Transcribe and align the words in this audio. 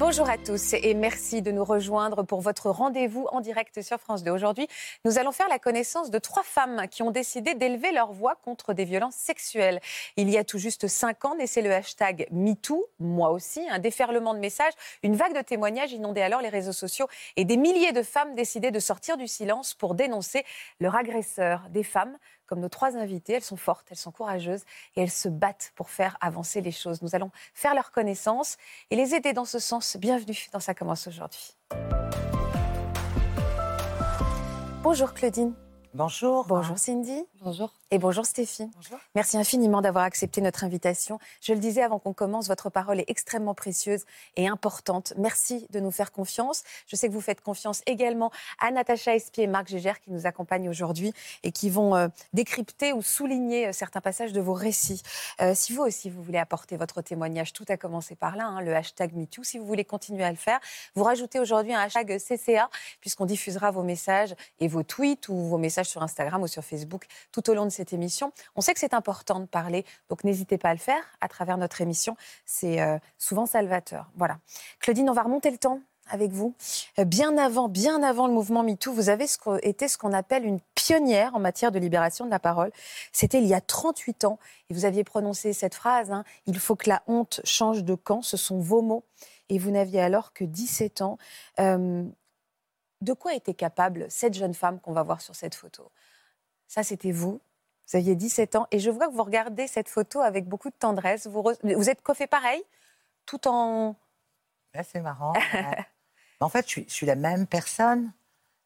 Bonjour 0.00 0.30
à 0.30 0.38
tous 0.38 0.72
et 0.72 0.94
merci 0.94 1.42
de 1.42 1.50
nous 1.50 1.62
rejoindre 1.62 2.22
pour 2.22 2.40
votre 2.40 2.70
rendez-vous 2.70 3.28
en 3.32 3.42
direct 3.42 3.82
sur 3.82 4.00
France 4.00 4.24
2. 4.24 4.30
Aujourd'hui, 4.30 4.66
nous 5.04 5.18
allons 5.18 5.30
faire 5.30 5.50
la 5.50 5.58
connaissance 5.58 6.10
de 6.10 6.18
trois 6.18 6.42
femmes 6.42 6.86
qui 6.90 7.02
ont 7.02 7.10
décidé 7.10 7.52
d'élever 7.52 7.92
leur 7.92 8.10
voix 8.10 8.34
contre 8.36 8.72
des 8.72 8.86
violences 8.86 9.14
sexuelles. 9.14 9.78
Il 10.16 10.30
y 10.30 10.38
a 10.38 10.42
tout 10.42 10.56
juste 10.56 10.88
cinq 10.88 11.26
ans, 11.26 11.34
naissait 11.34 11.60
le 11.60 11.70
hashtag 11.70 12.26
MeToo, 12.30 12.82
moi 12.98 13.28
aussi, 13.30 13.60
un 13.68 13.78
déferlement 13.78 14.32
de 14.32 14.38
messages, 14.38 14.72
une 15.02 15.16
vague 15.16 15.36
de 15.36 15.42
témoignages 15.42 15.92
inondait 15.92 16.22
alors 16.22 16.40
les 16.40 16.48
réseaux 16.48 16.72
sociaux 16.72 17.06
et 17.36 17.44
des 17.44 17.58
milliers 17.58 17.92
de 17.92 18.02
femmes 18.02 18.34
décidaient 18.34 18.70
de 18.70 18.80
sortir 18.80 19.18
du 19.18 19.28
silence 19.28 19.74
pour 19.74 19.94
dénoncer 19.94 20.46
leur 20.80 20.96
agresseur. 20.96 21.68
Des 21.68 21.84
femmes 21.84 22.16
comme 22.50 22.60
nos 22.60 22.68
trois 22.68 22.96
invités. 22.96 23.34
Elles 23.34 23.42
sont 23.42 23.56
fortes, 23.56 23.86
elles 23.90 23.96
sont 23.96 24.10
courageuses 24.10 24.64
et 24.96 25.02
elles 25.02 25.10
se 25.10 25.28
battent 25.28 25.72
pour 25.76 25.88
faire 25.88 26.18
avancer 26.20 26.60
les 26.60 26.72
choses. 26.72 27.00
Nous 27.00 27.14
allons 27.14 27.30
faire 27.54 27.74
leur 27.74 27.92
connaissance 27.92 28.56
et 28.90 28.96
les 28.96 29.14
aider 29.14 29.32
dans 29.32 29.44
ce 29.44 29.60
sens. 29.60 29.96
Bienvenue 29.96 30.48
dans 30.52 30.60
Ça 30.60 30.74
commence 30.74 31.06
aujourd'hui. 31.06 31.56
Bonjour 34.82 35.14
Claudine. 35.14 35.54
Bonjour. 35.92 36.44
Bonjour 36.46 36.78
Cindy. 36.78 37.24
Bonjour. 37.42 37.72
Et 37.90 37.98
bonjour 37.98 38.24
Stéphie. 38.24 38.70
Bonjour. 38.76 38.98
Merci 39.16 39.36
infiniment 39.36 39.80
d'avoir 39.80 40.04
accepté 40.04 40.40
notre 40.40 40.62
invitation. 40.62 41.18
Je 41.42 41.52
le 41.52 41.58
disais 41.58 41.82
avant 41.82 41.98
qu'on 41.98 42.12
commence, 42.12 42.46
votre 42.46 42.70
parole 42.70 43.00
est 43.00 43.10
extrêmement 43.10 43.54
précieuse 43.54 44.04
et 44.36 44.46
importante. 44.46 45.12
Merci 45.18 45.66
de 45.70 45.80
nous 45.80 45.90
faire 45.90 46.12
confiance. 46.12 46.62
Je 46.86 46.94
sais 46.94 47.08
que 47.08 47.12
vous 47.12 47.20
faites 47.20 47.40
confiance 47.40 47.82
également 47.86 48.30
à 48.60 48.70
Natacha 48.70 49.16
Espier 49.16 49.44
et 49.44 49.46
Marc 49.48 49.66
Gégère 49.66 49.98
qui 49.98 50.12
nous 50.12 50.28
accompagnent 50.28 50.68
aujourd'hui 50.68 51.12
et 51.42 51.50
qui 51.50 51.68
vont 51.68 51.96
euh, 51.96 52.06
décrypter 52.32 52.92
ou 52.92 53.02
souligner 53.02 53.66
euh, 53.66 53.72
certains 53.72 54.00
passages 54.00 54.32
de 54.32 54.40
vos 54.40 54.54
récits. 54.54 55.02
Euh, 55.40 55.54
si 55.56 55.72
vous 55.72 55.82
aussi, 55.82 56.08
vous 56.08 56.22
voulez 56.22 56.38
apporter 56.38 56.76
votre 56.76 57.02
témoignage, 57.02 57.52
tout 57.52 57.64
a 57.68 57.76
commencé 57.76 58.14
par 58.14 58.36
là, 58.36 58.46
hein, 58.46 58.60
le 58.60 58.76
hashtag 58.76 59.12
MeToo. 59.16 59.42
Si 59.42 59.58
vous 59.58 59.66
voulez 59.66 59.84
continuer 59.84 60.22
à 60.22 60.30
le 60.30 60.36
faire, 60.36 60.60
vous 60.94 61.02
rajoutez 61.02 61.40
aujourd'hui 61.40 61.74
un 61.74 61.80
hashtag 61.80 62.18
CCA 62.18 62.70
puisqu'on 63.00 63.26
diffusera 63.26 63.72
vos 63.72 63.82
messages 63.82 64.36
et 64.60 64.68
vos 64.68 64.84
tweets 64.84 65.28
ou 65.28 65.34
vos 65.34 65.58
messages 65.58 65.79
sur 65.86 66.02
Instagram 66.02 66.42
ou 66.42 66.46
sur 66.46 66.64
Facebook 66.64 67.06
tout 67.32 67.48
au 67.50 67.54
long 67.54 67.64
de 67.64 67.70
cette 67.70 67.92
émission. 67.92 68.32
On 68.56 68.60
sait 68.60 68.74
que 68.74 68.80
c'est 68.80 68.94
important 68.94 69.40
de 69.40 69.46
parler, 69.46 69.84
donc 70.08 70.24
n'hésitez 70.24 70.58
pas 70.58 70.70
à 70.70 70.74
le 70.74 70.80
faire 70.80 71.02
à 71.20 71.28
travers 71.28 71.58
notre 71.58 71.80
émission. 71.80 72.16
C'est 72.44 72.80
euh, 72.80 72.98
souvent 73.18 73.46
salvateur. 73.46 74.10
Voilà. 74.16 74.38
Claudine, 74.80 75.08
on 75.10 75.14
va 75.14 75.22
remonter 75.22 75.50
le 75.50 75.58
temps 75.58 75.80
avec 76.10 76.32
vous. 76.32 76.54
Euh, 76.98 77.04
bien 77.04 77.38
avant, 77.38 77.68
bien 77.68 78.02
avant 78.02 78.26
le 78.26 78.32
mouvement 78.32 78.62
MeToo, 78.62 78.92
vous 78.92 79.08
avez 79.08 79.26
été 79.62 79.88
ce 79.88 79.96
qu'on 79.96 80.12
appelle 80.12 80.44
une 80.44 80.60
pionnière 80.74 81.34
en 81.34 81.38
matière 81.38 81.72
de 81.72 81.78
libération 81.78 82.26
de 82.26 82.30
la 82.30 82.38
parole. 82.38 82.70
C'était 83.12 83.38
il 83.38 83.46
y 83.46 83.54
a 83.54 83.60
38 83.60 84.24
ans 84.24 84.38
et 84.68 84.74
vous 84.74 84.84
aviez 84.84 85.04
prononcé 85.04 85.52
cette 85.52 85.74
phrase 85.74 86.10
hein, 86.10 86.24
Il 86.46 86.58
faut 86.58 86.76
que 86.76 86.88
la 86.88 87.02
honte 87.06 87.40
change 87.44 87.84
de 87.84 87.94
camp. 87.94 88.22
Ce 88.22 88.36
sont 88.36 88.58
vos 88.58 88.82
mots. 88.82 89.04
Et 89.48 89.58
vous 89.58 89.72
n'aviez 89.72 90.00
alors 90.00 90.32
que 90.32 90.44
17 90.44 91.02
ans. 91.02 91.18
Euh, 91.58 92.04
de 93.00 93.12
quoi 93.12 93.34
était 93.34 93.54
capable 93.54 94.06
cette 94.10 94.34
jeune 94.34 94.54
femme 94.54 94.80
qu'on 94.80 94.92
va 94.92 95.02
voir 95.02 95.20
sur 95.20 95.34
cette 95.34 95.54
photo? 95.54 95.90
Ça, 96.68 96.82
c'était 96.82 97.12
vous. 97.12 97.40
Vous 97.88 97.96
aviez 97.96 98.14
17 98.14 98.56
ans 98.56 98.66
et 98.70 98.78
je 98.78 98.90
vois 98.90 99.08
que 99.08 99.12
vous 99.12 99.24
regardez 99.24 99.66
cette 99.66 99.88
photo 99.88 100.20
avec 100.20 100.46
beaucoup 100.46 100.70
de 100.70 100.74
tendresse. 100.78 101.26
Vous, 101.26 101.42
vous 101.42 101.90
êtes 101.90 102.02
coiffé 102.02 102.26
pareil, 102.26 102.62
tout 103.26 103.48
en. 103.48 103.96
c'est 104.84 105.00
marrant. 105.00 105.32
en 106.40 106.48
fait, 106.48 106.70
je 106.70 106.82
suis, 106.86 107.06
la 107.06 107.16
même 107.16 107.46
personne. 107.46 108.12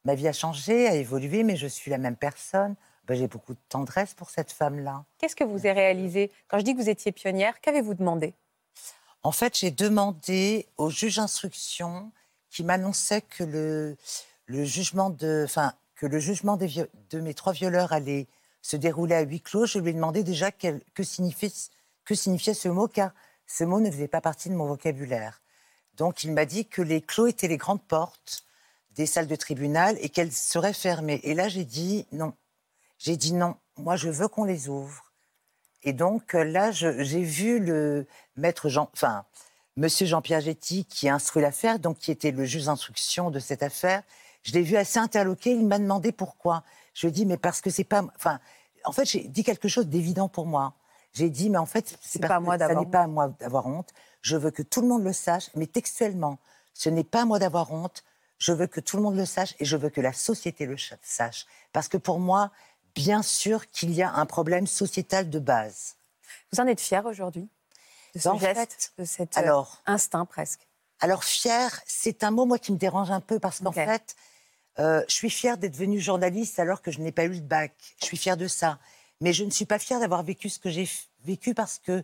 Ma 0.05 0.15
vie 0.15 0.29
a 0.29 0.35
changé, 0.35 0.87
a 0.87 0.95
évolué, 0.95 1.43
mais 1.45 1.57
je 1.57 1.67
suis 1.67 1.91
la 1.91 1.97
même 1.97 2.17
personne. 2.17 2.75
Ben, 3.07 3.15
J'ai 3.17 3.29
beaucoup 3.29 3.55
de 3.55 3.61
tendresse 3.71 4.13
pour 4.13 4.29
cette 4.29 4.53
femme-là. 4.53 5.05
Qu'est-ce 5.19 5.37
que 5.37 5.45
vous 5.45 5.61
avez 5.61 5.73
réalisé? 5.73 6.31
Quand 6.49 6.59
je 6.59 6.65
dis 6.65 6.75
que 6.75 6.81
vous 6.81 6.91
étiez 6.91 7.13
pionnière, 7.13 7.61
qu'avez-vous 7.63 7.95
demandé? 7.95 8.35
En 9.23 9.33
fait, 9.33 9.57
j'ai 9.57 9.71
demandé 9.71 10.69
au 10.77 10.91
juge 10.91 11.17
d'instruction 11.17 12.13
qui 12.51 12.63
m'annonçait 12.63 13.23
que 13.23 13.43
le, 13.43 13.97
que 14.47 14.53
le 14.53 16.19
jugement 16.19 16.57
de 16.57 17.21
mes 17.21 17.35
trois 17.35 17.53
violeurs 17.53 17.93
allait 17.93 18.27
se 18.65 18.77
déroulait 18.77 19.17
à 19.17 19.21
huis 19.21 19.43
clos, 19.43 19.67
je 19.67 19.79
lui 19.79 19.91
ai 19.91 19.93
demandé 19.93 20.23
déjà 20.23 20.51
que, 20.51 21.03
signifiait, 21.03 21.53
que 22.07 22.15
signifiait 22.15 22.55
ce 22.55 22.69
mot, 22.69 22.89
car 22.89 23.13
ce 23.47 23.63
mot 23.63 23.79
ne 23.79 23.91
faisait 23.91 24.09
pas 24.09 24.23
partie 24.23 24.49
de 24.49 24.55
mon 24.55 24.67
vocabulaire. 24.67 25.43
Donc 25.97 26.25
il 26.25 26.33
m'a 26.33 26.47
dit 26.47 26.67
que 26.67 26.81
les 26.81 27.03
clos 27.03 27.27
étaient 27.27 27.47
les 27.47 27.59
grandes 27.59 27.83
portes 27.83 28.47
des 28.93 29.05
salles 29.05 29.27
de 29.27 29.37
tribunal 29.37 29.99
et 30.01 30.09
qu'elles 30.09 30.33
seraient 30.33 30.73
fermées. 30.73 31.21
Et 31.25 31.35
là, 31.35 31.49
j'ai 31.49 31.65
dit 31.65 32.07
non. 32.11 32.33
J'ai 32.99 33.19
dit 33.19 33.35
non. 33.35 33.57
Moi, 33.77 33.97
je 33.97 34.09
veux 34.09 34.29
qu'on 34.29 34.45
les 34.45 34.69
ouvre. 34.71 35.13
Et 35.83 35.93
donc 35.93 36.33
là, 36.33 36.71
j'ai 36.71 37.23
vu 37.23 37.59
le 37.59 38.07
maître 38.37 38.71
Jean, 38.71 38.89
enfin, 38.95 39.27
Monsieur 39.77 40.07
Jean 40.07 40.23
Piagetti 40.23 40.87
qui 40.87 41.09
a 41.09 41.15
instruit 41.15 41.43
l'affaire, 41.43 41.79
donc 41.79 41.99
qui 41.99 42.11
était 42.11 42.31
le 42.31 42.47
juge 42.47 42.65
d'instruction 42.65 43.31
de 43.31 43.41
cette 43.41 43.63
affaire. 43.63 44.03
Je 44.45 44.53
l'ai 44.53 44.63
vu 44.63 44.77
assez 44.77 44.99
interloqué. 44.99 45.51
Il 45.51 45.67
m'a 45.67 45.79
demandé 45.79 46.13
pourquoi. 46.13 46.63
Je 46.93 47.09
dis, 47.09 47.27
mais 47.27 47.37
parce 47.37 47.61
que 47.61 47.71
c'est 47.71 47.85
pas. 47.85 48.05
Enfin, 48.15 48.39
en 48.85 48.93
fait, 48.93 49.07
j'ai 49.07 49.27
dit 49.27 49.43
quelque 49.43 49.69
chose 49.69 49.89
d'évident 49.89 50.29
pour 50.29 50.47
moi. 50.47 50.75
J'ai 51.13 51.31
dit, 51.31 51.51
mais 51.51 51.59
en 51.59 51.67
fait, 51.67 51.99
c'est 52.01 52.21
pas, 52.21 52.41
moi 52.41 52.59
ça 52.59 52.75
n'est 52.75 52.87
pas 52.87 53.03
à 53.03 53.07
moi 53.07 53.29
d'avoir 53.41 53.67
honte. 53.67 53.91
Je 54.21 54.37
veux 54.37 54.51
que 54.51 54.63
tout 54.63 54.81
le 54.81 54.89
monde 54.89 55.05
le 55.05 55.13
sache, 55.13 55.51
mais 55.55 55.67
textuellement, 55.67 56.39
ce 56.75 56.89
n'est 56.89 57.05
pas 57.05 57.23
à 57.23 57.25
moi 57.25 57.39
d'avoir 57.39 57.73
honte. 57.73 58.05
Je 58.39 58.53
veux 58.53 58.67
que 58.67 58.81
tout 58.81 58.97
le 58.97 59.03
monde 59.03 59.17
le 59.17 59.25
sache 59.25 59.55
et 59.61 59.65
je 59.65 59.77
veux 59.77 59.91
que 59.91 60.01
la 60.01 60.13
société 60.13 60.67
le 60.67 60.77
sache. 61.03 61.47
Parce 61.73 61.89
que 61.89 61.97
pour 61.97 62.19
moi, 62.19 62.51
bien 62.95 63.23
sûr 63.23 63.71
qu'il 63.71 63.93
y 63.93 64.03
a 64.03 64.13
un 64.13 64.27
problème 64.27 64.67
sociétal 64.67 65.31
de 65.31 65.39
base. 65.39 65.97
Vous 66.53 66.61
en 66.61 66.67
êtes 66.67 66.81
fier 66.81 67.07
aujourd'hui 67.07 67.49
de 68.15 68.21
ce 68.21 68.37
geste, 68.39 68.93
de 68.99 69.05
cet 69.05 69.37
euh, 69.37 69.41
alors, 69.41 69.83
instinct 69.87 70.25
presque? 70.25 70.67
Alors 71.01 71.25
fier, 71.25 71.81
c'est 71.87 72.25
un 72.25 72.31
mot 72.31 72.45
moi 72.45 72.59
qui 72.59 72.73
me 72.73 72.77
dérange 72.77 73.11
un 73.11 73.21
peu 73.21 73.39
parce 73.39 73.61
qu'en 73.61 73.73
fait, 73.73 74.17
euh, 74.79 75.03
je 75.09 75.15
suis 75.15 75.31
fière 75.31 75.57
d'être 75.57 75.73
devenue 75.73 76.01
journaliste 76.01 76.59
alors 76.59 76.83
que 76.83 76.91
je 76.91 77.01
n'ai 77.01 77.13
pas 77.13 77.25
eu 77.25 77.35
le 77.35 77.41
bac. 77.41 77.73
Je 78.01 78.07
suis 78.07 78.17
fière 78.17 78.37
de 78.37 78.49
ça. 78.49 78.79
Mais 79.21 79.33
je 79.33 79.45
ne 79.45 79.51
suis 79.51 79.67
pas 79.67 79.79
fière 79.79 80.01
d'avoir 80.01 80.23
vécu 80.23 80.49
ce 80.49 80.59
que 80.59 80.71
j'ai 80.71 80.89
vécu 81.25 81.55
parce 81.55 81.79
que 81.79 82.03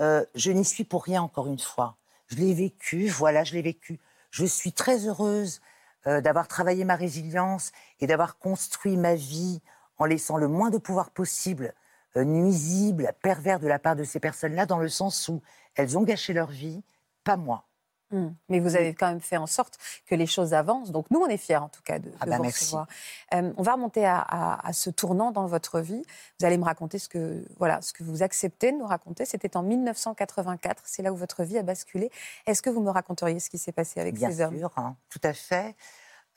euh, 0.00 0.24
je 0.34 0.50
n'y 0.50 0.64
suis 0.64 0.84
pour 0.84 1.04
rien, 1.04 1.22
encore 1.22 1.46
une 1.46 1.58
fois. 1.58 1.96
Je 2.28 2.36
l'ai 2.36 2.54
vécu, 2.54 3.08
voilà, 3.08 3.44
je 3.44 3.54
l'ai 3.54 3.62
vécu. 3.62 4.00
Je 4.30 4.44
suis 4.44 4.72
très 4.72 5.06
heureuse 5.06 5.60
euh, 6.06 6.20
d'avoir 6.20 6.48
travaillé 6.48 6.84
ma 6.84 6.96
résilience 6.96 7.72
et 8.00 8.06
d'avoir 8.06 8.38
construit 8.38 8.96
ma 8.96 9.14
vie 9.14 9.60
en 9.98 10.04
laissant 10.04 10.36
le 10.36 10.48
moins 10.48 10.70
de 10.70 10.78
pouvoir 10.78 11.10
possible 11.10 11.74
nuisible, 12.14 13.10
pervers 13.22 13.58
de 13.58 13.66
la 13.66 13.78
part 13.78 13.96
de 13.96 14.04
ces 14.04 14.20
personnes-là, 14.20 14.66
dans 14.66 14.78
le 14.78 14.90
sens 14.90 15.28
où 15.28 15.40
elles 15.76 15.96
ont 15.96 16.02
gâché 16.02 16.34
leur 16.34 16.50
vie, 16.50 16.82
pas 17.24 17.38
moi. 17.38 17.64
Mmh. 18.12 18.28
Mais 18.50 18.60
vous 18.60 18.76
avez 18.76 18.94
quand 18.94 19.08
même 19.08 19.20
fait 19.20 19.38
en 19.38 19.46
sorte 19.46 19.78
que 20.06 20.14
les 20.14 20.26
choses 20.26 20.52
avancent. 20.52 20.92
Donc 20.92 21.10
nous, 21.10 21.20
on 21.20 21.26
est 21.26 21.38
fiers 21.38 21.56
en 21.56 21.68
tout 21.68 21.80
cas 21.82 21.98
de, 21.98 22.12
ah 22.20 22.26
bah, 22.26 22.36
vous 22.36 22.44
recevoir. 22.44 22.86
Euh, 23.34 23.52
on 23.56 23.62
va 23.62 23.72
remonter 23.72 24.04
à, 24.06 24.60
ce 24.72 24.90
tournant 24.90 25.32
dans 25.32 25.46
votre 25.46 25.80
vie. 25.80 26.02
Vous 26.38 26.46
allez 26.46 26.58
me 26.58 26.64
raconter 26.64 26.98
ce 26.98 27.08
que, 27.08 27.44
voilà, 27.58 27.80
ce 27.80 27.92
que 27.92 28.04
vous 28.04 28.22
acceptez 28.22 28.72
de 28.72 28.76
nous 28.76 28.86
raconter. 28.86 29.24
C'était 29.24 29.56
en 29.56 29.62
1984. 29.62 30.82
C'est 30.84 31.02
là 31.02 31.12
où 31.12 31.16
votre 31.16 31.42
vie 31.42 31.58
a 31.58 31.62
basculé. 31.62 32.10
Est-ce 32.46 32.60
que 32.60 32.70
vous 32.70 32.82
me 32.82 32.90
raconteriez 32.90 33.40
ce 33.40 33.48
qui 33.48 33.58
s'est 33.58 33.72
passé 33.72 33.98
avec 34.00 34.14
Bien 34.14 34.30
ces 34.30 34.42
hommes? 34.42 34.58
sûr, 34.58 34.72
hein, 34.76 34.96
tout 35.08 35.20
à 35.22 35.32
fait. 35.32 35.74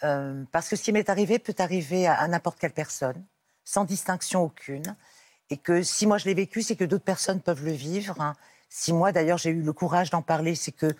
Euh, 0.03 0.43
parce 0.51 0.69
que 0.69 0.75
ce 0.75 0.83
qui 0.83 0.91
m'est 0.91 1.09
arrivé 1.09 1.39
peut 1.39 1.55
arriver 1.59 2.07
à, 2.07 2.27
n'importe 2.27 2.59
quelle 2.59 2.73
personne, 2.73 3.21
sans 3.65 3.83
distinction 3.83 4.43
aucune. 4.43 4.95
Et 5.49 5.57
que 5.57 5.83
si 5.83 6.07
moi 6.07 6.17
je 6.17 6.25
l'ai 6.25 6.33
vécu, 6.33 6.61
c'est 6.61 6.75
que 6.75 6.85
d'autres 6.85 7.03
personnes 7.03 7.41
peuvent 7.41 7.63
le 7.63 7.71
vivre. 7.71 8.19
Hein. 8.19 8.33
Si 8.69 8.93
moi 8.93 9.11
d'ailleurs 9.11 9.37
j'ai 9.37 9.51
eu 9.51 9.61
le 9.61 9.73
courage 9.73 10.09
d'en 10.09 10.21
parler, 10.21 10.55
c'est 10.55 10.71
que 10.71 10.95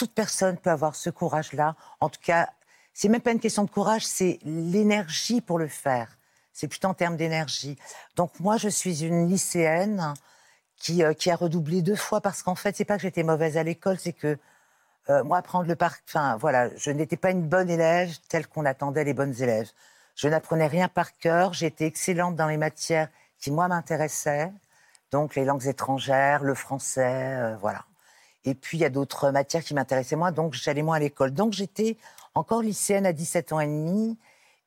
toute 0.00 0.14
personne 0.14 0.56
peut 0.56 0.70
avoir 0.70 0.94
ce 0.94 1.10
courage-là. 1.10 1.76
En 2.00 2.08
tout 2.08 2.22
cas, 2.22 2.48
c'est 2.94 3.10
même 3.10 3.20
pas 3.20 3.32
une 3.32 3.38
question 3.38 3.64
de 3.64 3.70
courage, 3.70 4.06
c'est 4.06 4.38
l'énergie 4.44 5.42
pour 5.42 5.58
le 5.58 5.68
faire. 5.68 6.16
C'est 6.54 6.68
plutôt 6.68 6.88
en 6.88 6.94
termes 6.94 7.18
d'énergie. 7.18 7.76
Donc 8.16 8.40
moi, 8.40 8.56
je 8.56 8.70
suis 8.70 9.04
une 9.04 9.28
lycéenne 9.28 10.14
qui, 10.78 11.04
euh, 11.04 11.12
a 11.26 11.36
redoublé 11.36 11.82
deux 11.82 11.96
fois 11.96 12.22
parce 12.22 12.42
qu'en 12.42 12.54
fait, 12.54 12.74
c'est 12.74 12.86
pas 12.86 12.96
que 12.96 13.02
j'étais 13.02 13.22
mauvaise 13.22 13.58
à 13.58 13.62
l'école, 13.62 13.98
c'est 13.98 14.14
que 14.14 14.38
euh, 15.10 15.22
moi, 15.22 15.36
apprendre 15.36 15.68
le 15.68 15.76
par... 15.76 15.94
Enfin, 16.08 16.38
voilà, 16.38 16.74
je 16.78 16.90
n'étais 16.90 17.18
pas 17.18 17.30
une 17.30 17.46
bonne 17.46 17.68
élève 17.68 18.16
telle 18.30 18.46
qu'on 18.46 18.64
attendait 18.64 19.04
les 19.04 19.12
bonnes 19.12 19.34
élèves. 19.42 19.68
Je 20.16 20.28
n'apprenais 20.28 20.66
rien 20.66 20.88
par 20.88 21.14
cœur. 21.18 21.52
J'étais 21.52 21.84
excellente 21.84 22.36
dans 22.36 22.48
les 22.48 22.56
matières 22.56 23.08
qui, 23.38 23.50
moi, 23.50 23.68
m'intéressaient. 23.68 24.50
Donc, 25.10 25.34
les 25.34 25.44
langues 25.44 25.66
étrangères, 25.66 26.42
le 26.42 26.54
français, 26.54 27.36
euh, 27.36 27.56
voilà. 27.58 27.84
Et 28.44 28.54
puis, 28.54 28.78
il 28.78 28.80
y 28.80 28.84
a 28.84 28.90
d'autres 28.90 29.30
matières 29.30 29.62
qui 29.62 29.74
m'intéressaient 29.74 30.16
moins, 30.16 30.32
donc 30.32 30.54
j'allais 30.54 30.82
moins 30.82 30.96
à 30.96 31.00
l'école. 31.00 31.32
Donc, 31.32 31.52
j'étais 31.52 31.96
encore 32.34 32.62
lycéenne 32.62 33.06
à 33.06 33.12
17 33.12 33.52
ans 33.52 33.60
et 33.60 33.66
demi. 33.66 34.18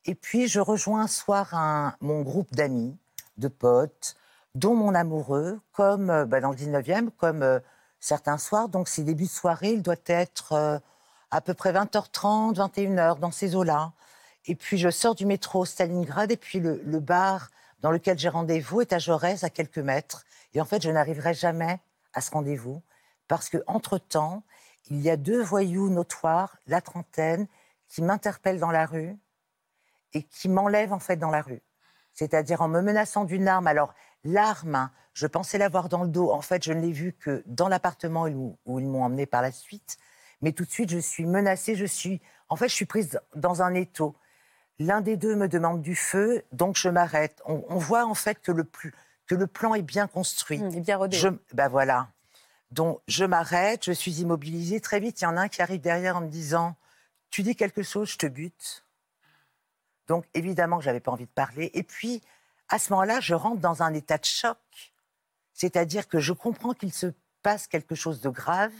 Et 0.04 0.14
puis, 0.14 0.48
je 0.48 0.60
rejoins 0.60 1.02
un 1.02 1.06
soir 1.08 1.96
mon 2.00 2.22
groupe 2.22 2.54
d'amis, 2.54 2.96
de 3.38 3.48
potes, 3.48 4.16
dont 4.54 4.74
mon 4.74 4.94
amoureux, 4.94 5.60
comme 5.72 6.10
euh, 6.10 6.26
bah, 6.26 6.40
dans 6.40 6.50
le 6.50 6.56
19e, 6.56 7.10
comme 7.16 7.42
euh, 7.42 7.58
certains 8.00 8.38
soirs. 8.38 8.68
Donc, 8.68 8.88
c'est 8.88 9.02
début 9.02 9.24
de 9.24 9.28
soirée, 9.28 9.72
il 9.72 9.82
doit 9.82 9.96
être 10.06 10.52
euh, 10.52 10.78
à 11.30 11.40
peu 11.40 11.54
près 11.54 11.72
20h30, 11.72 12.54
21h, 12.54 13.18
dans 13.18 13.32
ces 13.32 13.56
eaux-là. 13.56 13.92
Et 14.46 14.54
puis, 14.54 14.78
je 14.78 14.90
sors 14.90 15.14
du 15.14 15.26
métro 15.26 15.64
Stalingrad, 15.64 16.30
et 16.30 16.36
puis 16.36 16.60
le, 16.60 16.80
le 16.84 17.00
bar 17.00 17.48
dans 17.80 17.90
lequel 17.90 18.18
j'ai 18.18 18.28
rendez-vous 18.28 18.82
est 18.82 18.92
à 18.92 18.98
Jaurès, 18.98 19.42
à 19.42 19.50
quelques 19.50 19.78
mètres. 19.78 20.24
Et 20.54 20.60
en 20.60 20.64
fait, 20.64 20.82
je 20.82 20.90
n'arriverai 20.90 21.34
jamais 21.34 21.80
à 22.12 22.20
ce 22.20 22.30
rendez-vous, 22.30 22.80
parce 23.28 23.48
que 23.48 23.58
entre 23.66 23.98
temps 23.98 24.44
il 24.90 25.00
y 25.00 25.10
a 25.10 25.16
deux 25.16 25.42
voyous 25.42 25.88
notoires, 25.88 26.58
la 26.66 26.80
trentaine, 26.80 27.46
qui 27.88 28.02
m'interpellent 28.02 28.58
dans 28.58 28.70
la 28.70 28.86
rue 28.86 29.16
et 30.12 30.22
qui 30.22 30.48
m'enlèvent 30.48 30.92
en 30.92 30.98
fait 30.98 31.16
dans 31.16 31.30
la 31.30 31.42
rue. 31.42 31.62
C'est-à-dire 32.12 32.62
en 32.62 32.68
me 32.68 32.80
menaçant 32.80 33.24
d'une 33.24 33.48
arme. 33.48 33.66
Alors, 33.66 33.94
l'arme, 34.24 34.90
je 35.12 35.26
pensais 35.26 35.58
l'avoir 35.58 35.88
dans 35.88 36.02
le 36.02 36.08
dos. 36.08 36.30
En 36.30 36.42
fait, 36.42 36.62
je 36.62 36.72
ne 36.72 36.80
l'ai 36.80 36.92
vue 36.92 37.12
que 37.12 37.42
dans 37.46 37.68
l'appartement 37.68 38.26
où, 38.26 38.58
où 38.66 38.78
ils 38.78 38.86
m'ont 38.86 39.02
emmené 39.02 39.26
par 39.26 39.42
la 39.42 39.52
suite. 39.52 39.98
Mais 40.40 40.52
tout 40.52 40.64
de 40.64 40.70
suite, 40.70 40.90
je 40.90 40.98
suis 40.98 41.26
menacée. 41.26 41.74
Je 41.74 41.86
suis, 41.86 42.20
en 42.48 42.56
fait, 42.56 42.68
je 42.68 42.74
suis 42.74 42.84
prise 42.84 43.20
dans 43.34 43.62
un 43.62 43.74
étau. 43.74 44.14
L'un 44.78 45.00
des 45.00 45.16
deux 45.16 45.34
me 45.34 45.48
demande 45.48 45.82
du 45.82 45.96
feu, 45.96 46.42
donc 46.52 46.76
je 46.76 46.88
m'arrête. 46.88 47.40
On, 47.46 47.78
voit 47.78 48.04
en 48.06 48.14
fait 48.14 48.40
que 48.40 48.52
le, 48.52 48.64
plus, 48.64 48.92
que 49.26 49.34
le 49.34 49.46
plan 49.46 49.74
est 49.74 49.82
bien 49.82 50.08
construit. 50.08 50.58
Mmh, 50.58 50.80
bien 50.80 50.96
rodé. 50.96 51.16
Je, 51.16 51.28
ben 51.52 51.68
voilà. 51.68 52.08
Donc 52.74 53.00
je 53.06 53.24
m'arrête, 53.24 53.84
je 53.84 53.92
suis 53.92 54.20
immobilisée. 54.20 54.80
Très 54.80 54.98
vite, 54.98 55.20
il 55.20 55.24
y 55.24 55.26
en 55.28 55.36
a 55.36 55.42
un 55.42 55.48
qui 55.48 55.62
arrive 55.62 55.80
derrière 55.80 56.16
en 56.16 56.22
me 56.22 56.28
disant 56.28 56.74
Tu 57.30 57.44
dis 57.44 57.54
quelque 57.54 57.84
chose, 57.84 58.10
je 58.10 58.18
te 58.18 58.26
bute. 58.26 58.84
Donc 60.08 60.26
évidemment 60.34 60.78
que 60.78 60.84
j'avais 60.84 60.98
pas 60.98 61.12
envie 61.12 61.26
de 61.26 61.30
parler. 61.30 61.70
Et 61.74 61.84
puis, 61.84 62.20
à 62.68 62.80
ce 62.80 62.92
moment-là, 62.92 63.20
je 63.20 63.32
rentre 63.34 63.60
dans 63.60 63.84
un 63.84 63.94
état 63.94 64.18
de 64.18 64.24
choc. 64.24 64.58
C'est-à-dire 65.52 66.08
que 66.08 66.18
je 66.18 66.32
comprends 66.32 66.74
qu'il 66.74 66.92
se 66.92 67.06
passe 67.42 67.68
quelque 67.68 67.94
chose 67.94 68.20
de 68.20 68.28
grave. 68.28 68.72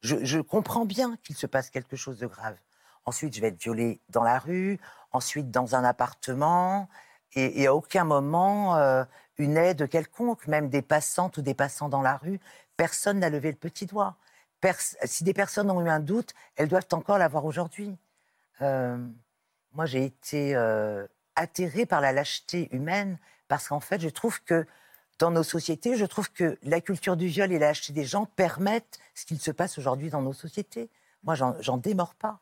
Je, 0.00 0.40
comprends 0.40 0.86
bien 0.86 1.18
qu'il 1.22 1.36
se 1.36 1.46
passe 1.46 1.68
quelque 1.68 1.96
chose 1.96 2.18
de 2.18 2.26
grave. 2.26 2.56
Ensuite, 3.04 3.34
je 3.34 3.40
vais 3.42 3.48
être 3.48 3.60
violée 3.60 4.00
dans 4.08 4.22
la 4.22 4.38
rue, 4.38 4.78
ensuite 5.12 5.50
dans 5.50 5.74
un 5.74 5.84
appartement. 5.84 6.88
Et, 7.34 7.66
à 7.66 7.74
aucun 7.74 8.04
moment, 8.04 8.76
euh, 8.76 9.04
une 9.36 9.58
aide 9.58 9.88
quelconque, 9.90 10.46
même 10.46 10.70
des 10.70 10.80
passantes 10.80 11.36
ou 11.36 11.42
des 11.42 11.54
passants 11.54 11.90
dans 11.90 12.02
la 12.02 12.16
rue, 12.16 12.40
personne 12.76 13.20
n'a 13.20 13.30
levé 13.30 13.50
le 13.50 13.56
petit 13.56 13.86
doigt. 13.86 14.16
si 15.04 15.24
des 15.24 15.34
personnes 15.34 15.70
ont 15.70 15.84
eu 15.84 15.88
un 15.88 16.00
doute, 16.00 16.34
elles 16.56 16.68
doivent 16.68 16.88
encore 16.92 17.18
l'avoir 17.18 17.44
aujourd'hui. 17.44 17.96
Euh, 18.62 18.98
moi, 19.72 19.86
j'ai 19.86 20.04
été 20.04 20.54
euh, 20.56 21.06
atterrée 21.34 21.86
par 21.86 22.00
la 22.00 22.12
lâcheté 22.12 22.68
humaine 22.74 23.18
parce 23.48 23.68
qu'en 23.68 23.80
fait, 23.80 24.00
je 24.00 24.08
trouve 24.08 24.42
que 24.42 24.66
dans 25.18 25.30
nos 25.30 25.42
sociétés, 25.42 25.96
je 25.96 26.04
trouve 26.04 26.30
que 26.30 26.58
la 26.62 26.80
culture 26.80 27.16
du 27.16 27.26
viol 27.26 27.52
et 27.52 27.58
la 27.58 27.68
lâcheté 27.68 27.92
des 27.92 28.04
gens 28.04 28.26
permettent 28.26 28.98
ce 29.14 29.24
qu'il 29.24 29.40
se 29.40 29.50
passe 29.50 29.78
aujourd'hui 29.78 30.10
dans 30.10 30.22
nos 30.22 30.32
sociétés. 30.32 30.90
Moi, 31.22 31.34
j'en 31.34 31.76
démords 31.76 32.14
pas. 32.14 32.40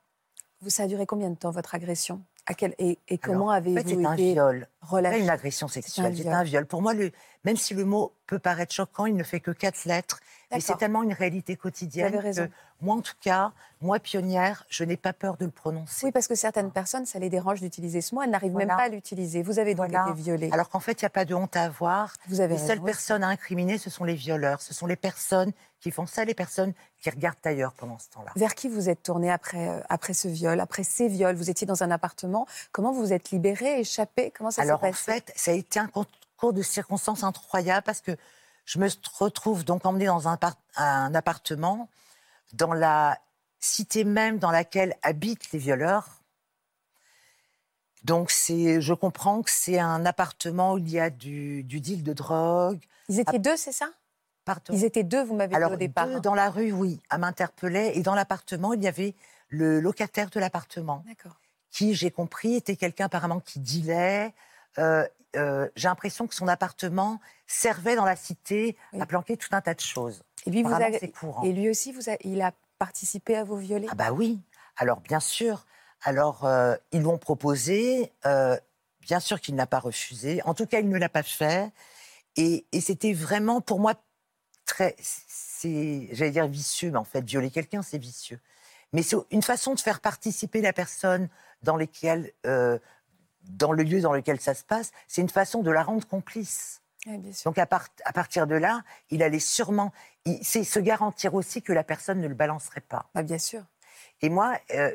Vous, 0.60 0.70
ça 0.70 0.84
a 0.84 0.86
duré 0.86 1.06
combien 1.06 1.30
de 1.30 1.36
temps, 1.36 1.50
votre 1.50 1.74
agression? 1.74 2.22
À 2.46 2.54
quel, 2.54 2.74
et, 2.78 2.98
comment 3.18 3.50
avez-vous 3.50 3.78
en 3.78 3.82
fait, 3.82 3.92
été 3.92 4.06
un 4.06 4.14
viol. 4.14 4.68
relâché 4.82 5.20
une 5.20 5.30
agression 5.30 5.66
sexuelle, 5.66 6.14
c'est 6.16 6.28
un, 6.28 6.42
viol. 6.42 6.66
Pour 6.66 6.82
moi, 6.82 6.92
le, 6.92 7.10
même 7.44 7.56
si 7.56 7.72
le 7.72 7.86
mot 7.86 8.14
peut 8.26 8.38
paraître 8.38 8.72
choquant, 8.72 9.06
il 9.06 9.16
ne 9.16 9.22
fait 9.22 9.40
que 9.40 9.50
quatre 9.50 9.84
lettres. 9.84 10.20
Et 10.54 10.60
c'est 10.60 10.76
tellement 10.76 11.02
une 11.02 11.12
réalité 11.12 11.56
quotidienne 11.56 12.20
que 12.20 12.48
moi, 12.80 12.96
en 12.96 13.00
tout 13.00 13.14
cas, 13.20 13.52
moi, 13.80 13.98
pionnière, 13.98 14.66
je 14.68 14.84
n'ai 14.84 14.96
pas 14.96 15.12
peur 15.12 15.36
de 15.36 15.46
le 15.46 15.50
prononcer. 15.50 16.06
Oui, 16.06 16.12
parce 16.12 16.28
que 16.28 16.34
certaines 16.34 16.70
personnes, 16.70 17.06
ça 17.06 17.18
les 17.18 17.30
dérange 17.30 17.60
d'utiliser 17.60 18.00
ce 18.00 18.14
mot, 18.14 18.22
elles 18.22 18.30
n'arrivent 18.30 18.54
même 18.54 18.68
pas 18.68 18.84
à 18.84 18.88
l'utiliser. 18.88 19.42
Vous 19.42 19.58
avez 19.58 19.74
donc 19.74 19.88
été 19.88 20.12
violée. 20.14 20.50
Alors 20.52 20.68
qu'en 20.68 20.80
fait, 20.80 21.00
il 21.00 21.04
n'y 21.04 21.06
a 21.06 21.10
pas 21.10 21.24
de 21.24 21.34
honte 21.34 21.56
à 21.56 21.64
avoir. 21.64 22.12
Vous 22.28 22.40
avez 22.40 22.54
les 22.56 22.66
seules 22.66 22.82
personnes 22.82 23.24
à 23.24 23.28
incriminer, 23.28 23.78
ce 23.78 23.90
sont 23.90 24.04
les 24.04 24.14
violeurs. 24.14 24.60
Ce 24.60 24.74
sont 24.74 24.86
les 24.86 24.96
personnes 24.96 25.52
qui 25.80 25.90
font 25.90 26.06
ça, 26.06 26.24
les 26.24 26.34
personnes 26.34 26.72
qui 27.00 27.10
regardent 27.10 27.36
ailleurs 27.44 27.72
pendant 27.74 27.98
ce 27.98 28.08
temps-là. 28.10 28.32
Vers 28.36 28.54
qui 28.54 28.68
vous 28.68 28.88
êtes 28.88 29.02
tournée 29.02 29.30
après, 29.30 29.68
euh, 29.68 29.80
après 29.88 30.14
ce 30.14 30.28
viol, 30.28 30.58
après 30.60 30.82
ces 30.82 31.08
viols? 31.08 31.36
Vous 31.36 31.50
étiez 31.50 31.66
dans 31.66 31.82
un 31.82 31.90
appartement. 31.90 32.46
Comment 32.72 32.92
vous 32.92 33.00
vous 33.00 33.12
êtes 33.12 33.30
libérée, 33.30 33.80
échappée? 33.80 34.32
Comment 34.36 34.50
ça 34.50 34.62
s'est 34.62 34.68
passé 34.68 34.70
Alors 34.70 34.90
en 34.90 34.92
fait, 34.94 35.32
ça 35.36 35.50
a 35.50 35.54
été 35.54 35.78
un 35.78 35.90
de 36.52 36.62
circonstances 36.62 37.24
incroyables 37.24 37.84
parce 37.84 38.00
que 38.00 38.16
je 38.64 38.78
me 38.78 38.88
retrouve 39.18 39.64
donc 39.64 39.84
emmenée 39.84 40.06
dans 40.06 40.28
un, 40.28 40.38
un 40.76 41.14
appartement 41.14 41.88
dans 42.52 42.72
la 42.72 43.18
cité 43.60 44.04
même 44.04 44.38
dans 44.38 44.50
laquelle 44.50 44.94
habitent 45.02 45.52
les 45.52 45.58
violeurs. 45.58 46.22
Donc, 48.04 48.30
c'est, 48.30 48.82
je 48.82 48.92
comprends 48.92 49.42
que 49.42 49.50
c'est 49.50 49.78
un 49.78 50.04
appartement 50.04 50.74
où 50.74 50.78
il 50.78 50.90
y 50.90 51.00
a 51.00 51.08
du, 51.08 51.64
deal 51.64 52.02
de 52.02 52.12
drogue. 52.12 52.80
Ils 53.08 53.18
étaient 53.18 53.38
deux, 53.38 53.56
c'est 53.56 53.72
ça? 53.72 53.88
Pardon? 54.44 54.74
Ils 54.74 54.84
étaient 54.84 55.04
deux, 55.04 55.24
vous 55.24 55.34
m'avez 55.34 55.56
dit 55.56 55.64
au 55.64 55.76
départ. 55.76 56.06
Deux 56.06 56.20
dans 56.20 56.34
la 56.34 56.50
rue, 56.50 56.70
oui, 56.70 57.00
à 57.08 57.16
m'interpeller. 57.16 57.92
Et 57.94 58.02
dans 58.02 58.14
l'appartement, 58.14 58.74
il 58.74 58.82
y 58.82 58.88
avait 58.88 59.14
le 59.48 59.80
locataire 59.80 60.28
de 60.28 60.38
l'appartement. 60.38 61.02
Qui, 61.70 61.94
j'ai 61.94 62.10
compris, 62.10 62.56
était 62.56 62.76
quelqu'un 62.76 63.06
apparemment 63.06 63.40
qui 63.40 63.58
dealait. 63.58 64.34
Euh, 64.78 65.06
euh, 65.36 65.68
j'ai 65.76 65.88
l'impression 65.88 66.26
que 66.26 66.34
son 66.34 66.48
appartement 66.48 67.20
servait 67.46 67.96
dans 67.96 68.04
la 68.04 68.16
cité 68.16 68.76
à 68.98 69.06
planquer 69.06 69.36
tout 69.36 69.48
un 69.52 69.60
tas 69.60 69.74
de 69.74 69.80
choses. 69.80 70.22
Et 70.46 70.50
lui, 70.50 70.62
vous 70.62 70.72
Et 71.44 71.52
lui 71.52 71.70
aussi, 71.70 71.92
vous 71.92 72.02
il 72.22 72.42
a 72.42 72.52
participé 72.78 73.36
à 73.36 73.44
vos 73.44 73.56
violets? 73.56 73.86
Ah 73.90 73.94
bah 73.94 74.12
oui. 74.12 74.40
Alors 74.76 75.00
bien 75.00 75.20
sûr. 75.20 75.66
Alors 76.02 76.44
euh, 76.44 76.76
ils 76.92 77.02
l'ont 77.02 77.18
proposé. 77.18 78.12
Euh, 78.26 78.58
bien 79.04 79.20
sûr 79.20 79.40
qu'il 79.40 79.54
n'a 79.54 79.66
pas 79.66 79.78
refusé. 79.78 80.42
En 80.44 80.54
tout 80.54 80.66
cas, 80.66 80.80
il 80.80 80.88
ne 80.88 80.98
l'a 80.98 81.08
pas 81.08 81.22
fait. 81.22 81.70
Et, 82.36 82.66
c'était 82.80 83.12
vraiment 83.12 83.60
pour 83.60 83.78
moi 83.78 83.94
très, 84.66 84.96
c'est, 84.98 86.08
j'allais 86.12 86.32
dire 86.32 86.48
vicieux, 86.48 86.90
mais 86.90 86.98
en 86.98 87.04
fait, 87.04 87.24
violer 87.24 87.50
quelqu'un, 87.50 87.82
c'est 87.82 87.98
vicieux. 87.98 88.40
Mais 88.92 89.02
c'est 89.02 89.16
une 89.30 89.42
façon 89.42 89.74
de 89.74 89.80
faire 89.80 90.00
participer 90.00 90.60
la 90.60 90.72
personne 90.72 91.28
dans 91.62 91.76
lesquelles, 91.76 92.32
euh, 92.46 92.78
dans 93.48 93.72
le 93.72 93.82
lieu 93.82 94.00
dans 94.00 94.12
lequel 94.12 94.40
ça 94.40 94.54
se 94.54 94.64
passe. 94.64 94.90
C'est 95.08 95.20
une 95.20 95.28
façon 95.28 95.62
de 95.62 95.70
la 95.70 95.82
rendre 95.82 96.06
complice. 96.06 96.82
Donc 97.44 97.58
à, 97.58 97.68
à, 98.04 98.12
partir 98.12 98.46
de 98.46 98.54
là, 98.54 98.82
il 99.10 99.22
allait 99.22 99.38
sûrement, 99.38 99.92
c'est 100.42 100.64
se 100.64 100.78
garantir 100.78 101.34
aussi 101.34 101.60
que 101.60 101.72
la 101.72 101.84
personne 101.84 102.20
ne 102.20 102.28
le 102.28 102.34
balancerait 102.34 102.80
pas. 102.80 103.10
Ah, 103.14 103.22
bien 103.22 103.38
sûr. 103.38 103.62
Et 104.22 104.30
moi, 104.30 104.58
euh, 104.74 104.90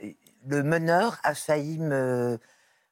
le 0.48 0.63
meneur 0.63 1.19
a 1.24 1.36
failli 1.36 1.78
me, 1.78 2.40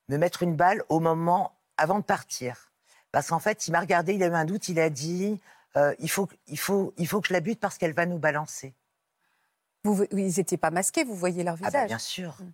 me 0.09 0.17
mettre 0.17 0.43
une 0.43 0.55
balle 0.55 0.83
au 0.89 0.99
moment 0.99 1.53
avant 1.77 1.99
de 1.99 2.03
partir, 2.03 2.71
parce 3.11 3.29
qu'en 3.29 3.39
fait, 3.39 3.67
il 3.67 3.71
m'a 3.71 3.79
regardé, 3.79 4.13
il 4.13 4.23
a 4.23 4.27
eu 4.27 4.33
un 4.33 4.45
doute, 4.45 4.69
il 4.69 4.79
a 4.79 4.89
dit, 4.89 5.39
euh, 5.75 5.95
il 5.99 6.09
faut, 6.09 6.27
il 6.47 6.59
faut, 6.59 6.93
il 6.97 7.07
faut 7.07 7.21
que 7.21 7.27
je 7.29 7.33
la 7.33 7.39
bute 7.39 7.59
parce 7.59 7.77
qu'elle 7.77 7.93
va 7.93 8.05
nous 8.05 8.19
balancer. 8.19 8.73
Vous, 9.93 10.05
ils 10.11 10.37
n'étaient 10.37 10.57
pas 10.57 10.71
masqués, 10.71 11.03
vous 11.03 11.15
voyez 11.15 11.43
leur 11.43 11.55
visage. 11.55 11.73
Ah 11.75 11.85
bien 11.85 11.97
sûr. 11.97 12.35
Hum. 12.39 12.51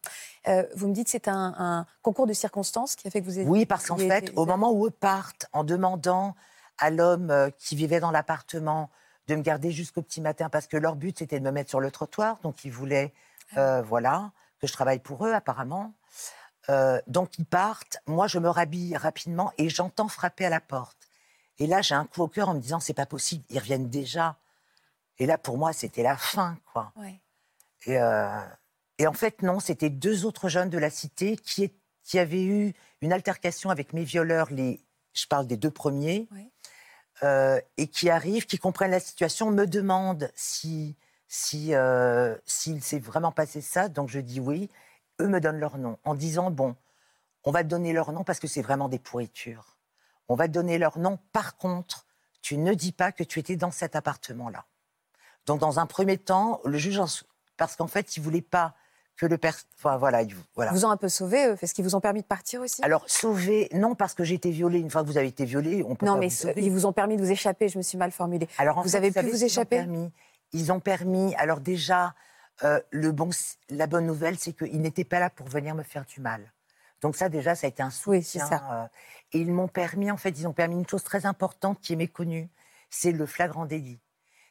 Euh, 0.47 0.63
vous 0.75 0.87
me 0.87 0.93
dites 0.93 1.05
que 1.05 1.11
c'est 1.11 1.27
un, 1.27 1.55
un, 1.57 1.85
concours 2.01 2.27
de 2.27 2.33
circonstances 2.33 2.95
qui 2.95 3.07
a 3.07 3.11
fait 3.11 3.21
que 3.21 3.25
vous 3.25 3.39
êtes. 3.39 3.47
Oui, 3.47 3.65
parce 3.65 3.87
qu'en 3.87 3.97
fait, 3.97 4.31
au 4.35 4.45
moment 4.45 4.71
où 4.71 4.85
eux 4.87 4.91
partent, 4.91 5.47
en 5.53 5.63
demandant 5.63 6.35
à 6.77 6.89
l'homme 6.89 7.31
euh, 7.31 7.49
qui 7.57 7.75
vivait 7.75 7.99
dans 7.99 8.11
l'appartement 8.11 8.89
de 9.27 9.35
me 9.35 9.41
garder 9.41 9.71
jusqu'au 9.71 10.01
petit 10.01 10.21
matin 10.21 10.49
parce 10.49 10.67
que 10.67 10.77
leur 10.77 10.95
but 10.95 11.19
c'était 11.19 11.39
de 11.39 11.45
me 11.45 11.51
mettre 11.51 11.69
sur 11.69 11.79
le 11.79 11.91
trottoir. 11.91 12.39
Donc 12.43 12.65
ils 12.65 12.71
voulaient, 12.71 13.13
ah 13.55 13.59
euh, 13.59 13.81
voilà, 13.81 14.31
que 14.59 14.67
je 14.67 14.73
travaille 14.73 14.99
pour 14.99 15.25
eux 15.25 15.33
apparemment. 15.33 15.93
Euh, 16.69 17.01
donc 17.07 17.37
ils 17.37 17.45
partent. 17.45 17.97
Moi 18.07 18.27
je 18.27 18.39
me 18.39 18.49
rhabille 18.49 18.97
rapidement 18.97 19.51
et 19.57 19.69
j'entends 19.69 20.07
frapper 20.07 20.45
à 20.45 20.49
la 20.49 20.61
porte. 20.61 20.97
Et 21.59 21.67
là 21.67 21.81
j'ai 21.81 21.95
un 21.95 22.05
coup 22.05 22.21
au 22.21 22.27
cœur 22.27 22.49
en 22.49 22.53
me 22.53 22.59
disant 22.59 22.79
c'est 22.79 22.93
pas 22.93 23.05
possible, 23.05 23.43
ils 23.49 23.59
reviennent 23.59 23.89
déjà. 23.89 24.37
Et 25.19 25.25
là 25.25 25.37
pour 25.37 25.57
moi 25.57 25.73
c'était 25.73 26.03
la 26.03 26.17
fin 26.17 26.57
quoi. 26.73 26.91
Et, 27.85 27.99
et, 28.97 29.07
en 29.07 29.13
fait 29.13 29.41
non, 29.41 29.59
c'était 29.59 29.89
deux 29.89 30.25
autres 30.25 30.49
jeunes 30.49 30.69
de 30.69 30.77
la 30.77 30.89
cité 30.89 31.35
qui, 31.35 31.71
qui 32.03 32.19
avaient 32.19 32.43
eu 32.43 32.73
une 33.01 33.11
altercation 33.11 33.69
avec 33.69 33.93
mes 33.93 34.03
violeurs, 34.03 34.49
les, 34.51 34.79
je 35.13 35.27
parle 35.27 35.47
des 35.47 35.57
deux 35.57 35.71
premiers. 35.71 36.27
Euh, 37.21 37.61
et 37.77 37.87
qui 37.87 38.09
arrivent, 38.09 38.45
qui 38.45 38.57
comprennent 38.57 38.91
la 38.91 38.99
situation, 38.99 39.51
me 39.51 39.65
demandent 39.65 40.31
si 40.35 40.97
si 41.27 41.73
euh, 41.73 42.35
s'il 42.45 42.83
s'est 42.83 42.99
vraiment 42.99 43.31
passé 43.31 43.61
ça. 43.61 43.87
Donc 43.87 44.09
je 44.09 44.19
dis 44.19 44.39
oui. 44.39 44.69
Eux 45.21 45.27
me 45.27 45.39
donnent 45.39 45.59
leur 45.59 45.77
nom 45.77 45.97
en 46.03 46.15
disant 46.15 46.51
bon, 46.51 46.75
on 47.43 47.51
va 47.51 47.63
te 47.63 47.69
donner 47.69 47.93
leur 47.93 48.11
nom 48.11 48.23
parce 48.23 48.39
que 48.39 48.47
c'est 48.47 48.61
vraiment 48.61 48.89
des 48.89 48.99
pourritures. 48.99 49.77
On 50.27 50.35
va 50.35 50.47
te 50.47 50.53
donner 50.53 50.77
leur 50.77 50.97
nom. 50.97 51.19
Par 51.31 51.55
contre, 51.55 52.05
tu 52.41 52.57
ne 52.57 52.73
dis 52.73 52.91
pas 52.91 53.11
que 53.11 53.23
tu 53.23 53.39
étais 53.39 53.55
dans 53.55 53.71
cet 53.71 53.95
appartement-là. 53.95 54.65
Donc 55.45 55.59
dans 55.59 55.79
un 55.79 55.85
premier 55.85 56.17
temps, 56.17 56.61
le 56.65 56.77
juge, 56.77 56.99
parce 57.57 57.75
qu'en 57.75 57.87
fait, 57.87 58.17
il 58.17 58.23
voulait 58.23 58.41
pas 58.41 58.75
que 59.15 59.25
le 59.25 59.37
père. 59.37 59.55
Enfin, 59.77 59.97
voilà, 59.97 60.23
voilà. 60.55 60.71
Vous 60.71 60.85
ont 60.85 60.89
un 60.89 60.97
peu 60.97 61.09
sauvé, 61.09 61.47
eux 61.47 61.57
Est-ce 61.61 61.73
qu'ils 61.73 61.83
vous 61.83 61.95
ont 61.95 62.01
permis 62.01 62.21
de 62.21 62.27
partir 62.27 62.61
aussi? 62.61 62.83
Alors, 62.83 63.03
sauvé, 63.07 63.69
non, 63.73 63.95
parce 63.95 64.13
que 64.13 64.23
j'ai 64.23 64.35
été 64.35 64.49
violée. 64.49 64.79
Une 64.79 64.89
fois 64.89 65.03
que 65.03 65.07
vous 65.07 65.17
avez 65.17 65.27
été 65.27 65.45
violée, 65.45 65.83
on 65.87 65.95
peut 65.95 66.05
Non, 66.05 66.17
mais 66.17 66.29
ils 66.57 66.71
vous 66.71 66.85
ont 66.85 66.93
permis 66.93 67.15
de 67.15 67.21
vous 67.21 67.31
échapper, 67.31 67.69
je 67.69 67.77
me 67.77 67.83
suis 67.83 67.97
mal 67.97 68.11
formulée. 68.11 68.47
Alors, 68.57 68.81
vous 68.81 68.95
avez 68.95 69.11
pu 69.11 69.21
vous 69.21 69.43
échapper 69.43 69.77
ils 69.77 69.81
ont, 69.81 69.85
permis, 69.85 70.11
ils 70.53 70.71
ont 70.71 70.79
permis. 70.79 71.35
Alors, 71.35 71.59
déjà, 71.59 72.15
euh, 72.63 72.79
le 72.91 73.11
bon, 73.11 73.29
la 73.69 73.87
bonne 73.87 74.05
nouvelle, 74.05 74.37
c'est 74.37 74.53
qu'ils 74.53 74.81
n'étaient 74.81 75.03
pas 75.03 75.19
là 75.19 75.29
pour 75.29 75.47
venir 75.47 75.75
me 75.75 75.83
faire 75.83 76.05
du 76.05 76.21
mal. 76.21 76.51
Donc 77.01 77.17
ça, 77.17 77.27
déjà, 77.27 77.53
ça 77.53 77.67
a 77.67 77.69
été 77.69 77.83
un 77.83 77.89
soutien. 77.89 78.11
Oui, 78.13 78.23
c'est 78.23 78.39
ça. 78.39 78.61
euh, 78.71 78.85
et 79.33 79.39
ils 79.39 79.51
m'ont 79.51 79.67
permis, 79.67 80.09
en 80.09 80.17
fait, 80.17 80.29
ils 80.29 80.47
ont 80.47 80.53
permis 80.53 80.75
une 80.75 80.87
chose 80.87 81.03
très 81.03 81.25
importante 81.25 81.79
qui 81.81 81.93
est 81.93 81.97
méconnue, 81.97 82.49
c'est 82.89 83.11
le 83.11 83.25
flagrant 83.25 83.65
délit. 83.65 83.99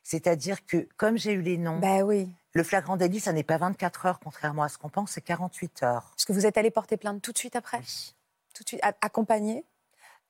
C'est-à-dire 0.02 0.66
que, 0.66 0.88
comme 0.96 1.16
j'ai 1.16 1.32
eu 1.32 1.40
les 1.40 1.56
noms, 1.56 1.78
Bah 1.78 2.00
oui. 2.04 2.34
Le 2.54 2.62
flagrant 2.62 2.96
délit, 2.96 3.20
ça 3.20 3.32
n'est 3.32 3.42
pas 3.42 3.56
24 3.58 4.06
heures, 4.06 4.20
contrairement 4.20 4.62
à 4.62 4.68
ce 4.68 4.78
qu'on 4.78 4.88
pense, 4.90 5.12
c'est 5.12 5.20
48 5.22 5.82
heures. 5.82 6.10
Parce 6.10 6.24
que 6.24 6.32
vous 6.32 6.46
êtes 6.46 6.58
allé 6.58 6.70
porter 6.70 6.96
plainte 6.96 7.22
tout 7.22 7.32
de 7.32 7.38
suite 7.38 7.56
après 7.56 7.78
Oui. 7.78 8.14
Tout 8.54 8.62
de 8.64 8.68
suite, 8.68 8.80
accompagné 9.00 9.64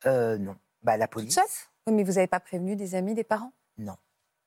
Euh, 0.06 0.38
non. 0.38 0.56
Bah, 0.82 0.96
la 0.96 1.08
police 1.08 1.34
seule 1.34 1.44
Oui, 1.86 1.94
mais 1.94 2.04
vous 2.04 2.12
n'avez 2.12 2.26
pas 2.28 2.40
prévenu 2.40 2.76
des 2.76 2.94
amis, 2.94 3.14
des 3.14 3.24
parents 3.24 3.52
Non. 3.78 3.96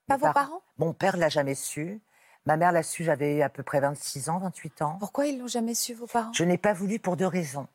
Pas 0.07 0.17
Mes 0.17 0.27
vos 0.27 0.33
parents 0.33 0.61
Mon 0.77 0.93
père 0.93 1.17
l'a 1.17 1.29
jamais 1.29 1.55
su. 1.55 2.01
Ma 2.45 2.57
mère 2.57 2.71
l'a 2.71 2.83
su, 2.83 3.03
j'avais 3.03 3.41
à 3.41 3.49
peu 3.49 3.63
près 3.63 3.79
26 3.79 4.29
ans, 4.29 4.37
28 4.39 4.81
ans. 4.83 4.97
Pourquoi 4.99 5.25
ils 5.25 5.39
l'ont 5.39 5.47
jamais 5.47 5.73
su, 5.73 5.93
vos 5.93 6.05
parents? 6.07 6.31
Je 6.33 6.43
n'ai 6.43 6.57
pas 6.59 6.73
voulu 6.73 6.99
pour 6.99 7.17
deux 7.17 7.25
raisons. 7.27 7.67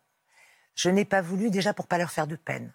Je 0.76 0.88
n'ai 0.90 1.04
pas 1.04 1.20
voulu 1.22 1.50
déjà 1.50 1.74
pour 1.74 1.86
pas 1.88 1.98
leur 1.98 2.10
faire 2.10 2.26
de 2.28 2.36
peine. 2.36 2.72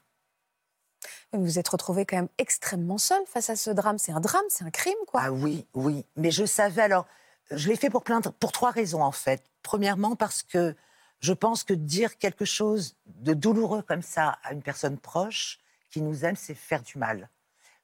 Vous 1.36 1.44
vous 1.44 1.60
êtes 1.60 1.68
retrouvé 1.68 2.06
quand 2.06 2.18
même 2.18 2.30
extrêmement 2.38 2.98
seul 2.98 3.22
face 3.28 3.50
à 3.50 3.56
ce 3.56 3.70
drame. 3.70 3.98
C'est 3.98 4.12
un 4.12 4.20
drame, 4.20 4.44
c'est 4.50 4.64
un 4.64 4.70
crime, 4.72 4.94
quoi. 5.08 5.22
Ah 5.26 5.32
oui, 5.32 5.66
oui. 5.74 6.06
Mais 6.16 6.32
je 6.32 6.46
savais, 6.46 6.82
alors, 6.82 7.06
je 7.52 7.68
l'ai 7.70 7.76
fait 7.76 7.90
pour, 7.90 8.04
plein 8.04 8.20
de- 8.20 8.30
pour 8.30 8.52
trois 8.52 8.72
raisons, 8.72 9.02
en 9.04 9.12
fait. 9.12 9.44
Premièrement, 9.64 10.16
parce 10.16 10.44
que 10.44 10.76
je 11.20 11.34
pense 11.34 11.64
que 11.64 11.74
dire 11.74 12.18
quelque 12.18 12.46
chose 12.46 12.96
de 13.06 13.34
douloureux 13.34 13.82
comme 13.82 14.02
ça 14.02 14.38
à 14.44 14.54
une 14.54 14.62
personne 14.62 14.98
proche 14.98 15.60
qui 15.90 16.02
nous 16.02 16.26
aime, 16.26 16.36
c'est 16.36 16.56
faire 16.56 16.82
du 16.82 16.98
mal. 16.98 17.30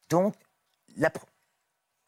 Donc, 0.09 0.35
la 0.97 1.09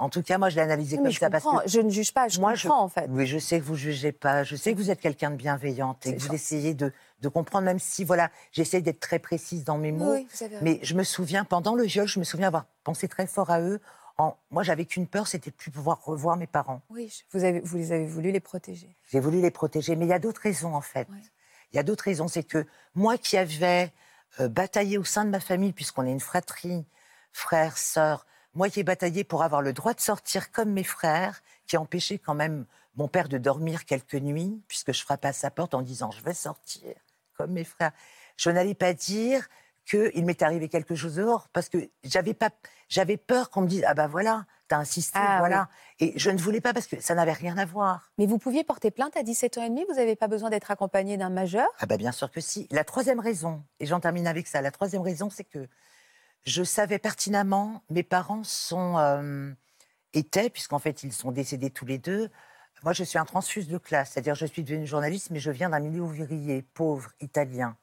en 0.03 0.09
tout 0.09 0.21
cas, 0.21 0.37
moi, 0.37 0.49
je 0.49 0.55
l'ai 0.55 0.61
analysé 0.61 0.97
Oui, 0.97 1.03
comme 1.03 1.11
je 1.11 1.19
ça. 1.19 1.29
Parce 1.29 1.43
que 1.45 1.69
Je 1.69 1.79
ne 1.79 1.89
juge 1.89 2.13
pas, 2.13 2.27
je 2.27 2.39
Moi, 2.39 2.55
je- 2.55 2.67
comprends, 2.67 2.83
en 2.83 2.89
fait. 2.89 3.07
Oui, 3.09 3.25
je 3.25 3.37
sais 3.39 3.59
que 3.59 3.63
vous 3.65 3.75
jugez 3.75 4.11
pas. 4.11 4.43
Je 4.43 4.55
sais 4.55 4.73
que 4.73 4.77
vous 4.77 4.91
êtes 4.91 4.99
quelqu'un 4.99 5.31
de 5.31 5.35
bienveillante 5.35 6.05
et 6.05 6.15
que 6.15 6.21
vous 6.21 6.33
essayez 6.33 6.73
de, 6.73 6.91
de 7.21 7.29
comprendre, 7.29 7.65
même 7.65 7.79
si, 7.79 8.03
voilà, 8.03 8.29
j'essaie 8.51 8.81
d'être 8.81 8.99
très 8.99 9.19
précise 9.19 9.63
dans 9.63 9.77
mes 9.77 9.91
mots. 9.91 10.13
Oui. 10.13 10.27
Mais 10.61 10.79
je 10.83 10.93
me 10.93 11.03
souviens, 11.03 11.45
pendant 11.45 11.75
le 11.75 11.83
viol, 11.83 12.07
je 12.07 12.19
me 12.19 12.23
souviens 12.23 12.47
avoir 12.47 12.65
pensé 12.83 13.07
très 13.07 13.27
fort 13.27 13.49
à 13.49 13.61
eux. 13.61 13.79
En, 14.17 14.35
moi, 14.51 14.61
j'avais 14.61 14.85
qu'une 14.85 15.07
peur, 15.07 15.25
c'était 15.27 15.49
de 15.49 15.55
plus 15.55 15.71
pouvoir 15.71 16.03
revoir 16.03 16.37
mes 16.37 16.45
parents. 16.47 16.81
Oui, 16.91 17.07
je- 17.09 17.23
vous, 17.37 17.43
avez, 17.45 17.61
vous 17.61 17.77
les 17.77 17.91
avez 17.93 18.05
voulu 18.05 18.31
les 18.31 18.39
protéger. 18.39 18.95
J'ai 19.11 19.19
voulu 19.19 19.41
les 19.41 19.49
protéger. 19.51 19.95
Mais 19.95 20.05
il 20.05 20.09
y 20.09 20.13
a 20.13 20.19
d'autres 20.19 20.41
raisons, 20.41 20.75
en 20.75 20.81
fait. 20.81 21.07
Il 21.71 21.75
y 21.77 21.79
a 21.79 21.83
d'autres 21.83 22.03
raisons. 22.03 22.27
C'est 22.27 22.43
que 22.43 22.65
moi 22.93 23.17
qui 23.17 23.37
avais 23.37 23.91
euh, 24.39 24.47
bataillé 24.49 24.97
au 24.99 25.03
sein 25.03 25.25
de 25.25 25.29
ma 25.31 25.39
famille, 25.39 25.73
puisqu'on 25.73 26.05
est 26.05 26.11
une 26.11 26.19
fratrie, 26.19 26.85
frères, 27.31 27.77
sœurs, 27.77 28.25
moi 28.53 28.69
qui 28.69 28.79
ai 28.79 28.83
bataillé 28.83 29.23
pour 29.23 29.43
avoir 29.43 29.61
le 29.61 29.73
droit 29.73 29.93
de 29.93 30.01
sortir 30.01 30.51
comme 30.51 30.71
mes 30.71 30.83
frères, 30.83 31.41
qui 31.67 31.75
a 31.75 31.81
empêché 31.81 32.19
quand 32.19 32.35
même 32.35 32.65
mon 32.95 33.07
père 33.07 33.29
de 33.29 33.37
dormir 33.37 33.85
quelques 33.85 34.15
nuits, 34.15 34.61
puisque 34.67 34.93
je 34.93 35.01
frappais 35.01 35.29
à 35.29 35.33
sa 35.33 35.49
porte 35.49 35.73
en 35.73 35.81
disant 35.81 36.11
je 36.11 36.21
vais 36.21 36.33
sortir 36.33 36.93
comme 37.35 37.51
mes 37.51 37.63
frères. 37.63 37.91
Je 38.37 38.49
n'allais 38.49 38.75
pas 38.75 38.93
dire 38.93 39.47
qu'il 39.85 40.23
m'est 40.23 40.41
arrivé 40.41 40.69
quelque 40.69 40.95
chose 40.95 41.15
dehors, 41.15 41.49
parce 41.51 41.67
que 41.69 41.89
j'avais 42.03 42.33
pas, 42.33 42.51
j'avais 42.87 43.17
peur 43.17 43.49
qu'on 43.49 43.61
me 43.61 43.67
dise 43.67 43.83
ah 43.85 43.93
ben 43.93 44.07
voilà, 44.07 44.45
t'as 44.67 44.77
insisté, 44.77 45.19
Ah, 45.21 45.39
voilà. 45.39 45.67
Et 45.99 46.17
je 46.17 46.29
ne 46.29 46.37
voulais 46.37 46.61
pas 46.61 46.73
parce 46.73 46.87
que 46.87 47.01
ça 47.01 47.15
n'avait 47.15 47.33
rien 47.33 47.57
à 47.57 47.65
voir. 47.65 48.11
Mais 48.17 48.25
vous 48.25 48.37
pouviez 48.37 48.63
porter 48.63 48.91
plainte 48.91 49.17
à 49.17 49.23
17 49.23 49.57
ans 49.57 49.63
et 49.63 49.69
demi, 49.69 49.83
vous 49.89 49.95
n'avez 49.95 50.15
pas 50.15 50.27
besoin 50.27 50.49
d'être 50.49 50.71
accompagné 50.71 51.17
d'un 51.17 51.29
majeur? 51.29 51.67
Ah 51.79 51.85
bah 51.85 51.97
bien 51.97 52.11
sûr 52.11 52.31
que 52.31 52.39
si. 52.39 52.67
La 52.71 52.83
troisième 52.83 53.19
raison, 53.19 53.63
et 53.79 53.85
j'en 53.85 53.99
termine 53.99 54.27
avec 54.27 54.47
ça, 54.47 54.61
la 54.61 54.71
troisième 54.71 55.01
raison, 55.01 55.29
c'est 55.29 55.43
que 55.43 55.67
je 56.45 56.63
savais 56.63 56.99
pertinemment, 56.99 57.83
mes 57.89 58.03
parents 58.03 58.43
sont, 58.43 58.97
euh, 58.97 59.51
étaient, 60.13 60.49
puisqu'en 60.49 60.79
fait 60.79 61.03
ils 61.03 61.13
sont 61.13 61.31
décédés 61.31 61.69
tous 61.69 61.85
les 61.85 61.97
deux, 61.97 62.29
moi 62.83 62.93
je 62.93 63.03
suis 63.03 63.17
un 63.17 63.25
transfuse 63.25 63.67
de 63.67 63.77
classe, 63.77 64.11
c'est-à-dire 64.11 64.35
je 64.35 64.45
suis 64.45 64.63
devenue 64.63 64.85
journaliste, 64.85 65.29
mais 65.31 65.39
je 65.39 65.51
viens 65.51 65.69
d'un 65.69 65.79
milieu 65.79 66.01
ouvrier, 66.01 66.61
pauvre, 66.73 67.11
italien. 67.21 67.77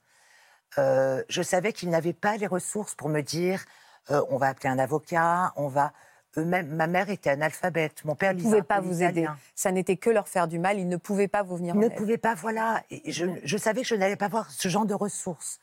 Euh, 0.79 1.23
je 1.29 1.43
savais 1.43 1.73
qu'ils 1.73 1.91
n'avaient 1.91 2.13
pas 2.13 2.37
les 2.37 2.47
ressources 2.47 2.95
pour 2.95 3.09
me 3.09 3.21
dire, 3.23 3.65
euh, 4.11 4.23
on 4.29 4.37
va 4.37 4.49
appeler 4.49 4.69
un 4.69 4.79
avocat, 4.79 5.53
on 5.57 5.69
va... 5.69 5.93
Eux-mêmes, 6.37 6.69
ma 6.69 6.87
mère 6.87 7.11
était 7.11 7.31
analphabète, 7.31 8.05
mon 8.05 8.15
père 8.15 8.33
Ils 8.37 8.49
ne 8.49 8.59
un 8.59 8.63
pas 8.63 8.81
vous 8.81 9.03
aider. 9.03 9.27
Ça 9.57 9.73
n'était 9.73 9.97
que 9.97 10.11
leur 10.11 10.29
faire 10.29 10.47
du 10.47 10.61
mal, 10.61 10.79
ils 10.79 10.89
ne 10.89 10.97
pouvaient 10.97 11.27
pas 11.27 11.43
vous 11.43 11.57
venir 11.57 11.75
Ils 11.75 11.79
en 11.79 11.81
ne 11.81 11.89
pouvaient 11.89 12.19
pas, 12.19 12.37
voilà. 12.37 12.85
Et 12.89 13.11
je, 13.11 13.27
je 13.43 13.57
savais 13.57 13.81
que 13.81 13.89
je 13.89 13.97
n'allais 13.97 14.15
pas 14.15 14.27
avoir 14.27 14.49
ce 14.49 14.69
genre 14.69 14.87
de 14.87 14.95
ressources. 14.95 15.59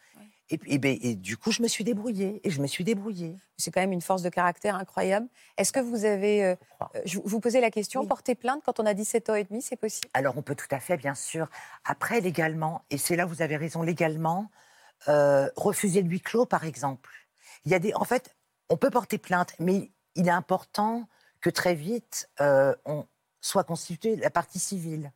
Et, 0.50 0.60
et 0.68 0.77
ben, 0.77 0.98
et 1.01 1.16
du 1.16 1.36
coup, 1.36 1.51
je 1.51 1.62
me 1.62 1.68
suis 1.68 1.84
débrouillée. 1.84 2.39
Et 2.44 2.50
je 2.50 2.62
me 2.62 2.68
suis 2.68 2.84
débrouillée. 2.84 3.36
C'est 3.58 3.70
quand 3.72 3.82
même 3.82 3.92
une 3.92 4.01
force 4.01 4.22
de 4.22 4.30
caractère 4.30 4.75
incroyable. 4.75 5.27
Est-ce 5.58 5.74
que 5.74 5.80
vous 5.80 6.06
avez. 6.06 6.44
euh, 6.46 6.56
crois. 6.70 6.89
euh, 6.96 7.01
je 7.06 7.20
vous 7.24 7.39
posais 7.39 7.60
la 7.60 7.70
question, 7.72 8.01
Oui. 8.01 8.08
porter 8.08 8.34
plainte 8.36 8.62
quand 8.66 8.80
on 8.80 8.86
a 8.86 8.94
17 8.94 9.30
ans 9.30 9.36
et 9.36 9.44
demi, 9.44 9.62
c'est 9.62 9.75
possible? 9.75 10.10
Alors, 10.13 10.38
on 10.38 10.42
peut 10.42 10.56
tout 10.56 10.68
à 10.72 10.80
fait, 10.80 10.96
bien 10.98 11.16
sûr. 11.16 11.50
Après, 11.84 12.22
légalement, 12.22 12.84
et 12.89 12.98
c'est 12.98 13.16
là 13.18 13.25
où 13.25 13.30
vous 13.30 13.42
avez 13.42 13.58
raison, 13.58 13.82
légalement, 13.82 14.50
euh, 15.10 15.50
refuser 15.56 16.01
le 16.01 16.10
huis 16.10 16.22
clos, 16.22 16.46
par 16.46 16.63
exemple. 16.66 17.12
Il 17.66 17.72
y 17.72 17.75
a 17.75 17.80
des, 17.80 17.94
en 17.94 18.06
fait, 18.06 18.36
on 18.70 18.77
peut 18.77 18.89
porter 18.89 19.18
plainte, 19.18 19.54
mais 19.60 19.92
il 20.16 20.27
est 20.27 20.32
important 20.32 21.08
que 21.42 21.50
très 21.50 21.75
vite, 21.75 22.30
euh, 22.42 22.74
on 22.86 23.06
soit 23.42 23.63
constitué 23.66 24.16
la 24.16 24.30
partie 24.30 24.60
civile. 24.60 25.12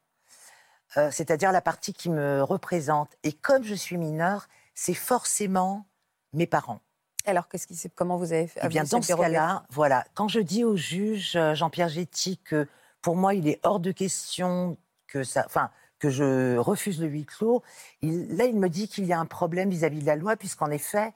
Euh, 0.98 1.10
c'est-à-dire 1.10 1.52
la 1.54 1.62
partie 1.62 1.94
qui 1.94 2.10
me 2.10 2.44
représente. 2.44 3.16
Et 3.24 3.32
comme 3.32 3.64
je 3.64 3.74
suis 3.74 3.98
mineure, 3.98 4.48
c'est 4.74 4.94
forcément 4.94 5.86
mes 6.34 6.48
parents. 6.48 6.80
Alors, 7.26 7.48
qu'est-ce 7.48 7.68
qui, 7.68 7.78
comment 7.96 8.18
vous 8.18 8.34
avez 8.34 8.48
fait 8.48 8.60
Eh 8.64 8.68
bien, 8.70 8.84
dans 8.84 9.02
ce 9.04 9.08
cas-là, 9.30 9.64
voilà, 9.70 10.06
quand 10.16 10.28
je 10.28 10.40
dis 10.40 10.64
au 10.64 10.76
juge 10.76 11.36
euh, 11.36 11.54
Jean-Pierre 11.54 11.90
Getty 11.90 12.38
que 12.40 12.68
pour 13.02 13.16
moi, 13.16 13.34
il 13.36 13.48
est 13.48 13.60
hors 13.64 13.80
de 13.80 13.92
question 13.92 14.78
que 15.08 15.24
ça, 15.24 15.44
enfin, 15.46 15.70
que 16.00 16.10
je 16.10 16.58
refuse 16.58 17.00
le 17.00 17.08
huis 17.08 17.26
clos, 17.26 17.62
il- 18.02 18.36
là, 18.36 18.46
il 18.46 18.58
me 18.58 18.70
dit 18.70 18.88
qu'il 18.88 19.06
y 19.06 19.14
a 19.14 19.20
un 19.20 19.26
problème 19.28 19.70
vis-à-vis 19.70 20.00
de 20.00 20.06
la 20.08 20.16
loi, 20.16 20.36
puisqu'en 20.36 20.72
effet, 20.72 21.14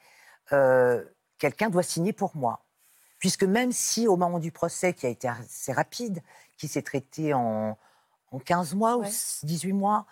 euh, 0.52 1.04
quelqu'un 1.40 1.70
doit 1.72 1.82
signer 1.84 2.14
pour 2.14 2.36
moi. 2.36 2.62
Puisque 3.18 3.44
même 3.44 3.72
si 3.72 4.08
au 4.08 4.16
moment 4.18 4.38
du 4.38 4.52
procès, 4.52 4.94
qui 4.94 5.08
a 5.08 5.10
été 5.10 5.28
assez 5.28 5.74
rapide, 5.74 6.22
qui 6.58 6.68
s'est 6.68 6.84
traité 6.84 7.34
en, 7.34 7.78
en 8.36 8.40
15 8.40 8.76
mois 8.76 8.98
Ouais. 8.98 9.08
ou 9.08 9.46
18 9.46 9.74
mois, 9.74 10.06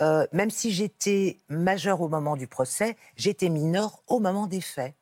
euh, 0.00 0.26
même 0.32 0.50
si 0.50 0.70
j'étais 0.70 1.38
majeure 1.48 2.00
au 2.00 2.08
moment 2.08 2.36
du 2.36 2.46
procès, 2.46 2.96
j'étais 3.16 3.48
mineure 3.48 4.02
au 4.06 4.20
moment 4.20 4.46
des 4.46 4.60
faits. 4.60 4.94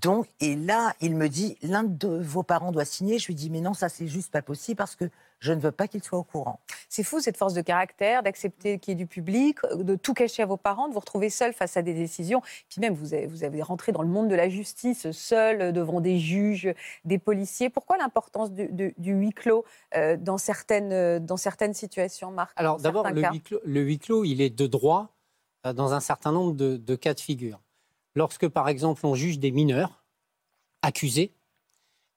Donc, 0.00 0.26
et 0.40 0.56
là, 0.56 0.94
il 1.00 1.14
me 1.16 1.28
dit, 1.28 1.56
l'un 1.62 1.84
de 1.84 2.08
vos 2.08 2.42
parents 2.42 2.72
doit 2.72 2.84
signer. 2.84 3.18
Je 3.18 3.26
lui 3.28 3.34
dis, 3.34 3.48
mais 3.50 3.60
non, 3.60 3.74
ça, 3.74 3.88
c'est 3.88 4.08
juste 4.08 4.32
pas 4.32 4.42
possible 4.42 4.76
parce 4.76 4.96
que 4.96 5.08
je 5.40 5.52
ne 5.52 5.60
veux 5.60 5.72
pas 5.72 5.88
qu'il 5.88 6.02
soit 6.02 6.18
au 6.18 6.22
courant. 6.24 6.60
C'est 6.88 7.02
fou 7.02 7.20
cette 7.20 7.36
force 7.36 7.52
de 7.54 7.60
caractère, 7.60 8.22
d'accepter 8.22 8.78
qu'il 8.78 8.92
y 8.92 8.94
ait 8.94 8.96
du 8.96 9.06
public, 9.06 9.58
de 9.74 9.94
tout 9.96 10.14
cacher 10.14 10.42
à 10.42 10.46
vos 10.46 10.56
parents, 10.56 10.88
de 10.88 10.94
vous 10.94 11.00
retrouver 11.00 11.28
seul 11.30 11.52
face 11.52 11.76
à 11.76 11.82
des 11.82 11.92
décisions. 11.94 12.40
Puis 12.68 12.80
même, 12.80 12.94
vous 12.94 13.12
avez, 13.14 13.26
vous 13.26 13.44
avez 13.44 13.60
rentré 13.62 13.92
dans 13.92 14.02
le 14.02 14.08
monde 14.08 14.28
de 14.28 14.34
la 14.34 14.48
justice, 14.48 15.10
seul, 15.10 15.60
euh, 15.60 15.72
devant 15.72 16.00
des 16.00 16.18
juges, 16.18 16.72
des 17.04 17.18
policiers. 17.18 17.68
Pourquoi 17.70 17.96
l'importance 17.98 18.52
du, 18.52 18.68
du- 18.68 18.94
du 18.96 19.12
huis 19.12 19.32
clos 19.32 19.64
euh, 19.96 20.16
dans, 20.16 20.38
certaines, 20.38 20.92
euh, 20.92 21.18
dans 21.18 21.36
certaines 21.36 21.74
situations, 21.74 22.30
Marc 22.30 22.52
Alors 22.56 22.78
d'abord, 22.78 23.04
le 23.10 23.20
huis, 23.32 23.40
clos, 23.42 23.60
le 23.64 23.80
huis 23.80 23.98
clos, 23.98 24.24
il 24.24 24.40
est 24.40 24.50
de 24.50 24.66
droit 24.66 25.14
euh, 25.66 25.72
dans 25.72 25.92
un 25.92 26.00
certain 26.00 26.32
nombre 26.32 26.52
de, 26.54 26.76
de 26.76 26.94
cas 26.96 27.12
de 27.14 27.20
figure. 27.20 27.60
Lorsque, 28.14 28.48
par 28.48 28.68
exemple, 28.68 29.04
on 29.04 29.14
juge 29.14 29.38
des 29.40 29.50
mineurs 29.50 30.04
accusés, 30.82 31.32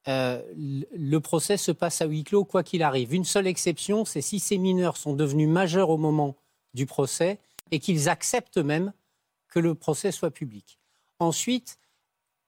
euh, 0.07 0.41
le- 0.55 1.19
procès 1.19 1.57
se 1.57 1.71
passe 1.71 2.01
à 2.01 2.05
huis 2.05 2.23
clos 2.23 2.45
quoi 2.45 2.63
qu'il 2.63 2.83
arrive. 2.83 3.13
Une 3.13 3.25
seule 3.25 3.47
exception, 3.47 4.05
c'est 4.05 4.21
si 4.21 4.39
ces 4.39 4.57
mineurs 4.57 4.97
sont 4.97 5.13
devenus 5.13 5.49
majeurs 5.49 5.89
au 5.89 5.97
moment 5.97 6.35
du 6.73 6.85
procès 6.85 7.39
et 7.71 7.79
qu'ils 7.79 8.07
acceptent 8.09 8.57
même 8.57 8.93
que 9.49 9.59
le 9.59 9.75
procès 9.75 10.11
soit 10.11 10.31
public. 10.31 10.79
Ensuite, 11.19 11.77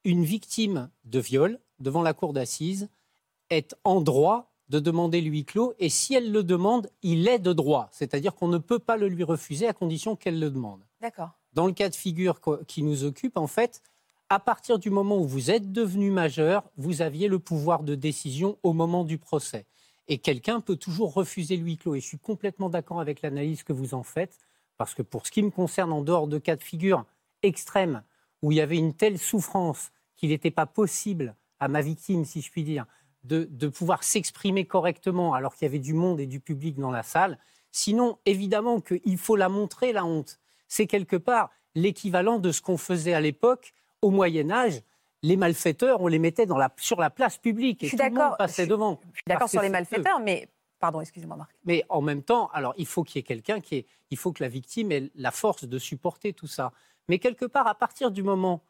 une 0.06 0.24
victime 0.24 0.90
de 1.06 1.20
viol 1.20 1.60
devant 1.80 2.02
la 2.02 2.14
cour 2.14 2.34
d'assises 2.34 2.90
est 3.50 3.76
en 3.84 4.00
droit 4.02 4.52
de 4.70 4.80
demander 4.80 5.20
le 5.22 5.30
huis 5.32 5.46
clos 5.46 5.74
et 5.80 5.90
si 5.90 6.14
elle 6.14 6.32
le 6.32 6.44
demande, 6.44 6.90
il 7.02 7.28
est 7.28 7.40
de 7.40 7.54
droit. 7.54 7.90
C'est-à-dire 7.92 8.36
qu'on 8.36 8.48
ne 8.48 8.60
peut 8.60 8.80
pas 8.80 8.98
le 8.98 9.08
lui 9.08 9.24
refuser 9.24 9.68
à 9.68 9.74
condition 9.74 10.16
qu'elle 10.16 10.40
le 10.40 10.52
demande. 10.52 10.82
D'accord. 11.02 11.32
Dans 11.54 11.66
le 11.66 11.74
cas 11.74 11.90
de 11.90 11.96
figure 11.96 12.40
qui 12.68 12.84
nous 12.84 13.04
occupe, 13.04 13.36
en 13.38 13.48
fait, 13.48 13.82
à 14.30 14.40
partir 14.40 14.78
du 14.78 14.92
moment 14.92 15.18
où 15.18 15.28
vous 15.28 15.50
êtes 15.50 15.72
devenu 15.72 16.12
majeur, 16.12 16.64
vous 16.78 17.02
aviez 17.02 17.28
le 17.28 17.40
pouvoir 17.40 17.82
de 17.82 17.96
décision 17.96 18.60
au 18.62 18.74
moment 18.74 19.04
du 19.04 19.18
procès. 19.18 19.66
Et 20.08 20.20
quelqu'un 20.20 20.62
peut 20.62 20.76
toujours 20.76 21.14
refuser 21.14 21.58
le 21.58 21.64
huis 21.64 21.78
clos. 21.78 21.96
Et 21.96 22.00
je 22.00 22.06
suis 22.06 22.20
complètement 22.20 22.70
d'accord 22.70 23.00
avec 23.00 23.22
l'analyse 23.24 23.64
que 23.64 23.74
vous 23.74 23.96
en 23.96 24.04
faites, 24.04 24.38
parce 24.78 24.94
que 24.94 25.02
pour 25.02 25.26
ce 25.26 25.32
qui 25.32 25.42
me 25.42 25.50
concerne, 25.50 25.92
en 25.92 26.02
dehors 26.02 26.28
de 26.28 26.38
cas 26.38 26.56
de 26.56 26.64
figure 26.64 27.06
extrêmes, 27.42 28.04
où 28.42 28.52
il 28.52 28.56
y 28.56 28.62
avait 28.62 28.78
une 28.78 28.94
telle 28.94 29.18
souffrance 29.18 29.92
qu'il 30.16 30.30
n'était 30.30 30.52
pas 30.52 30.66
possible 30.66 31.36
à 31.60 31.68
ma 31.68 31.82
victime, 31.82 32.24
si 32.24 32.42
je 32.42 32.52
puis 32.52 32.64
dire, 32.64 32.86
de, 33.24 33.48
de 33.52 33.68
pouvoir 33.68 34.04
s'exprimer 34.04 34.66
correctement 34.66 35.34
alors 35.34 35.56
qu'il 35.56 35.66
y 35.66 35.70
avait 35.70 35.80
du 35.80 35.94
monde 35.94 36.20
et 36.20 36.28
du 36.28 36.40
public 36.40 36.78
dans 36.78 36.92
la 36.92 37.04
salle. 37.04 37.38
Sinon, 37.72 38.18
évidemment 38.26 38.80
qu'il 38.80 39.18
faut 39.18 39.36
la 39.36 39.50
montrer, 39.50 39.92
la 39.92 40.06
honte. 40.06 40.40
C'est 40.68 40.88
quelque 40.88 41.18
part 41.18 41.50
l'équivalent 41.76 42.40
de 42.40 42.52
ce 42.52 42.62
qu'on 42.62 42.78
faisait 42.78 43.14
à 43.14 43.22
l'époque, 43.22 43.74
au 44.02 44.12
Moyen 44.12 44.50
Âge. 44.52 44.82
Les 45.22 45.36
malfaiteurs, 45.36 46.00
on 46.02 46.08
les 46.08 46.20
mettait 46.20 46.46
dans 46.46 46.58
la, 46.58 46.72
sur 46.78 47.00
la 47.00 47.10
place 47.10 47.38
publique 47.38 47.80
Je 47.82 47.86
et 47.86 47.90
suis 47.90 47.98
tout 47.98 48.04
le 48.04 48.10
monde 48.10 48.18
d'accord, 48.20 48.38
passait 48.38 48.64
je- 48.64 48.70
devant. 48.70 49.00
Je 49.12 49.18
suis 49.18 49.24
d'accord 49.28 49.50
sur 49.50 49.62
les 49.62 49.70
malfaiteurs, 49.70 50.20
mais 50.20 50.50
Pardon, 50.80 51.02
excusez-moi, 51.02 51.36
Marc. 51.36 51.52
Mais 51.66 51.84
en 51.90 52.02
même 52.02 52.24
temps, 52.24 52.50
alors 52.54 52.74
il 52.78 52.86
faut 52.86 53.04
qu'il 53.04 53.18
y 53.18 53.20
ait 53.20 53.24
quelqu'un 53.24 53.60
qui 53.60 53.76
est, 53.76 53.86
il 54.12 54.18
faut 54.18 54.32
que 54.32 54.42
la 54.42 54.48
victime 54.48 54.94
ait 54.94 55.12
la 55.16 55.32
force 55.32 55.66
de 55.66 55.78
supporter 55.78 56.32
tout 56.32 56.48
ça. 56.48 56.72
Mais 57.10 57.20
quelque 57.20 57.44
part, 57.44 57.68
à 57.68 57.76
partir 57.76 58.12
du 58.12 58.24
moment, 58.24 58.64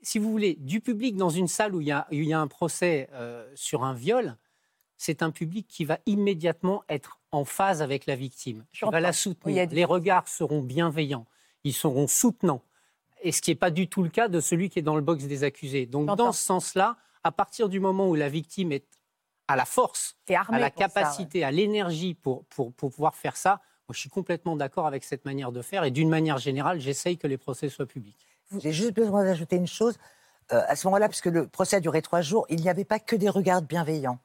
si 0.00 0.18
vous 0.18 0.30
voulez, 0.30 0.54
du 0.54 0.80
public 0.80 1.16
dans 1.16 1.28
une 1.28 1.48
salle 1.48 1.74
où 1.74 1.82
il 1.82 1.88
y 1.88 1.92
a, 1.92 2.06
il 2.10 2.24
y 2.24 2.32
a 2.32 2.40
un 2.40 2.48
procès 2.48 3.10
euh, 3.12 3.46
sur 3.54 3.84
un 3.84 3.92
viol, 3.92 4.36
c'est 4.96 5.22
un 5.22 5.30
public 5.32 5.66
qui 5.68 5.84
va 5.84 5.98
immédiatement 6.06 6.82
être 6.88 7.20
en 7.30 7.44
phase 7.44 7.82
avec 7.82 8.06
la 8.06 8.16
victime, 8.16 8.64
qui 8.72 8.86
va 8.90 8.98
la 9.00 9.12
soutenir. 9.12 9.68
Les 9.70 9.84
regards 9.84 10.28
seront 10.28 10.62
bienveillants, 10.62 11.26
ils 11.64 11.74
seront 11.74 12.06
soutenants. 12.06 12.62
Et 13.22 13.32
ce 13.32 13.40
qui 13.40 13.50
n'est 13.50 13.56
pas 13.56 13.70
du 13.70 13.88
tout 13.88 14.02
le 14.02 14.08
cas 14.08 14.28
de 14.28 14.40
celui 14.40 14.68
qui 14.68 14.78
est 14.78 14.82
dans 14.82 14.96
le 14.96 15.02
box 15.02 15.24
des 15.24 15.44
accusés. 15.44 15.86
Donc, 15.86 16.06
dans 16.16 16.32
ce 16.32 16.42
sens-là, 16.42 16.96
à 17.24 17.32
partir 17.32 17.68
du 17.68 17.80
moment 17.80 18.08
où 18.08 18.14
la 18.14 18.28
victime 18.28 18.72
est 18.72 18.84
à 19.48 19.56
la 19.56 19.64
force, 19.64 20.16
à 20.28 20.58
la 20.58 20.70
capacité, 20.70 21.44
à 21.44 21.50
l'énergie 21.50 22.14
pour, 22.14 22.44
pour, 22.46 22.72
pouvoir 22.72 23.14
faire 23.14 23.36
ça, 23.36 23.60
moi, 23.88 23.94
je 23.94 24.00
suis 24.00 24.10
complètement 24.10 24.56
d'accord 24.56 24.86
avec 24.86 25.04
cette 25.04 25.24
manière 25.24 25.52
de 25.52 25.62
faire. 25.62 25.84
Et 25.84 25.90
d'une 25.90 26.08
manière 26.08 26.38
générale, 26.38 26.80
j'essaye 26.80 27.18
que 27.18 27.26
les 27.26 27.38
procès 27.38 27.68
soient 27.68 27.86
publics. 27.86 28.26
J'ai 28.58 28.72
juste 28.72 28.94
besoin 28.94 29.24
d'ajouter 29.24 29.56
une 29.56 29.66
chose. 29.66 29.98
Euh, 30.52 30.62
à 30.68 30.76
ce 30.76 30.86
moment-là, 30.86 31.08
puisque 31.08 31.26
le 31.26 31.46
procès 31.46 31.76
a 31.76 31.80
duré 31.80 32.02
trois 32.02 32.20
jours, 32.20 32.46
il 32.48 32.60
n'y 32.60 32.68
avait 32.68 32.84
pas 32.84 32.98
que 32.98 33.16
des 33.16 33.28
regards 33.28 33.62
bienveillants. 33.62 34.18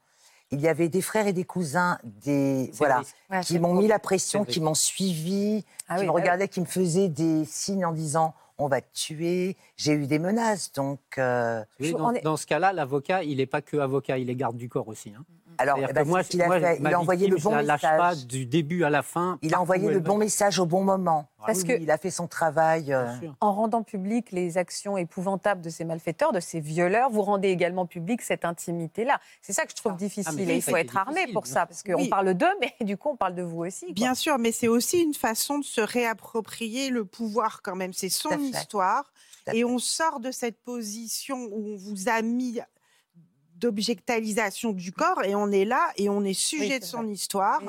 Il 0.52 0.62
y 0.62 0.68
avait 0.68 0.88
des 0.88 1.02
frères 1.02 1.28
et 1.28 1.34
des 1.34 1.44
cousins, 1.44 2.00
des 2.04 2.72
voilà, 2.76 3.02
qui 3.44 3.60
m'ont 3.60 3.74
mis 3.74 3.88
la 3.88 4.00
pression, 4.00 4.46
qui 4.46 4.62
m'ont 4.62 4.74
suivi, 4.74 5.66
ah 5.90 5.98
qui 5.98 6.06
me 6.06 6.10
ah 6.10 6.14
regardaient, 6.14 6.48
qui 6.48 6.62
me 6.62 6.66
faisaient 6.66 7.10
des 7.10 7.44
signes 7.44 7.86
en 7.86 7.92
disant 7.92 8.34
on 8.58 8.68
va 8.68 8.82
te 8.82 8.94
tuer. 8.94 9.56
J'ai 9.76 9.94
eu 9.94 10.08
des 10.08 10.20
menaces, 10.20 10.72
donc. 10.74 11.00
Euh, 11.18 11.64
dans, 12.24 12.38
ce 12.38 12.48
cas-là, 12.48 12.74
l'avocat, 12.74 13.24
il 13.24 13.38
n'est 13.38 13.46
pas 13.46 13.62
que 13.62 13.78
avocat, 13.78 14.18
il 14.18 14.30
est 14.30 14.36
garde 14.36 14.58
du 14.58 14.70
corps 14.70 14.88
aussi. 14.88 15.14
Hein. 15.18 15.26
Alors, 15.58 15.78
eh 15.80 15.94
ben, 15.94 16.06
moi, 16.06 16.22
il, 16.32 16.42
a, 16.42 17.00
envoyé 17.00 17.28
le 17.28 17.38
bon 17.38 17.52
message. 17.52 17.66
lâche 17.66 17.82
pas 17.82 18.16
du 18.16 18.46
début 18.46 18.84
à 18.84 18.90
la 18.90 19.02
fin. 19.02 19.40
Il 19.42 19.54
a 19.54 19.62
envoyé 19.62 19.90
le 19.90 20.00
bon 20.00 20.18
message 20.18 20.60
au 20.60 20.66
bon 20.66 20.84
moment. 20.84 21.30
Ah 21.40 21.44
Parce 21.48 21.64
que 21.64 21.80
il 21.80 21.90
a 21.92 21.98
fait 21.98 22.10
son 22.10 22.28
travail. 22.28 22.94
Euh. 22.94 23.06
En 23.42 23.54
rendant 23.54 23.84
public 23.84 24.32
les 24.32 24.58
actions 24.58 24.98
épouvantables 24.98 25.62
de 25.62 25.70
ces 25.70 25.86
malfaiteurs, 25.86 26.32
de 26.32 26.40
ces 26.40 26.60
violeurs, 26.60 27.10
vous 27.10 27.22
rendez 27.22 27.50
également 27.50 27.86
public 27.86 28.22
cette 28.22 28.46
intimité-là. 28.46 29.20
C'est 29.42 29.54
ça 29.54 29.66
que 29.66 29.72
je 29.72 29.76
trouve 29.76 29.94
ah. 29.96 30.00
difficile. 30.00 30.48
Ah, 30.50 30.54
il 30.54 30.62
faut 30.62 30.78
être 30.78 30.98
armé 30.98 31.28
pour 31.34 31.48
ça, 31.48 31.66
parce 31.66 31.84
qu'on 31.84 32.08
parle 32.08 32.34
d'eux, 32.34 32.46
mais 32.60 32.74
du 32.86 32.98
coup, 32.98 33.10
on 33.10 33.16
parle 33.16 33.36
de 33.36 33.44
vous 33.44 33.66
aussi. 33.66 33.94
Bien 33.94 34.16
sûr, 34.16 34.38
mais 34.38 34.52
c'est 34.52 34.68
aussi 34.68 35.02
une 35.02 35.14
façon 35.14 35.60
de 35.60 35.66
se 35.66 35.82
réapproprier 35.82 36.90
le 36.90 37.06
pouvoir 37.06 37.62
quand 37.62 37.76
même. 37.76 37.94
C'est 37.94 38.10
son 38.10 38.38
histoire. 38.40 39.12
Et 39.54 39.64
on 39.64 39.80
sort 39.80 40.20
de 40.20 40.32
cette 40.32 40.62
position 40.62 41.48
où 41.52 41.74
on 41.74 41.78
vous 41.78 42.10
a 42.10 42.22
mis 42.22 42.60
d'objectalisation 43.60 44.72
du 44.72 44.92
corps 44.92 45.24
et 45.24 45.36
on 45.36 45.52
est 45.52 45.66
là 45.66 45.92
et 45.96 46.10
on 46.10 46.24
est 46.24 46.34
sujet 46.34 46.80
de 46.80 46.86
son 46.86 47.08
histoire 47.08 47.62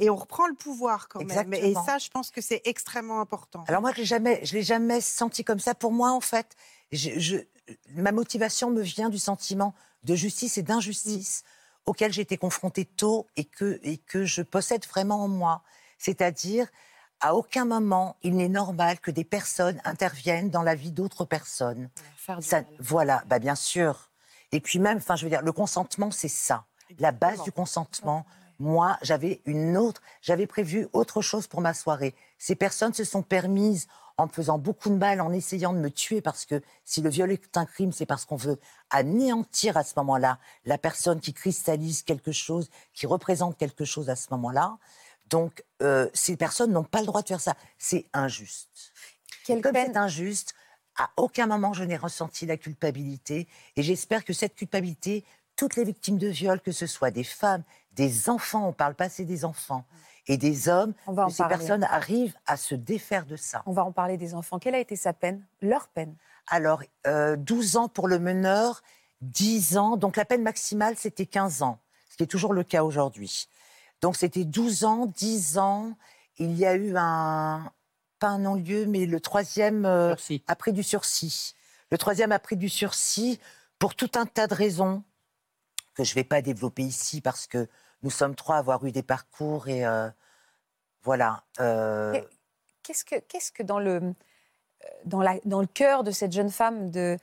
et 0.00 0.10
on 0.10 0.16
reprend 0.16 0.46
le 0.46 0.54
pouvoir 0.54 1.08
quand 1.08 1.24
même. 1.24 1.54
Et 1.54 1.74
ça, 1.74 1.98
je 1.98 2.08
pense 2.08 2.30
que 2.30 2.40
c'est 2.40 2.62
extrêmement 2.64 3.20
important. 3.20 3.64
Alors 3.68 3.80
moi, 3.80 3.92
je 3.92 3.98
l'ai 3.98 4.04
jamais, 4.04 4.40
je 4.44 4.54
l'ai 4.54 4.62
jamais 4.62 5.00
senti 5.00 5.44
comme 5.44 5.60
ça. 5.60 5.74
Pour 5.74 5.92
moi, 5.92 6.10
en 6.10 6.20
fait, 6.20 6.56
je, 6.92 7.36
ma 7.94 8.12
motivation 8.12 8.70
me 8.70 8.82
vient 8.82 9.08
du 9.08 9.18
sentiment 9.18 9.74
de 10.04 10.14
justice 10.14 10.58
et 10.58 10.62
d'injustice 10.62 11.42
mm. 11.44 11.90
auquel 11.90 12.12
j'ai 12.12 12.22
été 12.22 12.36
confrontée 12.36 12.84
tôt 12.84 13.26
et 13.36 13.44
que, 13.44 13.80
et 13.82 13.98
que 13.98 14.24
je 14.24 14.42
possède 14.42 14.84
vraiment 14.86 15.24
en 15.24 15.28
moi. 15.28 15.62
C'est-à-dire, 15.98 16.68
à 17.20 17.34
aucun 17.34 17.64
moment, 17.64 18.16
il 18.22 18.36
n'est 18.36 18.48
normal 18.48 19.00
que 19.00 19.10
des 19.10 19.24
personnes 19.24 19.80
interviennent 19.84 20.50
dans 20.50 20.62
la 20.62 20.74
vie 20.74 20.92
d'autres 20.92 21.24
personnes. 21.24 21.88
Ça, 22.40 22.62
voilà, 22.78 23.22
bah 23.26 23.38
bien 23.38 23.54
sûr. 23.54 24.10
Et 24.52 24.60
puis 24.60 24.78
même, 24.78 24.98
enfin, 24.98 25.16
je 25.16 25.24
veux 25.24 25.30
dire, 25.30 25.42
le 25.42 25.52
consentement, 25.52 26.10
c'est 26.10 26.28
ça. 26.28 26.64
La 26.98 27.12
base 27.12 27.42
du 27.42 27.52
consentement. 27.52 28.24
Moi, 28.58 28.96
j'avais 29.02 29.42
une 29.44 29.76
autre, 29.76 30.00
j'avais 30.22 30.46
prévu 30.46 30.88
autre 30.92 31.20
chose 31.20 31.46
pour 31.46 31.60
ma 31.60 31.74
soirée. 31.74 32.14
Ces 32.38 32.54
personnes 32.54 32.94
se 32.94 33.04
sont 33.04 33.22
permises, 33.22 33.86
en 34.18 34.26
me 34.26 34.30
faisant 34.30 34.58
beaucoup 34.58 34.88
de 34.88 34.94
mal, 34.94 35.20
en 35.20 35.32
essayant 35.32 35.72
de 35.72 35.78
me 35.78 35.90
tuer, 35.90 36.22
parce 36.22 36.46
que 36.46 36.62
si 36.84 37.02
le 37.02 37.10
viol 37.10 37.30
est 37.30 37.56
un 37.56 37.66
crime, 37.66 37.92
c'est 37.92 38.06
parce 38.06 38.24
qu'on 38.24 38.36
veut 38.36 38.58
anéantir 38.90 39.76
à 39.76 39.84
ce 39.84 39.92
moment-là 39.98 40.38
la 40.64 40.78
personne 40.78 41.20
qui 41.20 41.34
cristallise 41.34 42.02
quelque 42.02 42.32
chose, 42.32 42.70
qui 42.94 43.06
représente 43.06 43.58
quelque 43.58 43.84
chose 43.84 44.08
à 44.08 44.16
ce 44.16 44.28
moment-là. 44.30 44.78
Donc, 45.28 45.64
euh, 45.82 46.08
ces 46.14 46.36
personnes 46.36 46.72
n'ont 46.72 46.84
pas 46.84 47.00
le 47.00 47.06
droit 47.06 47.20
de 47.20 47.28
faire 47.28 47.40
ça. 47.40 47.56
C'est 47.78 48.06
injuste. 48.12 48.92
Quelle 49.44 49.60
Comme 49.60 49.74
c'est 49.74 49.96
injuste, 49.96 50.54
à 50.98 51.10
aucun 51.16 51.46
moment 51.46 51.72
je 51.72 51.84
n'ai 51.84 51.96
ressenti 51.96 52.46
la 52.46 52.56
culpabilité. 52.56 53.48
Et 53.76 53.82
j'espère 53.82 54.24
que 54.24 54.32
cette 54.32 54.54
culpabilité, 54.54 55.24
toutes 55.56 55.76
les 55.76 55.84
victimes 55.84 56.18
de 56.18 56.28
viol, 56.28 56.60
que 56.60 56.72
ce 56.72 56.86
soit 56.86 57.10
des 57.10 57.24
femmes, 57.24 57.62
des 57.92 58.28
enfants, 58.28 58.68
on 58.68 58.72
parle 58.72 58.94
pas 58.94 59.04
assez 59.04 59.24
des 59.24 59.44
enfants, 59.44 59.84
et 60.28 60.36
des 60.36 60.68
hommes, 60.68 60.92
que 61.06 61.30
ces 61.30 61.44
personnes 61.44 61.84
arrivent 61.84 62.36
à 62.46 62.56
se 62.56 62.74
défaire 62.74 63.26
de 63.26 63.36
ça. 63.36 63.62
On 63.66 63.72
va 63.72 63.84
en 63.84 63.92
parler 63.92 64.16
des 64.16 64.34
enfants. 64.34 64.58
Quelle 64.58 64.74
a 64.74 64.80
été 64.80 64.96
sa 64.96 65.12
peine 65.12 65.44
Leur 65.62 65.88
peine? 65.88 66.14
Alors, 66.48 66.82
12 67.04 67.76
euh, 67.76 67.78
ans 67.78 67.88
pour 67.88 68.08
le 68.08 68.18
meneur, 68.18 68.82
10 69.22 69.76
ans. 69.76 69.96
Donc 69.96 70.16
la 70.16 70.24
peine 70.24 70.42
maximale, 70.42 70.94
c'était 70.96 71.26
15 71.26 71.62
ans, 71.62 71.78
ce 72.10 72.16
qui 72.16 72.22
est 72.22 72.28
toujours 72.28 72.52
le 72.52 72.64
cas 72.64 72.82
aujourd'hui. 72.82 73.48
Donc 74.02 74.16
c'était 74.16 74.44
12 74.44 74.84
ans, 74.84 75.06
10 75.06 75.58
ans. 75.58 75.92
Il 76.38 76.56
y 76.56 76.66
a 76.66 76.74
eu 76.74 76.94
un, 76.96 77.70
pas 78.18 78.28
un 78.28 78.38
non-lieu, 78.38 78.86
mais 78.86 79.06
le 79.06 79.20
troisième 79.20 79.84
euh, 79.84 80.14
a 80.46 80.56
pris 80.56 80.72
du 80.72 80.82
sursis. 80.82 81.54
Le 81.90 81.98
troisième 81.98 82.32
a 82.32 82.38
pris 82.38 82.56
du 82.56 82.68
sursis 82.68 83.38
pour 83.78 83.94
tout 83.94 84.10
un 84.14 84.26
tas 84.26 84.46
de 84.46 84.54
raisons 84.54 85.02
que 85.94 86.04
je 86.04 86.12
ne 86.12 86.16
vais 86.16 86.24
pas 86.24 86.42
développer 86.42 86.82
ici 86.82 87.20
parce 87.20 87.46
que 87.46 87.68
nous 88.02 88.10
sommes 88.10 88.34
trois 88.34 88.56
à 88.56 88.58
avoir 88.58 88.84
eu 88.84 88.92
des 88.92 89.02
parcours 89.02 89.68
et 89.68 89.86
euh, 89.86 90.08
voilà. 91.02 91.44
Euh, 91.60 92.20
qu'est-ce 92.82 93.04
que, 93.04 93.16
qu'est-ce 93.18 93.50
que 93.50 93.62
dans 93.62 93.78
le, 93.78 94.14
dans, 95.04 95.22
la, 95.22 95.38
dans 95.44 95.60
le 95.60 95.66
cœur 95.66 96.04
de 96.04 96.10
cette 96.10 96.32
jeune 96.32 96.50
femme, 96.50 96.90
de, 96.90 97.18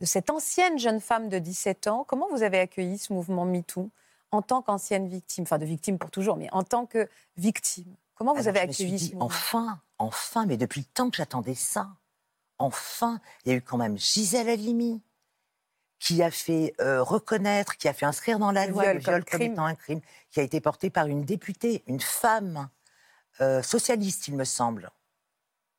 de 0.00 0.06
cette 0.06 0.30
ancienne 0.30 0.78
jeune 0.78 1.00
femme 1.00 1.28
de 1.28 1.38
17 1.38 1.88
ans, 1.88 2.04
comment 2.04 2.28
vous 2.30 2.42
avez 2.42 2.60
accueilli 2.60 2.98
ce 2.98 3.12
mouvement 3.12 3.44
MeToo 3.44 3.90
en 4.30 4.40
tant 4.40 4.62
qu'ancienne 4.62 5.08
victime, 5.08 5.42
enfin 5.42 5.58
de 5.58 5.66
victime 5.66 5.98
pour 5.98 6.10
toujours, 6.10 6.36
mais 6.36 6.48
en 6.52 6.62
tant 6.62 6.86
que 6.86 7.08
victime. 7.36 7.94
Comment 8.14 8.34
vous 8.34 8.48
avez 8.48 8.60
accueilli 8.60 8.98
ce 8.98 9.12
mouvement? 9.12 9.26
Enfin, 9.26 9.80
enfin, 10.02 10.46
mais 10.46 10.56
depuis 10.56 10.80
le 10.80 10.86
temps 10.86 11.10
que 11.10 11.16
j'attendais 11.16 11.54
ça, 11.54 11.88
enfin, 12.58 13.20
il 13.44 13.52
y 13.52 13.54
a 13.54 13.58
eu 13.58 13.62
quand 13.62 13.78
même 13.78 13.98
Gisèle 13.98 14.48
Halimi 14.48 15.02
qui 15.98 16.20
a 16.22 16.32
fait 16.32 16.74
euh, 16.80 17.00
reconnaître, 17.02 17.76
qui 17.76 17.86
a 17.86 17.92
fait 17.92 18.06
inscrire 18.06 18.40
dans 18.40 18.50
la 18.50 18.66
loi 18.66 18.92
le 18.92 18.98
viol 18.98 19.24
comme, 19.24 19.42
étant 19.42 19.64
un 19.64 19.76
crime, 19.76 20.00
qui 20.32 20.40
a 20.40 20.42
été 20.42 20.60
porté 20.60 20.90
par 20.90 21.06
une 21.06 21.24
députée, 21.24 21.84
une 21.86 22.00
femme 22.00 22.68
euh, 23.40 23.62
socialiste, 23.62 24.26
il 24.26 24.34
me 24.34 24.44
semble. 24.44 24.90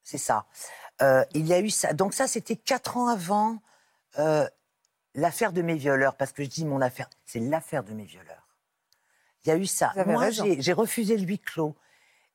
C'est 0.04 0.18
ça. 0.18 0.46
Euh, 1.02 1.26
il 1.34 1.46
y 1.46 1.54
a 1.54 1.60
eu 1.60 1.70
ça. 1.70 1.92
Donc 1.92 2.14
ça, 2.14 2.28
c'était 2.28 2.56
quatre 2.56 2.96
ans 2.96 3.08
avant 3.08 3.60
l'affaire 5.16 5.52
de 5.52 5.62
mes 5.62 5.76
violeurs, 5.76 6.16
parce 6.16 6.32
que 6.32 6.44
je 6.44 6.50
dis 6.50 6.66
mon 6.66 6.82
affaire, 6.82 7.10
c'est 7.26 7.40
l'affaire 7.40 7.84
de 7.84 7.94
mes 7.94 8.06
violeurs. 8.06 8.48
Il 9.44 9.50
y 9.50 9.52
a 9.52 9.58
eu 9.58 9.66
ça. 9.66 9.92
Moi, 10.06 10.30
j'ai 10.30 10.74
refusé 10.74 11.18
le 11.18 11.24
huis 11.24 11.40
clos. 11.40 11.76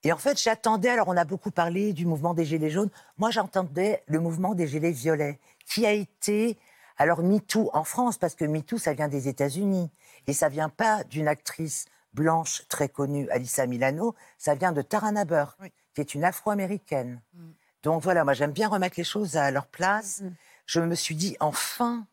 Et 0.04 0.12
en 0.12 0.16
fait, 0.18 0.40
j'attendais, 0.40 0.90
alors 0.90 1.08
on 1.08 1.16
a 1.16 1.24
beaucoup 1.24 1.50
parlé 1.50 1.92
du 1.92 2.06
mouvement 2.06 2.34
des 2.34 2.44
Gilets 2.44 2.70
jaunes, 2.70 2.90
moi 3.16 3.30
j'entendais 3.30 4.02
le 4.06 4.20
mouvement 4.20 4.54
des 4.54 4.68
Gilets 4.68 4.92
violets, 4.92 5.40
qui 5.66 5.86
a 5.86 5.92
été, 5.92 6.56
alors 6.96 7.22
MeToo 7.22 7.70
en 7.72 7.84
France, 7.84 8.16
parce 8.16 8.34
que 8.34 8.44
MeToo, 8.44 8.78
ça 8.78 8.92
vient 8.92 9.08
des 9.08 9.28
États-Unis, 9.28 9.90
et 10.26 10.32
ça 10.32 10.48
vient 10.48 10.68
pas 10.68 11.02
d'une 11.04 11.26
actrice 11.26 11.86
blanche 12.12 12.62
très 12.68 12.88
connue, 12.88 13.28
Alissa 13.30 13.66
Milano, 13.66 14.14
ça 14.38 14.54
vient 14.54 14.72
de 14.72 14.82
Tarana 14.82 15.24
Burke, 15.24 15.72
qui 15.94 16.00
est 16.00 16.14
une 16.14 16.24
afro-américaine. 16.24 17.20
Mm. 17.34 17.50
Donc 17.82 18.02
voilà, 18.02 18.24
moi 18.24 18.34
j'aime 18.34 18.52
bien 18.52 18.68
remettre 18.68 18.94
les 18.98 19.04
choses 19.04 19.36
à 19.36 19.50
leur 19.50 19.66
place. 19.66 20.20
Mm. 20.20 20.30
Je 20.66 20.80
me 20.80 20.94
suis 20.94 21.14
dit, 21.14 21.36
enfin, 21.40 22.06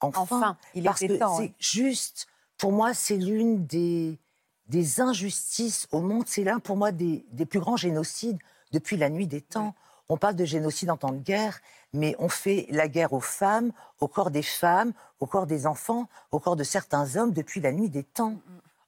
enfin, 0.00 0.56
il 0.74 0.84
parce 0.84 1.00
que 1.00 1.18
c'est 1.36 1.54
juste, 1.58 2.26
pour 2.58 2.72
moi, 2.72 2.94
c'est 2.94 3.16
l'une 3.16 3.66
des 3.66 4.18
des 4.66 5.00
injustices 5.00 5.86
au 5.92 6.00
monde. 6.00 6.24
C'est 6.26 6.44
l'un 6.44 6.58
pour 6.58 6.76
moi 6.76 6.92
des, 6.92 7.24
plus 7.48 7.60
grands 7.60 7.76
génocides 7.76 8.38
depuis 8.72 8.96
la 8.96 9.10
nuit 9.10 9.26
des 9.26 9.40
temps. 9.40 9.74
On 10.08 10.16
parle 10.16 10.36
de 10.36 10.44
génocide 10.44 10.90
en 10.90 10.96
temps 10.96 11.12
de 11.12 11.18
guerre, 11.18 11.60
mais 11.92 12.14
on 12.18 12.28
fait 12.28 12.66
la 12.70 12.88
guerre 12.88 13.12
aux 13.12 13.20
femmes, 13.20 13.72
au 14.00 14.08
corps 14.08 14.30
des 14.30 14.42
femmes, 14.42 14.92
au 15.20 15.26
corps 15.26 15.46
des 15.46 15.66
enfants, 15.66 16.08
au 16.30 16.40
corps 16.40 16.56
de 16.56 16.64
certains 16.64 17.16
hommes 17.16 17.32
depuis 17.32 17.60
la 17.60 17.72
nuit 17.72 17.88
des 17.88 18.02
temps. 18.02 18.36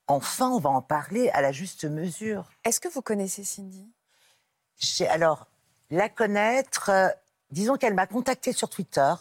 Enfin, 0.08 0.50
on 0.50 0.58
va 0.58 0.70
en 0.70 0.82
parler 0.82 1.30
à 1.30 1.40
la 1.40 1.52
juste 1.52 1.84
mesure. 1.84 2.50
Est-ce 2.64 2.80
que 2.80 2.88
vous 2.88 3.02
connaissez 3.02 3.44
Cindy? 3.44 3.90
Alors, 5.08 5.46
la 5.90 6.08
connaître, 6.08 6.90
euh, 6.90 7.08
disons 7.50 7.76
qu'elle 7.76 7.94
m'a 7.94 8.06
contactée 8.06 8.52
sur 8.52 8.68
Twitter, 8.68 9.14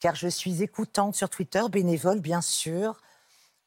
car 0.00 0.14
je 0.14 0.28
suis 0.28 0.62
écoutante 0.62 1.14
sur 1.14 1.30
Twitter, 1.30 1.62
bénévole 1.70 2.20
bien 2.20 2.40
sûr. 2.40 3.00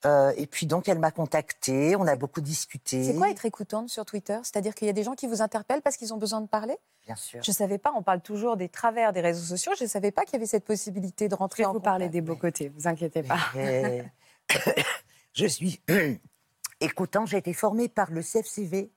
Euh, 0.06 0.32
et 0.38 0.48
puis 0.48 0.66
donc 0.66 0.88
elle 0.88 1.00
m'a 1.00 1.12
contactée, 1.12 1.96
on 1.98 2.08
a 2.08 2.16
beaucoup 2.16 2.40
discuté. 2.40 3.04
C'est 3.04 3.16
quoi 3.16 3.30
être 3.30 3.46
écoutante 3.46 3.90
sur 3.90 4.06
Twitter? 4.06 4.40
C'est-à-dire 4.44 4.74
qu'il 4.74 4.88
y 4.88 4.90
a 4.90 4.94
des 4.94 5.04
gens 5.04 5.14
qui 5.14 5.28
vous 5.28 5.42
interpellent 5.42 5.82
parce 5.82 5.98
qu'ils 5.98 6.14
ont 6.14 6.18
besoin 6.18 6.40
de 6.40 6.48
parler? 6.48 6.78
Bien 7.06 7.18
sûr. 7.18 7.44
Je 7.44 7.52
ne 7.52 7.56
savais 7.56 7.78
pas, 7.78 7.92
on 7.96 8.02
parle 8.02 8.22
toujours 8.22 8.56
des 8.56 8.70
travers 8.70 9.12
des 9.12 9.20
réseaux 9.20 9.44
sociaux, 9.44 9.74
je 9.78 9.84
ne 9.84 9.90
savais 9.90 10.12
pas 10.12 10.24
qu'il 10.24 10.34
y 10.34 10.38
avait 10.38 10.46
cette 10.46 10.64
possibilité 10.64 11.28
de 11.28 11.36
rentrer 11.36 11.66
en 11.66 11.74
vous 11.74 11.82
parler 11.82 12.08
des 12.08 12.22
beaux 12.22 12.38
côtés, 12.38 12.70
vous 12.70 12.88
inquiétez 12.88 13.24
pas. 13.24 13.40
je 15.34 15.46
suis 15.46 15.82
Écoutant, 16.82 17.26
j'ai 17.26 17.38
été 17.38 17.54
formée 17.54 17.90
par 17.90 18.10
le 18.12 18.22
CFCV, 18.22 18.92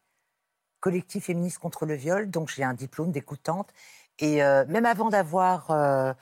Collectif 0.78 1.26
féministe 1.26 1.58
contre 1.58 1.86
le 1.86 1.94
viol, 1.94 2.30
donc 2.30 2.48
j'ai 2.48 2.64
un 2.64 2.74
diplôme 2.74 3.12
d'écoutante. 3.12 3.70
Et 4.18 4.42
euh, 4.42 4.64
même 4.66 4.84
avant 4.84 5.10
d'avoir 5.10 5.70
euh, 5.70 6.12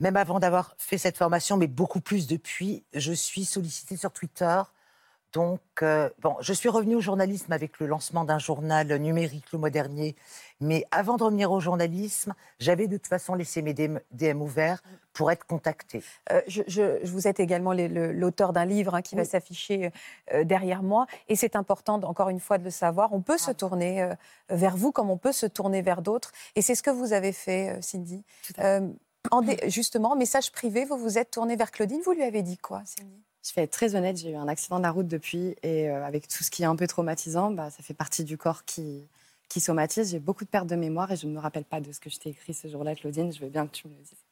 même 0.00 0.16
avant 0.16 0.38
d'avoir 0.38 0.74
fait 0.78 0.98
cette 0.98 1.16
formation, 1.16 1.56
mais 1.56 1.66
beaucoup 1.66 2.00
plus 2.00 2.26
depuis, 2.26 2.84
je 2.94 3.12
suis 3.12 3.44
sollicitée 3.44 3.96
sur 3.96 4.12
Twitter. 4.12 4.62
Donc, 5.34 5.60
euh, 5.82 6.08
bon, 6.20 6.36
je 6.40 6.54
suis 6.54 6.70
revenue 6.70 6.94
au 6.94 7.02
journalisme 7.02 7.52
avec 7.52 7.80
le 7.80 7.86
lancement 7.86 8.24
d'un 8.24 8.38
journal 8.38 8.96
numérique 8.96 9.52
le 9.52 9.58
mois 9.58 9.68
dernier. 9.68 10.16
Mais 10.60 10.86
avant 10.90 11.18
de 11.18 11.24
revenir 11.24 11.52
au 11.52 11.60
journalisme, 11.60 12.32
j'avais 12.60 12.88
de 12.88 12.96
toute 12.96 13.08
façon 13.08 13.34
laissé 13.34 13.60
mes 13.60 13.74
DM, 13.74 14.40
ouverts 14.40 14.82
pour 15.12 15.30
être 15.30 15.44
contactée. 15.44 16.02
je, 16.46 17.04
vous 17.06 17.28
êtes 17.28 17.40
également 17.40 17.74
l'auteur 17.74 18.54
d'un 18.54 18.64
livre 18.64 18.94
hein, 18.94 19.02
qui 19.02 19.16
va 19.16 19.24
s'afficher 19.26 19.90
derrière 20.44 20.82
moi. 20.82 21.06
Et 21.28 21.36
c'est 21.36 21.56
important, 21.56 22.00
encore 22.04 22.30
une 22.30 22.40
fois, 22.40 22.56
de 22.56 22.64
le 22.64 22.70
savoir. 22.70 23.12
On 23.12 23.20
peut 23.20 23.38
se 23.38 23.50
tourner 23.50 24.08
vers 24.48 24.76
vous 24.76 24.92
comme 24.92 25.10
on 25.10 25.18
peut 25.18 25.32
se 25.32 25.46
tourner 25.46 25.82
vers 25.82 26.00
d'autres. 26.00 26.32
Et 26.56 26.62
c'est 26.62 26.74
ce 26.74 26.82
que 26.82 26.90
vous 26.90 27.12
avez 27.12 27.32
fait, 27.32 27.76
Cindy. 27.82 28.24
Justement, 29.66 30.16
message 30.16 30.52
privé, 30.52 30.84
vous 30.84 30.96
vous 30.96 31.18
êtes 31.18 31.30
tourné 31.30 31.56
vers 31.56 31.70
Claudine, 31.70 32.00
vous 32.04 32.12
lui 32.12 32.22
avez 32.22 32.42
dit 32.42 32.58
quoi, 32.58 32.82
Cindy? 32.84 33.22
Je 33.46 33.54
vais 33.54 33.62
être 33.62 33.70
très 33.70 33.94
honnête, 33.94 34.16
j'ai 34.16 34.30
eu 34.30 34.36
un 34.36 34.48
accident 34.48 34.78
de 34.78 34.82
la 34.82 34.90
route 34.90 35.06
depuis 35.06 35.56
et 35.62 35.88
euh, 35.88 36.04
avec 36.04 36.28
tout 36.28 36.44
ce 36.44 36.50
qui 36.50 36.62
est 36.62 36.66
un 36.66 36.76
peu 36.76 36.86
traumatisant, 36.86 37.50
bah, 37.50 37.70
ça 37.70 37.82
fait 37.82 37.94
partie 37.94 38.24
du 38.24 38.36
corps 38.36 38.64
qui, 38.64 39.08
qui 39.48 39.60
somatise. 39.60 40.10
J'ai 40.10 40.18
beaucoup 40.18 40.44
de 40.44 40.50
pertes 40.50 40.66
de 40.66 40.76
mémoire 40.76 41.10
et 41.12 41.16
je 41.16 41.26
ne 41.26 41.32
me 41.32 41.38
rappelle 41.38 41.64
pas 41.64 41.80
de 41.80 41.90
ce 41.92 42.00
que 42.00 42.10
je 42.10 42.18
t'ai 42.18 42.30
écrit 42.30 42.52
ce 42.52 42.68
jour-là, 42.68 42.94
Claudine. 42.94 43.32
Je 43.32 43.40
veux 43.40 43.48
bien 43.48 43.66
que 43.66 43.72
tu 43.72 43.88
me 43.88 43.94
le 43.94 44.02
dises. 44.02 44.24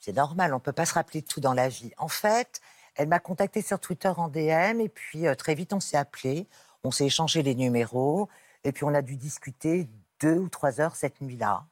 C'est 0.00 0.14
normal, 0.14 0.52
on 0.52 0.56
ne 0.56 0.60
peut 0.60 0.72
pas 0.72 0.86
se 0.86 0.94
rappeler 0.94 1.20
de 1.20 1.26
tout 1.26 1.40
dans 1.40 1.54
la 1.54 1.68
vie. 1.68 1.92
En 1.98 2.08
fait, 2.08 2.60
elle 2.94 3.08
m'a 3.08 3.18
contactée 3.18 3.62
sur 3.62 3.78
Twitter 3.78 4.12
en 4.16 4.28
DM 4.28 4.80
et 4.80 4.88
puis 4.88 5.26
euh, 5.26 5.34
très 5.34 5.54
vite 5.54 5.72
on 5.72 5.80
s'est 5.80 5.96
appelé, 5.96 6.46
on 6.84 6.90
s'est 6.90 7.06
échangé 7.06 7.42
les 7.42 7.54
numéros 7.54 8.28
et 8.64 8.72
puis 8.72 8.84
on 8.84 8.94
a 8.94 9.02
dû 9.02 9.16
discuter 9.16 9.88
deux 10.20 10.38
ou 10.38 10.48
trois 10.48 10.80
heures 10.80 10.96
cette 10.96 11.20
nuit-là. 11.20 11.66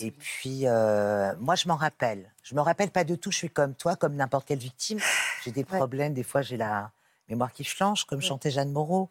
Et 0.00 0.10
puis, 0.10 0.66
euh, 0.66 1.34
moi, 1.38 1.54
je 1.54 1.68
m'en 1.68 1.76
rappelle. 1.76 2.32
Je 2.42 2.54
me 2.54 2.60
rappelle 2.60 2.90
pas 2.90 3.04
de 3.04 3.14
tout. 3.14 3.30
Je 3.30 3.36
suis 3.38 3.50
comme 3.50 3.74
toi, 3.74 3.96
comme 3.96 4.14
n'importe 4.14 4.46
quelle 4.46 4.58
victime. 4.58 4.98
J'ai 5.44 5.52
des 5.52 5.64
problèmes. 5.64 6.14
Des 6.14 6.22
fois, 6.22 6.42
j'ai 6.42 6.56
la 6.56 6.90
mémoire 7.28 7.52
qui 7.52 7.64
flanche, 7.64 8.04
comme 8.04 8.20
chantait 8.20 8.50
Jeanne 8.50 8.72
Moreau. 8.72 9.08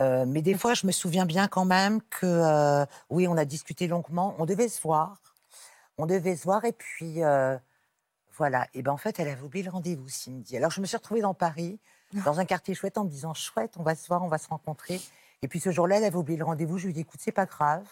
Euh, 0.00 0.24
mais 0.26 0.42
des 0.42 0.54
fois, 0.54 0.74
je 0.74 0.86
me 0.86 0.92
souviens 0.92 1.26
bien 1.26 1.48
quand 1.48 1.64
même 1.64 2.00
que, 2.02 2.26
euh, 2.26 2.86
oui, 3.10 3.28
on 3.28 3.36
a 3.36 3.44
discuté 3.44 3.86
longuement. 3.86 4.34
On 4.38 4.46
devait 4.46 4.68
se 4.68 4.80
voir. 4.80 5.20
On 5.98 6.06
devait 6.06 6.36
se 6.36 6.44
voir. 6.44 6.64
Et 6.64 6.72
puis, 6.72 7.20
voilà. 8.36 8.66
Et 8.74 8.82
ben 8.82 8.92
en 8.92 8.96
fait, 8.96 9.20
elle 9.20 9.28
avait 9.28 9.42
oublié 9.42 9.64
le 9.64 9.70
rendez-vous, 9.70 10.08
Cindy. 10.08 10.56
Alors, 10.56 10.70
je 10.70 10.80
me 10.80 10.86
suis 10.86 10.96
retrouvée 10.96 11.20
dans 11.20 11.34
Paris, 11.34 11.78
dans 12.24 12.40
un 12.40 12.44
quartier 12.44 12.74
chouette, 12.74 12.96
en 12.98 13.04
me 13.04 13.10
disant 13.10 13.34
chouette, 13.34 13.74
on 13.76 13.82
va 13.82 13.94
se 13.94 14.08
voir, 14.08 14.22
on 14.22 14.28
va 14.28 14.38
se 14.38 14.48
rencontrer. 14.48 15.00
Et 15.42 15.48
puis 15.48 15.60
ce 15.60 15.70
jour-là, 15.70 15.98
elle 15.98 16.04
avait 16.04 16.16
oublié 16.16 16.38
le 16.38 16.44
rendez-vous. 16.44 16.78
Je 16.78 16.84
lui 16.84 16.90
ai 16.90 16.94
dit 16.94 17.00
écoute, 17.00 17.20
c'est 17.22 17.32
pas 17.32 17.46
grave. 17.46 17.86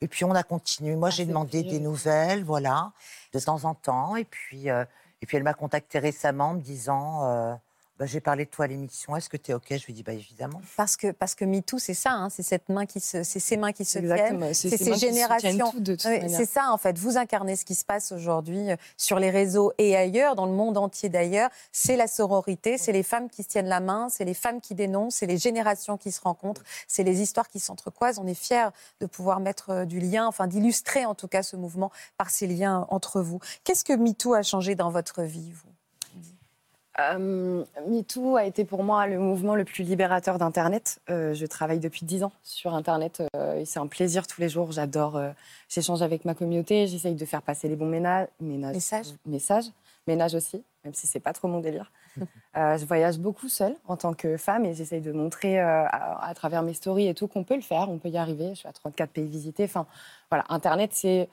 Et 0.00 0.08
puis 0.08 0.24
on 0.24 0.32
a 0.32 0.42
continué. 0.42 0.96
Moi, 0.96 1.08
ah, 1.08 1.10
j'ai 1.10 1.24
demandé 1.24 1.62
des 1.62 1.80
nouvelles, 1.80 2.44
voilà, 2.44 2.92
de 3.32 3.40
temps 3.40 3.64
en 3.64 3.74
temps. 3.74 4.16
Et 4.16 4.24
puis, 4.24 4.70
euh, 4.70 4.84
et 5.22 5.26
puis 5.26 5.36
elle 5.36 5.42
m'a 5.42 5.54
contacté 5.54 5.98
récemment 5.98 6.50
en 6.50 6.54
me 6.54 6.60
disant 6.60 7.24
euh, 7.24 7.54
bah, 7.98 8.06
j'ai 8.06 8.20
parlé 8.20 8.44
de 8.44 8.50
toi 8.50 8.64
à 8.64 8.68
l'émission, 8.68 9.14
est-ce 9.14 9.28
que 9.28 9.36
tu 9.36 9.52
es 9.52 9.54
OK? 9.54 9.66
Je 9.70 9.86
lui 9.86 9.92
dis 9.92 10.02
bah, 10.02 10.12
évidemment. 10.12 10.60
Parce 10.76 10.96
que, 10.96 11.12
parce 11.12 11.36
que 11.36 11.44
MeToo, 11.44 11.78
c'est 11.78 11.94
ça, 11.94 12.10
hein, 12.10 12.28
c'est 12.28 12.42
cette 12.42 12.68
main 12.68 12.86
qui 12.86 12.98
se, 12.98 13.22
c'est 13.22 13.38
ces 13.38 13.56
mains 13.56 13.70
qui 13.70 13.84
se 13.84 14.00
tiennent, 14.00 14.52
c'est 14.52 14.76
ces, 14.76 14.96
générations. 14.96 15.72
c'est 15.96 16.44
ça, 16.44 16.72
en 16.72 16.76
fait. 16.76 16.98
Vous 16.98 17.16
incarnez 17.18 17.54
ce 17.54 17.64
qui 17.64 17.76
se 17.76 17.84
passe 17.84 18.10
aujourd'hui 18.10 18.72
euh, 18.72 18.76
sur 18.96 19.20
les 19.20 19.30
réseaux 19.30 19.72
et 19.78 19.94
ailleurs, 19.96 20.34
dans 20.34 20.46
le 20.46 20.52
monde 20.52 20.76
entier 20.76 21.08
d'ailleurs. 21.08 21.50
C'est 21.70 21.94
la 21.94 22.08
sororité, 22.08 22.78
c'est 22.78 22.90
les 22.90 23.04
femmes 23.04 23.30
qui 23.30 23.44
se 23.44 23.48
tiennent 23.48 23.68
la 23.68 23.80
main, 23.80 24.08
c'est 24.08 24.24
les 24.24 24.34
femmes 24.34 24.60
qui 24.60 24.74
dénoncent, 24.74 25.16
c'est 25.16 25.26
les 25.26 25.38
générations 25.38 25.96
qui 25.96 26.10
se 26.10 26.20
rencontrent, 26.20 26.64
c'est 26.88 27.04
les 27.04 27.20
histoires 27.20 27.48
qui 27.48 27.60
s'entrecroisent. 27.60 28.18
On 28.18 28.26
est 28.26 28.34
fiers 28.34 28.70
de 29.00 29.06
pouvoir 29.06 29.38
mettre 29.38 29.70
euh, 29.70 29.84
du 29.84 30.00
lien, 30.00 30.26
enfin 30.26 30.48
d'illustrer 30.48 31.06
en 31.06 31.14
tout 31.14 31.28
cas 31.28 31.44
ce 31.44 31.54
mouvement 31.54 31.92
par 32.16 32.30
ces 32.30 32.48
liens 32.48 32.86
entre 32.90 33.20
vous. 33.20 33.38
Qu'est-ce 33.62 33.84
que 33.84 33.92
MeToo 33.92 34.34
a 34.34 34.42
changé 34.42 34.74
dans 34.74 34.90
votre 34.90 35.22
vie, 35.22 35.52
vous? 35.52 35.73
Euh, 37.00 37.64
MeToo 37.88 38.36
a 38.36 38.44
été 38.44 38.64
pour 38.64 38.84
moi 38.84 39.06
le 39.06 39.18
mouvement 39.18 39.54
le 39.54 39.64
plus 39.64 39.82
libérateur 39.82 40.38
d'Internet. 40.38 41.00
Euh, 41.10 41.34
je 41.34 41.46
travaille 41.46 41.80
depuis 41.80 42.06
dix 42.06 42.22
ans 42.22 42.32
sur 42.42 42.74
Internet 42.74 43.22
euh, 43.34 43.58
et 43.58 43.64
c'est 43.64 43.80
un 43.80 43.86
plaisir 43.86 44.26
tous 44.26 44.40
les 44.40 44.48
jours. 44.48 44.72
J'adore, 44.72 45.20
j'échange 45.68 46.02
avec 46.02 46.24
ma 46.24 46.34
communauté, 46.34 46.86
j'essaye 46.86 47.14
de 47.14 47.24
faire 47.24 47.42
passer 47.42 47.68
les 47.68 47.76
bons 47.76 47.88
ménages, 47.88 48.28
messages, 48.40 49.08
messages, 49.26 49.66
ménages 50.06 50.34
aussi, 50.34 50.62
même 50.84 50.94
si 50.94 51.06
c'est 51.06 51.20
pas 51.20 51.32
trop 51.32 51.48
mon 51.48 51.60
délire. 51.60 51.90
je 52.54 52.84
voyage 52.84 53.18
beaucoup 53.18 53.48
seule 53.48 53.74
en 53.88 53.96
tant 53.96 54.14
que 54.14 54.36
femme 54.36 54.64
et 54.64 54.74
j'essaye 54.74 55.00
de 55.00 55.10
montrer 55.10 55.58
à, 55.58 55.86
à, 56.22 56.34
travers 56.34 56.62
mes 56.62 56.74
stories 56.74 57.08
et 57.08 57.14
tout 57.14 57.26
qu'on 57.26 57.42
peut 57.42 57.56
le 57.56 57.62
faire, 57.62 57.90
on 57.90 57.98
peut 57.98 58.08
y 58.08 58.16
arriver. 58.16 58.50
Je 58.50 58.60
suis 58.60 58.68
à 58.68 58.72
34 58.72 59.10
pays 59.10 59.26
visités. 59.26 59.64
Enfin, 59.64 59.86
voilà, 60.30 60.44
Internet 60.48 60.90
c'est 60.92 61.28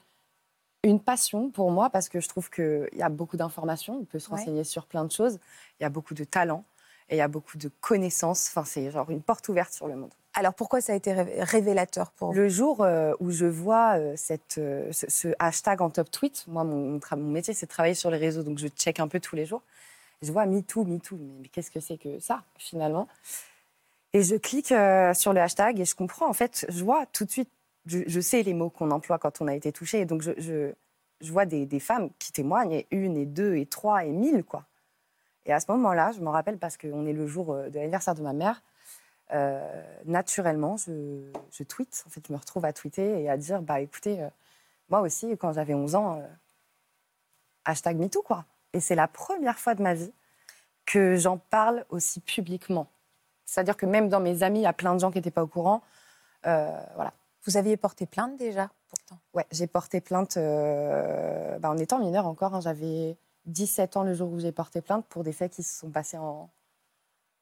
une 0.83 0.99
passion 0.99 1.49
pour 1.49 1.71
moi 1.71 1.89
parce 1.89 2.09
que 2.09 2.19
je 2.19 2.27
trouve 2.27 2.49
qu'il 2.49 2.89
y 2.93 3.01
a 3.01 3.09
beaucoup 3.09 3.37
d'informations, 3.37 3.99
on 4.01 4.05
peut 4.05 4.19
se 4.19 4.29
renseigner 4.29 4.63
sur 4.63 4.85
plein 4.85 5.05
de 5.05 5.11
choses, 5.11 5.39
il 5.79 5.83
y 5.83 5.85
a 5.85 5.89
beaucoup 5.89 6.13
de 6.13 6.23
talent 6.23 6.63
et 7.09 7.15
il 7.15 7.17
y 7.17 7.21
a 7.21 7.27
beaucoup 7.27 7.57
de 7.57 7.69
connaissances. 7.81 8.47
Enfin, 8.49 8.63
c'est 8.65 8.89
genre 8.89 9.09
une 9.11 9.21
porte 9.21 9.47
ouverte 9.49 9.73
sur 9.73 9.87
le 9.87 9.95
monde. 9.95 10.11
Alors 10.33 10.53
pourquoi 10.53 10.79
ça 10.81 10.93
a 10.93 10.95
été 10.95 11.13
révélateur 11.13 12.11
pour 12.11 12.29
vous? 12.29 12.37
Le 12.37 12.47
jour 12.47 12.81
euh, 12.81 13.13
où 13.19 13.31
je 13.31 13.45
vois 13.45 13.97
euh, 13.97 14.13
cette, 14.15 14.57
euh, 14.57 14.89
ce, 14.91 15.27
hashtag 15.39 15.81
en 15.81 15.89
top 15.89 16.09
tweet, 16.09 16.45
moi 16.47 16.63
mon, 16.63 16.99
mon 17.11 17.31
métier 17.31 17.53
c'est 17.53 17.65
de 17.65 17.71
travailler 17.71 17.95
sur 17.95 18.09
les 18.09 18.17
réseaux, 18.17 18.43
donc 18.43 18.57
je 18.57 18.67
check 18.67 18.99
un 18.99 19.07
peu 19.07 19.19
tous 19.19 19.35
les 19.35 19.45
jours. 19.45 19.61
Je 20.21 20.31
vois 20.31 20.45
MeToo, 20.45 20.85
MeToo, 20.85 21.17
mais, 21.17 21.33
mais 21.41 21.47
qu'est-ce 21.49 21.71
que 21.71 21.79
c'est 21.79 21.97
que 21.97 22.19
ça 22.19 22.43
finalement? 22.57 23.07
Et 24.13 24.23
je 24.23 24.35
clique 24.35 24.67
sur 24.67 25.33
le 25.33 25.39
hashtag 25.39 25.79
et 25.79 25.85
je 25.85 25.95
comprends, 25.95 26.29
en 26.29 26.33
fait, 26.33 26.65
je 26.67 26.83
vois 26.83 27.05
tout 27.07 27.23
de 27.23 27.31
suite 27.31 27.49
je, 27.85 28.19
sais 28.19 28.43
les 28.43 28.53
mots 28.53 28.69
qu'on 28.69 28.91
emploie 28.91 29.17
quand 29.17 29.41
on 29.41 29.47
a 29.47 29.55
été 29.55 29.71
touché. 29.71 30.05
donc, 30.05 30.21
je, 30.21 30.73
vois 31.21 31.45
des, 31.45 31.79
femmes 31.79 32.09
qui 32.19 32.31
témoignent, 32.31 32.73
et 32.73 32.87
une, 32.91 33.17
et 33.17 33.25
deux, 33.25 33.55
et 33.55 33.65
trois, 33.65 34.05
et 34.05 34.11
mille, 34.11 34.43
quoi. 34.43 34.65
Et 35.45 35.53
à 35.53 35.59
ce 35.59 35.71
moment-là, 35.71 36.11
je 36.11 36.21
me 36.21 36.29
rappelle, 36.29 36.57
parce 36.57 36.77
qu'on 36.77 37.05
est 37.05 37.13
le 37.13 37.25
jour 37.25 37.53
euh, 37.53 37.69
de 37.69 37.79
l'anniversaire 37.79 38.13
de 38.13 38.21
ma 38.21 38.33
mère, 38.33 38.61
euh, 39.33 39.83
naturellement, 40.05 40.77
je, 40.77 41.31
je, 41.51 41.63
tweete. 41.63 42.03
En 42.05 42.09
fait, 42.09 42.21
je 42.27 42.33
me 42.33 42.37
retrouve 42.37 42.65
à 42.65 42.73
tweeter 42.73 43.23
et 43.23 43.29
à 43.29 43.37
dire, 43.37 43.61
bah 43.61 43.79
écoutez, 43.79 44.21
euh, 44.21 44.29
moi 44.89 45.01
aussi, 45.01 45.35
quand 45.37 45.53
j'avais 45.53 45.73
11 45.73 45.95
ans, 45.95 46.21
hashtag 47.65 47.97
MeToo, 47.97 48.21
quoi. 48.21 48.45
Et 48.73 48.79
c'est 48.79 48.95
la 48.95 49.07
première 49.07 49.57
fois 49.57 49.73
de 49.73 49.81
ma 49.81 49.93
vie 49.93 50.13
que 50.85 51.15
j'en 51.15 51.37
parle 51.37 51.85
aussi 51.89 52.19
publiquement. 52.19 52.87
C'est-à-dire 53.45 53.77
que 53.77 53.85
même 53.85 54.09
dans 54.09 54.19
mes 54.19 54.43
amis, 54.43 54.59
il 54.59 54.63
y 54.63 54.67
a 54.67 54.73
plein 54.73 54.93
de 54.93 54.99
gens 54.99 55.11
qui 55.11 55.17
n'étaient 55.17 55.31
pas 55.31 55.43
au 55.43 55.47
courant. 55.47 55.81
voilà. 56.43 57.13
Vous 57.45 57.57
aviez 57.57 57.77
porté 57.77 58.05
plainte 58.05 58.37
déjà, 58.37 58.69
pourtant? 58.89 59.19
Ouais, 59.33 59.45
j'ai 59.51 59.67
porté 59.67 60.01
plainte 60.01 60.37
euh, 60.37 61.57
bah, 61.59 61.69
en 61.69 61.77
étant 61.77 61.99
mineure 61.99 62.27
encore. 62.27 62.53
Hein. 62.53 62.61
J'avais 62.61 63.17
17 63.45 63.97
ans 63.97 64.03
le 64.03 64.13
jour 64.13 64.31
où 64.31 64.39
j'ai 64.39 64.51
porté 64.51 64.81
plainte 64.81 65.05
pour 65.07 65.23
des 65.23 65.33
faits 65.33 65.53
qui 65.53 65.63
se 65.63 65.79
sont 65.79 65.89
passés 65.89 66.17
en... 66.17 66.49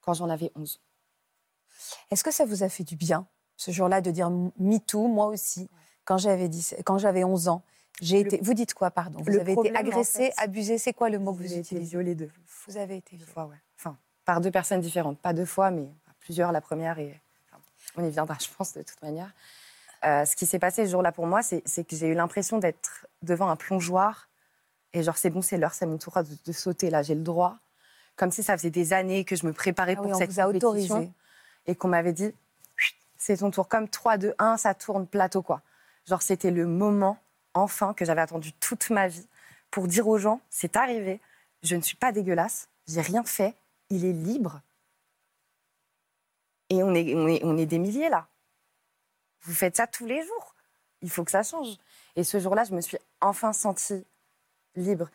quand 0.02 0.14
j'en 0.14 0.30
avais 0.30 0.52
11. 0.56 0.80
Est-ce 2.12 2.24
que 2.24 2.32
ça 2.32 2.46
vous 2.46 2.64
a 2.64 2.70
fait 2.70 2.84
du 2.84 2.96
bien, 2.96 3.28
ce 3.58 3.72
jour-là, 3.72 4.02
de 4.02 4.12
dire 4.12 4.30
MeToo, 4.58 5.08
moi 5.08 5.28
aussi, 5.28 5.70
quand 6.06 6.18
j'avais, 6.18 6.50
quand 6.86 6.98
j'avais 6.98 7.24
11 7.24 7.50
ans? 7.50 7.64
J'ai 8.02 8.22
été... 8.22 8.40
Vous 8.42 8.54
dites 8.54 8.74
quoi, 8.74 8.92
pardon? 8.92 9.20
Vous 9.22 9.38
avez 9.38 9.52
été 9.54 9.76
agressé, 9.76 10.32
abusé, 10.38 10.78
c'est 10.78 10.94
quoi 10.94 11.10
le 11.10 11.20
mot 11.20 11.34
que 11.34 11.40
vous 11.40 11.52
avez 11.52 11.60
été 11.60 11.80
violée 11.80 12.16
deux 12.16 12.32
Vous 12.66 12.78
avez 12.78 12.98
été 12.98 13.18
deux 13.18 13.26
fois, 13.26 13.46
ouais. 13.46 13.58
Enfin, 13.78 13.98
par 14.24 14.40
deux 14.40 14.52
personnes 14.52 14.80
différentes. 14.80 15.20
Pas 15.20 15.34
deux 15.34 15.46
fois, 15.46 15.70
mais 15.72 15.90
plusieurs. 16.20 16.54
La 16.54 16.62
première, 16.62 16.98
et 17.00 17.20
on 17.98 18.06
y 18.06 18.10
viendra, 18.10 18.38
je 18.40 18.48
pense, 18.58 18.74
de 18.74 18.84
toute 18.84 19.02
manière. 19.02 19.34
Euh, 20.06 20.26
ce 20.26 20.36
qui 20.36 20.46
s'est 20.46 20.60
passé 20.60 20.86
ce 20.86 20.92
jour-là 20.92 21.12
pour 21.12 21.28
moi, 21.28 21.42
c'est 21.42 21.62
que 21.62 21.96
j'ai 21.96 22.08
eu 22.08 22.14
l'impression 22.14 22.58
d'être 22.58 23.08
devant 23.22 23.50
un 23.50 23.56
plongeoir. 23.56 24.30
Et 24.94 25.04
genre, 25.04 25.18
c'est 25.18 25.30
bon, 25.30 25.42
c'est 25.42 25.58
l'heure, 25.58 25.74
c'est 25.74 25.86
mon 25.86 25.98
tour 25.98 26.14
de, 26.46 26.52
sauter, 26.52 26.90
là, 26.90 27.04
j'ai 27.04 27.16
le 27.16 27.22
droit. 27.22 27.58
Comme 28.16 28.32
si 28.32 28.44
ça 28.44 28.58
faisait 28.58 28.70
des 28.70 28.94
années 28.94 29.24
que 29.24 29.36
je 29.36 29.46
me 29.46 29.54
préparais 29.54 29.96
ah 29.98 30.02
pour 30.02 30.16
cette 30.16 30.32
vous 30.32 30.60
compétition. 30.60 31.14
Et 31.68 31.76
qu'on 31.76 31.90
m'avait 31.90 32.14
dit, 32.14 32.34
c'est 33.18 33.38
ton 33.38 33.52
tour. 33.52 33.68
Comme 33.68 33.88
3, 33.88 34.18
2, 34.18 34.34
1, 34.40 34.58
ça 34.58 34.74
tourne 34.74 35.06
plateau, 35.06 35.42
quoi. 35.42 35.62
Genre, 36.08 36.22
c'était 36.22 36.52
le 36.52 36.66
moment, 36.66 37.18
enfin, 37.54 37.94
que 37.94 38.06
j'avais 38.06 38.22
attendu 38.22 38.54
toute 38.54 38.90
ma 38.90 39.08
vie 39.08 39.28
pour 39.70 39.88
dire 39.88 40.08
aux 40.08 40.18
gens, 40.18 40.42
c'est 40.50 40.76
arrivé, 40.76 41.20
je 41.62 41.76
ne 41.76 41.82
suis 41.82 41.96
pas 41.96 42.12
dégueulasse, 42.12 42.70
j'ai 42.88 43.02
rien 43.02 43.24
fait, 43.24 43.54
il 43.90 44.06
est 44.06 44.14
libre. 44.14 44.62
Et 46.70 46.84
on 46.84 46.94
est, 46.94 47.14
on 47.16 47.28
est, 47.28 47.44
on 47.44 47.58
est 47.58 47.66
des 47.66 47.80
milliers, 47.80 48.10
là. 48.10 48.28
Vous 49.44 49.54
faites 49.54 49.78
ça 49.78 49.88
tous 49.88 50.06
les 50.06 50.22
jours. 50.26 50.56
Il 51.02 51.10
faut 51.10 51.24
que 51.24 51.32
ça 51.32 51.44
change. 51.44 51.78
Et 52.16 52.24
ce 52.24 52.40
jour-là, 52.40 52.64
je 52.64 52.74
me 52.74 52.82
suis 52.82 52.98
enfin 53.22 53.54
sentie 53.54 54.04
libre. 54.76 55.10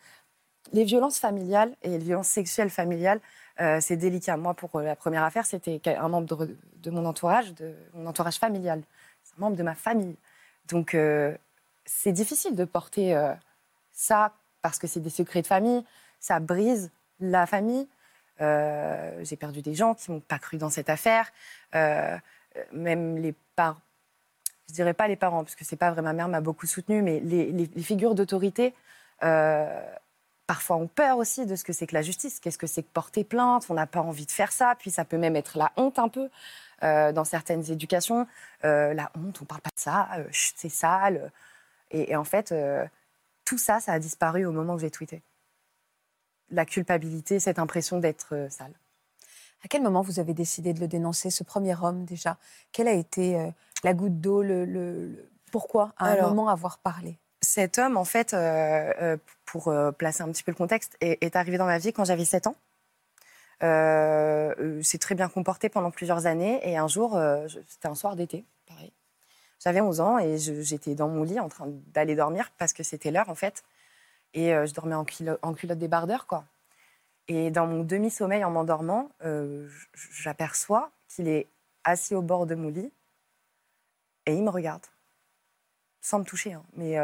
Les 0.73 0.83
violences 0.83 1.19
familiales 1.19 1.75
et 1.83 1.89
les 1.89 1.97
violences 1.99 2.27
sexuelles 2.27 2.69
familiales, 2.69 3.19
euh, 3.61 3.79
c'est 3.81 3.95
délicat. 3.95 4.37
Moi, 4.37 4.53
pour 4.53 4.75
euh, 4.75 4.83
la 4.83 4.95
première 4.95 5.23
affaire, 5.23 5.45
c'était 5.45 5.79
un 5.87 6.09
membre 6.09 6.47
de, 6.47 6.89
mon 6.89 7.05
entourage, 7.05 7.53
mon 7.93 8.07
entourage 8.07 8.37
familial. 8.37 8.81
C'est 9.23 9.35
un 9.37 9.41
membre 9.41 9.55
de 9.55 9.63
ma 9.63 9.75
famille. 9.75 10.15
Donc, 10.67 10.95
euh, 10.95 11.35
c'est 11.85 12.11
difficile 12.11 12.55
de 12.55 12.65
porter 12.65 13.15
ça 13.91 14.33
parce 14.63 14.79
que 14.79 14.87
c'est 14.87 14.99
des 14.99 15.11
secrets 15.11 15.43
de 15.43 15.47
famille. 15.47 15.85
Ça 16.19 16.39
brise 16.39 16.89
la 17.19 17.45
famille. 17.45 17.87
j'ai 18.39 19.35
perdu 19.37 19.61
des 19.61 19.75
gens 19.75 19.93
qui 19.93 20.09
m'ont 20.09 20.19
pas 20.19 20.39
cru 20.39 20.57
dans 20.57 20.71
cette 20.71 20.89
affaire. 20.89 21.31
même 22.71 23.17
les 23.17 23.35
parents, 23.55 23.77
je 24.67 24.73
dirais 24.73 24.93
pas 24.93 25.07
les 25.07 25.15
parents, 25.15 25.43
parce 25.43 25.55
que 25.55 25.65
c'est 25.65 25.75
pas 25.75 25.91
vrai, 25.91 26.01
ma 26.01 26.13
mère 26.13 26.27
m'a 26.27 26.41
beaucoup 26.41 26.67
soutenue, 26.67 27.01
mais 27.01 27.19
les, 27.19 27.67
figures 27.81 28.15
d'autorité 28.15 28.73
parfois 30.47 30.75
ont 30.75 30.87
peur 30.87 31.17
aussi 31.17 31.45
de 31.45 31.55
ce 31.55 31.63
que 31.63 31.73
c'est 31.73 31.87
que 31.87 31.93
la 31.93 32.01
justice. 32.01 32.39
Qu'est-ce 32.39 32.57
que 32.57 32.67
c'est 32.67 32.83
que 32.83 32.91
porter 32.91 33.23
plainte? 33.23 33.65
On 33.69 33.73
n'a 33.73 33.87
pas 33.87 34.01
envie 34.01 34.25
de 34.25 34.31
faire 34.31 34.51
ça. 34.51 34.75
Puis 34.77 34.91
ça 34.91 35.05
peut 35.05 35.17
même 35.17 35.35
être 35.35 35.57
la 35.57 35.71
honte 35.77 35.99
un 35.99 36.09
peu 36.09 36.29
euh, 36.83 37.11
dans 37.11 37.23
certaines 37.23 37.69
éducations. 37.71 38.27
Euh, 38.63 38.93
la 38.93 39.11
honte, 39.15 39.41
on 39.41 39.45
parle 39.45 39.61
pas 39.61 39.71
de 39.75 39.79
ça, 39.79 40.09
euh, 40.17 40.27
c'est 40.31 40.69
sale. 40.69 41.31
Et, 41.91 42.15
en 42.15 42.23
fait, 42.23 42.53
tout 43.45 43.57
ça, 43.57 43.79
ça 43.79 43.93
a 43.93 43.99
disparu 43.99 44.45
au 44.45 44.51
moment 44.51 44.73
où 44.73 44.79
j'ai 44.79 44.91
tweeté. 44.91 45.21
La 46.49 46.65
culpabilité, 46.65 47.39
cette 47.39 47.59
impression 47.59 47.99
d'être 47.99 48.47
sale. 48.49 48.73
À 49.63 49.67
quel 49.67 49.81
moment 49.81 50.01
vous 50.01 50.19
avez 50.19 50.33
décidé 50.33 50.73
de 50.73 50.79
le 50.79 50.87
dénoncer, 50.87 51.29
ce 51.29 51.43
premier 51.43 51.75
homme 51.75 52.03
déjà? 52.03 52.37
Quelle 52.71 52.87
a 52.87 52.93
été 52.93 53.39
la 53.83 53.93
goutte 53.93 54.19
d'eau 54.19 54.41
le, 54.41 55.29
Pourquoi, 55.51 55.93
à 55.97 56.11
un 56.11 56.21
moment, 56.21 56.49
avoir 56.49 56.79
parlé? 56.79 57.19
cet 57.45 57.77
homme, 57.77 57.95
en 57.95 58.03
fait, 58.03 58.33
euh, 58.33 58.91
euh, 59.01 59.17
pour 59.45 59.69
euh, 59.69 59.91
placer 59.91 60.23
un 60.23 60.31
petit 60.31 60.43
peu 60.43 60.51
le 60.51 60.57
contexte, 60.57 60.97
est, 60.99 61.35
arrivé 61.35 61.57
dans 61.57 61.65
ma 61.65 61.77
vie 61.77 61.93
quand 61.93 62.03
j'avais 62.03 62.25
7 62.25 62.47
ans. 62.47 62.55
Euh, 63.63 64.81
s'est 64.81 64.97
très 64.97 65.15
bien 65.15 65.29
comporté 65.29 65.69
pendant 65.69 65.91
plusieurs 65.91 66.25
années. 66.25 66.59
Et 66.69 66.75
un 66.75 66.87
jour, 66.87 67.19
c'était 67.67 67.87
un 67.87 67.95
soir 67.95 68.15
d'été, 68.15 68.43
pareil. 68.67 68.91
J'avais 69.63 69.79
11 69.79 70.01
ans 70.01 70.19
et 70.19 70.37
j'étais 70.37 70.95
dans 70.95 71.07
mon 71.07 71.23
lit 71.23 71.39
en 71.39 71.47
train 71.47 71.67
d'aller 71.93 72.15
dormir 72.15 72.51
parce 72.57 72.73
que 72.73 72.83
c'était 72.83 73.11
l'heure, 73.11 73.29
en 73.29 73.35
fait. 73.35 73.63
Et 74.33 74.49
je 74.49 74.73
dormais 74.73 74.95
en, 74.95 75.05
en, 75.41 75.53
culotte 75.53 75.79
débardeur, 75.79 76.27
quoi. 76.27 76.43
Et 77.27 77.49
dans 77.49 77.65
mon 77.65 77.83
demi-sommeil, 77.83 78.43
en 78.43 78.51
m'endormant, 78.51 79.09
j'aperçois 79.93 80.91
qu'il 81.07 81.29
est 81.29 81.47
assis 81.85 82.15
au 82.15 82.21
bord 82.21 82.45
de 82.45 82.55
mon 82.55 82.69
lit 82.69 82.91
et 84.25 84.35
il 84.35 84.43
me 84.43 84.49
regarde. 84.49 84.85
Sans 86.01 86.19
me 86.19 86.23
toucher, 86.23 86.53
hein, 86.53 86.63
mais 86.75 86.97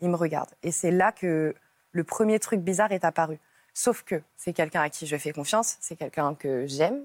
il 0.00 0.08
me 0.08 0.16
regarde. 0.16 0.50
Et 0.62 0.72
c'est 0.72 0.90
là 0.90 1.12
que 1.12 1.54
le 1.92 2.04
premier 2.04 2.38
truc 2.38 2.60
bizarre 2.60 2.92
est 2.92 3.04
apparu. 3.04 3.38
Sauf 3.74 4.02
que 4.02 4.20
c'est 4.36 4.52
quelqu'un 4.52 4.82
à 4.82 4.90
qui 4.90 5.06
je 5.06 5.16
fais 5.16 5.32
confiance, 5.32 5.76
c'est 5.80 5.96
quelqu'un 5.96 6.34
que 6.34 6.66
j'aime, 6.66 7.02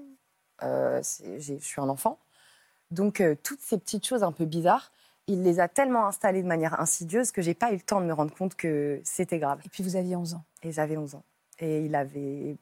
euh, 0.62 1.02
je 1.38 1.58
suis 1.58 1.80
un 1.80 1.88
enfant. 1.88 2.18
Donc 2.90 3.20
euh, 3.20 3.34
toutes 3.42 3.60
ces 3.60 3.78
petites 3.78 4.06
choses 4.06 4.22
un 4.22 4.32
peu 4.32 4.44
bizarres, 4.44 4.92
il 5.26 5.42
les 5.42 5.60
a 5.60 5.68
tellement 5.68 6.06
installées 6.06 6.42
de 6.42 6.46
manière 6.46 6.80
insidieuse 6.80 7.32
que 7.32 7.42
j'ai 7.42 7.54
pas 7.54 7.72
eu 7.72 7.76
le 7.76 7.80
temps 7.80 8.00
de 8.00 8.06
me 8.06 8.12
rendre 8.12 8.34
compte 8.34 8.54
que 8.54 9.00
c'était 9.04 9.38
grave. 9.38 9.60
Et 9.64 9.68
puis 9.68 9.82
vous 9.82 9.96
aviez 9.96 10.16
11 10.16 10.34
ans. 10.34 10.44
Et 10.62 10.72
j'avais 10.72 10.96
11 10.96 11.16
ans. 11.16 11.24
Et 11.58 11.84
il 11.84 11.94
avait, 11.94 12.56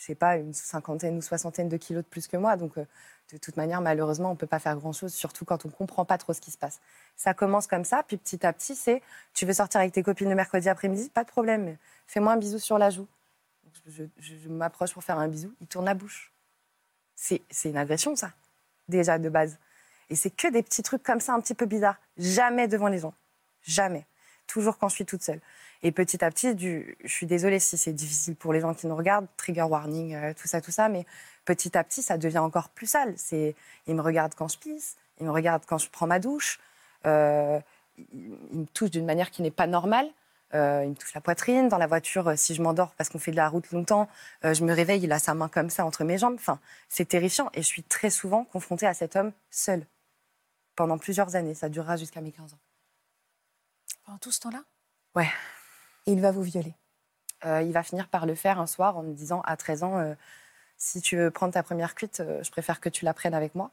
je 0.00 0.06
sais 0.06 0.14
pas, 0.14 0.36
une 0.36 0.54
cinquantaine 0.54 1.18
ou 1.18 1.20
soixantaine 1.20 1.68
de 1.68 1.76
kilos 1.76 2.02
de 2.02 2.08
plus 2.08 2.26
que 2.26 2.38
moi. 2.38 2.56
Donc 2.56 2.78
euh, 2.78 2.86
de 3.32 3.36
toute 3.36 3.58
manière, 3.58 3.82
malheureusement, 3.82 4.30
on 4.30 4.32
ne 4.32 4.38
peut 4.38 4.46
pas 4.46 4.58
faire 4.58 4.74
grand-chose, 4.76 5.12
surtout 5.12 5.44
quand 5.44 5.66
on 5.66 5.68
ne 5.68 5.72
comprend 5.74 6.06
pas 6.06 6.16
trop 6.16 6.32
ce 6.32 6.40
qui 6.40 6.50
se 6.50 6.56
passe. 6.56 6.80
Ça 7.16 7.34
commence 7.34 7.66
comme 7.66 7.84
ça, 7.84 8.02
puis 8.02 8.16
petit 8.16 8.44
à 8.46 8.52
petit, 8.54 8.74
c'est 8.74 9.02
tu 9.34 9.44
veux 9.44 9.52
sortir 9.52 9.80
avec 9.80 9.92
tes 9.92 10.02
copines 10.02 10.30
le 10.30 10.34
mercredi 10.34 10.70
après-midi, 10.70 11.10
pas 11.10 11.22
de 11.22 11.28
problème, 11.28 11.76
fais-moi 12.06 12.32
un 12.32 12.38
bisou 12.38 12.58
sur 12.58 12.78
la 12.78 12.88
joue. 12.88 13.06
Je, 13.86 14.48
m'approche 14.48 14.94
pour 14.94 15.04
faire 15.04 15.18
un 15.18 15.28
bisou, 15.28 15.52
il 15.60 15.66
tourne 15.66 15.84
la 15.84 15.94
bouche. 15.94 16.32
C'est 17.14 17.42
une 17.64 17.76
agression, 17.76 18.16
ça, 18.16 18.32
déjà 18.88 19.18
de 19.18 19.28
base. 19.28 19.58
Et 20.08 20.16
c'est 20.16 20.30
que 20.30 20.50
des 20.50 20.62
petits 20.62 20.82
trucs 20.82 21.02
comme 21.02 21.20
ça, 21.20 21.34
un 21.34 21.40
petit 21.40 21.54
peu 21.54 21.66
bizarres. 21.66 22.00
Jamais 22.16 22.68
devant 22.68 22.88
les 22.88 22.98
gens. 22.98 23.12
Jamais. 23.62 24.06
Toujours 24.46 24.78
quand 24.78 24.88
je 24.88 24.94
suis 24.94 25.04
toute 25.04 25.22
seule. 25.22 25.40
Et 25.82 25.92
petit 25.92 26.22
à 26.22 26.30
petit, 26.30 26.54
du, 26.54 26.96
je 27.02 27.12
suis 27.12 27.26
désolée 27.26 27.58
si 27.58 27.78
c'est 27.78 27.92
difficile 27.92 28.36
pour 28.36 28.52
les 28.52 28.60
gens 28.60 28.74
qui 28.74 28.86
nous 28.86 28.96
regardent, 28.96 29.26
trigger 29.36 29.62
warning, 29.62 30.14
euh, 30.14 30.34
tout 30.34 30.46
ça, 30.46 30.60
tout 30.60 30.70
ça, 30.70 30.88
mais 30.88 31.06
petit 31.46 31.76
à 31.76 31.84
petit, 31.84 32.02
ça 32.02 32.18
devient 32.18 32.38
encore 32.38 32.68
plus 32.68 32.86
sale. 32.86 33.14
C'est, 33.16 33.54
il 33.86 33.94
me 33.94 34.02
regarde 34.02 34.34
quand 34.34 34.48
je 34.48 34.58
pisse, 34.58 34.96
il 35.20 35.26
me 35.26 35.32
regarde 35.32 35.62
quand 35.66 35.78
je 35.78 35.88
prends 35.88 36.06
ma 36.06 36.18
douche, 36.18 36.60
euh, 37.06 37.58
il, 37.96 38.36
me 38.52 38.66
touche 38.66 38.90
d'une 38.90 39.06
manière 39.06 39.30
qui 39.30 39.40
n'est 39.42 39.50
pas 39.50 39.66
normale. 39.66 40.08
Euh, 40.52 40.82
il 40.84 40.90
me 40.90 40.94
touche 40.96 41.14
la 41.14 41.20
poitrine. 41.20 41.68
Dans 41.68 41.78
la 41.78 41.86
voiture, 41.86 42.32
si 42.36 42.54
je 42.54 42.60
m'endors 42.60 42.92
parce 42.96 43.08
qu'on 43.08 43.20
fait 43.20 43.30
de 43.30 43.36
la 43.36 43.48
route 43.48 43.70
longtemps, 43.70 44.08
je 44.42 44.64
me 44.64 44.72
réveille, 44.72 45.02
il 45.02 45.12
a 45.12 45.20
sa 45.20 45.32
main 45.32 45.48
comme 45.48 45.70
ça 45.70 45.86
entre 45.86 46.02
mes 46.02 46.18
jambes. 46.18 46.34
Enfin, 46.34 46.58
c'est 46.88 47.06
terrifiant. 47.06 47.50
Et 47.54 47.62
je 47.62 47.66
suis 47.66 47.84
très 47.84 48.10
souvent 48.10 48.44
confrontée 48.44 48.86
à 48.86 48.94
cet 48.94 49.14
homme 49.14 49.32
seul 49.50 49.86
pendant 50.74 50.98
plusieurs 50.98 51.36
années. 51.36 51.54
Ça 51.54 51.68
durera 51.68 51.96
jusqu'à 51.96 52.20
mes 52.20 52.32
15 52.32 52.54
ans. 52.54 52.58
Pendant 54.04 54.18
tout 54.18 54.32
ce 54.32 54.40
temps-là? 54.40 54.64
Ouais 55.14 55.28
il 56.06 56.20
va 56.20 56.30
vous 56.30 56.42
violer. 56.42 56.74
Euh, 57.46 57.62
il 57.62 57.72
va 57.72 57.82
finir 57.82 58.08
par 58.08 58.26
le 58.26 58.34
faire 58.34 58.60
un 58.60 58.66
soir 58.66 58.96
en 58.98 59.02
me 59.02 59.12
disant 59.12 59.40
à 59.42 59.56
13 59.56 59.82
ans 59.82 59.98
euh, 59.98 60.14
si 60.76 61.00
tu 61.00 61.16
veux 61.16 61.30
prendre 61.30 61.52
ta 61.54 61.62
première 61.62 61.94
cuite, 61.94 62.20
euh, 62.20 62.42
je 62.42 62.50
préfère 62.50 62.80
que 62.80 62.88
tu 62.88 63.04
la 63.04 63.14
prennes 63.14 63.34
avec 63.34 63.54
moi. 63.54 63.70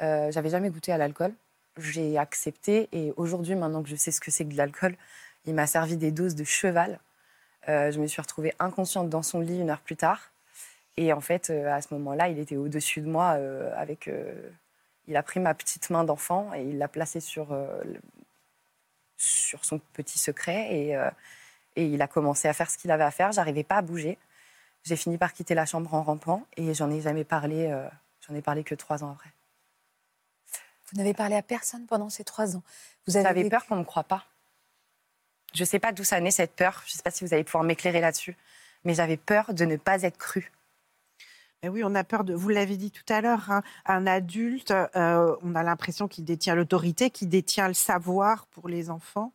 J'avais 0.00 0.48
jamais 0.48 0.70
goûté 0.70 0.92
à 0.92 0.96
l'alcool. 0.96 1.34
J'ai 1.76 2.16
accepté 2.16 2.88
et 2.92 3.12
aujourd'hui, 3.18 3.54
maintenant 3.54 3.82
que 3.82 3.88
je 3.90 3.96
sais 3.96 4.10
ce 4.10 4.18
que 4.18 4.30
c'est 4.30 4.46
que 4.46 4.52
de 4.52 4.56
l'alcool, 4.56 4.96
il 5.44 5.52
m'a 5.52 5.66
servi 5.66 5.98
des 5.98 6.10
doses 6.10 6.34
de 6.34 6.44
cheval. 6.44 6.98
je 7.66 7.98
me 7.98 8.06
suis 8.06 8.22
retrouvée 8.22 8.54
inconsciente 8.58 9.10
dans 9.10 9.22
son 9.22 9.40
lit 9.40 9.60
une 9.60 9.68
heure 9.68 9.82
plus 9.82 9.96
tard. 9.96 10.32
Et 10.96 11.12
en 11.12 11.20
fait, 11.20 11.50
à 11.50 11.82
ce 11.82 11.92
moment-là, 11.92 12.30
il 12.30 12.38
était 12.38 12.56
au-dessus 12.56 13.02
de 13.02 13.08
moi 13.10 13.36
avec. 13.76 14.08
il 15.06 15.16
a 15.18 15.22
pris 15.22 15.38
ma 15.38 15.52
petite 15.52 15.90
main 15.90 16.02
d'enfant 16.02 16.50
et 16.54 16.62
il 16.62 16.78
l'a 16.78 16.88
placée 16.88 17.20
sur 17.20 17.54
sur 19.20 19.64
son 19.64 19.78
petit 19.92 20.18
secret 20.18 20.74
et, 20.74 20.96
euh, 20.96 21.10
et 21.76 21.86
il 21.86 22.00
a 22.02 22.08
commencé 22.08 22.48
à 22.48 22.52
faire 22.52 22.70
ce 22.70 22.78
qu'il 22.78 22.90
avait 22.90 23.04
à 23.04 23.10
faire. 23.10 23.32
J'arrivais 23.32 23.64
pas 23.64 23.76
à 23.76 23.82
bouger. 23.82 24.18
J'ai 24.82 24.96
fini 24.96 25.18
par 25.18 25.32
quitter 25.32 25.54
la 25.54 25.66
chambre 25.66 25.92
en 25.94 26.02
rampant 26.02 26.46
et 26.56 26.72
j'en 26.74 26.90
ai 26.90 27.00
jamais 27.00 27.24
parlé. 27.24 27.66
Euh, 27.66 27.86
j'en 28.26 28.34
ai 28.34 28.40
parlé 28.40 28.64
que 28.64 28.74
trois 28.74 29.04
ans 29.04 29.12
après. 29.12 29.30
Vous 30.90 30.98
n'avez 30.98 31.14
parlé 31.14 31.36
à 31.36 31.42
personne 31.42 31.86
pendant 31.86 32.08
ces 32.08 32.24
trois 32.24 32.56
ans. 32.56 32.62
Vous 33.06 33.16
avez 33.16 33.48
peur 33.48 33.66
qu'on 33.66 33.76
ne 33.76 33.80
me 33.80 33.84
croie 33.84 34.04
pas. 34.04 34.24
Je 35.54 35.62
ne 35.62 35.66
sais 35.66 35.78
pas 35.78 35.92
d'où 35.92 36.02
ça 36.02 36.20
naît 36.20 36.30
cette 36.30 36.54
peur. 36.54 36.82
Je 36.86 36.92
ne 36.92 36.96
sais 36.96 37.02
pas 37.02 37.10
si 37.10 37.24
vous 37.24 37.34
allez 37.34 37.44
pouvoir 37.44 37.62
m'éclairer 37.62 38.00
là-dessus. 38.00 38.36
Mais 38.84 38.94
j'avais 38.94 39.18
peur 39.18 39.52
de 39.52 39.64
ne 39.66 39.76
pas 39.76 40.02
être 40.02 40.16
crue 40.16 40.50
oui, 41.68 41.82
on 41.84 41.94
a 41.94 42.04
peur 42.04 42.24
de. 42.24 42.32
Vous 42.32 42.48
l'avez 42.48 42.76
dit 42.76 42.90
tout 42.90 43.04
à 43.12 43.20
l'heure, 43.20 43.50
hein, 43.50 43.62
un 43.84 44.06
adulte, 44.06 44.72
euh, 44.96 45.36
on 45.42 45.54
a 45.54 45.62
l'impression 45.62 46.08
qu'il 46.08 46.24
détient 46.24 46.54
l'autorité, 46.54 47.10
qu'il 47.10 47.28
détient 47.28 47.68
le 47.68 47.74
savoir 47.74 48.46
pour 48.46 48.68
les 48.68 48.88
enfants. 48.88 49.32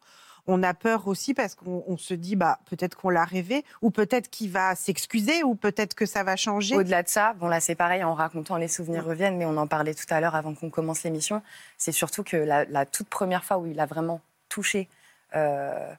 On 0.48 0.62
a 0.62 0.76
peur 0.76 1.08
aussi 1.08 1.34
parce 1.34 1.56
qu'on 1.56 1.98
se 1.98 2.14
dit, 2.14 2.36
bah, 2.36 2.60
peut-être 2.66 2.96
qu'on 2.96 3.10
l'a 3.10 3.26
rêvé, 3.26 3.66
ou 3.82 3.90
peut-être 3.90 4.30
qu'il 4.30 4.52
va 4.52 4.76
s'excuser, 4.76 5.44
ou 5.44 5.56
peut-être 5.56 5.96
que 5.96 6.06
ça 6.06 6.24
va 6.24 6.36
changer. 6.36 6.76
Au-delà 6.76 7.02
de 7.02 7.10
ça, 7.10 7.34
bon 7.34 7.48
là 7.48 7.60
c'est 7.60 7.74
pareil, 7.74 8.04
en 8.04 8.14
racontant 8.14 8.58
les 8.58 8.68
souvenirs 8.68 9.06
reviennent, 9.06 9.38
mais 9.38 9.46
on 9.46 9.58
en 9.58 9.66
parlait 9.66 9.96
tout 9.96 10.06
à 10.10 10.20
l'heure 10.20 10.36
avant 10.36 10.54
qu'on 10.54 10.70
commence 10.70 11.04
l'émission. 11.04 11.42
C'est 11.78 11.92
surtout 11.92 12.24
que 12.24 12.38
la, 12.38 12.86
toute 12.86 13.08
première 13.08 13.44
fois 13.44 13.58
où 13.58 13.66
il 13.66 13.80
a 13.80 13.88
vraiment 13.88 14.22
touché 14.50 14.88
euh, 15.36 15.92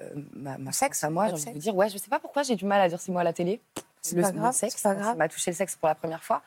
euh, 0.00 0.10
ma, 0.34 0.72
sexe 0.72 1.04
à 1.04 1.10
moi, 1.10 1.28
j'ai 1.28 1.34
envie 1.34 1.44
de 1.44 1.52
vous 1.52 1.58
dire, 1.58 1.76
ouais, 1.76 1.90
je 1.90 1.98
sais 1.98 2.08
pas 2.08 2.18
pourquoi 2.18 2.42
j'ai 2.42 2.56
du 2.56 2.64
mal 2.64 2.80
à 2.80 2.88
dire 2.88 3.00
c'est 3.00 3.12
moi 3.12 3.20
à 3.20 3.24
la 3.24 3.34
télé 3.34 3.60
le, 4.14 4.22
pas 4.22 4.32
grave, 4.32 4.54
sexe, 4.54 4.82
pas 4.82 4.94
grave. 4.94 5.14
il 5.14 5.18
m'a 5.18 5.28
touché 5.28 5.50
le 5.50 5.56
sexe 5.56 5.76
pour 5.76 5.88
la 5.88 5.94
première 5.94 6.24
fois, 6.24 6.42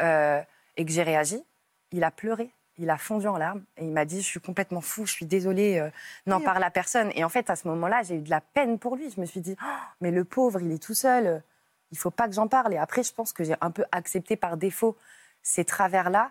euh, 0.00 0.40
et 0.76 0.84
que 0.84 0.92
j'ai 0.92 1.02
réagi, 1.02 1.42
il 1.90 2.04
a 2.04 2.10
pleuré. 2.10 2.50
Il 2.78 2.88
a 2.88 2.96
fondu 2.96 3.28
en 3.28 3.36
larmes 3.36 3.62
et 3.76 3.84
il 3.84 3.92
m'a 3.92 4.06
dit 4.06 4.22
Je 4.22 4.26
suis 4.26 4.40
complètement 4.40 4.80
fou, 4.80 5.04
je 5.04 5.12
suis 5.12 5.26
désolée, 5.26 5.78
euh, 5.78 5.90
n'en 6.26 6.40
parle 6.40 6.64
à 6.64 6.70
personne. 6.70 7.12
Et 7.14 7.22
en 7.22 7.28
fait, 7.28 7.50
à 7.50 7.54
ce 7.54 7.68
moment-là, 7.68 8.02
j'ai 8.02 8.14
eu 8.14 8.22
de 8.22 8.30
la 8.30 8.40
peine 8.40 8.78
pour 8.78 8.96
lui. 8.96 9.10
Je 9.10 9.20
me 9.20 9.26
suis 9.26 9.42
dit 9.42 9.56
oh, 9.62 9.66
Mais 10.00 10.10
le 10.10 10.24
pauvre, 10.24 10.62
il 10.62 10.72
est 10.72 10.82
tout 10.82 10.94
seul, 10.94 11.42
il 11.90 11.98
faut 11.98 12.10
pas 12.10 12.28
que 12.28 12.34
j'en 12.34 12.48
parle. 12.48 12.72
Et 12.72 12.78
après, 12.78 13.02
je 13.02 13.12
pense 13.12 13.34
que 13.34 13.44
j'ai 13.44 13.56
un 13.60 13.70
peu 13.70 13.84
accepté 13.92 14.36
par 14.36 14.56
défaut 14.56 14.96
ces 15.42 15.66
travers-là 15.66 16.30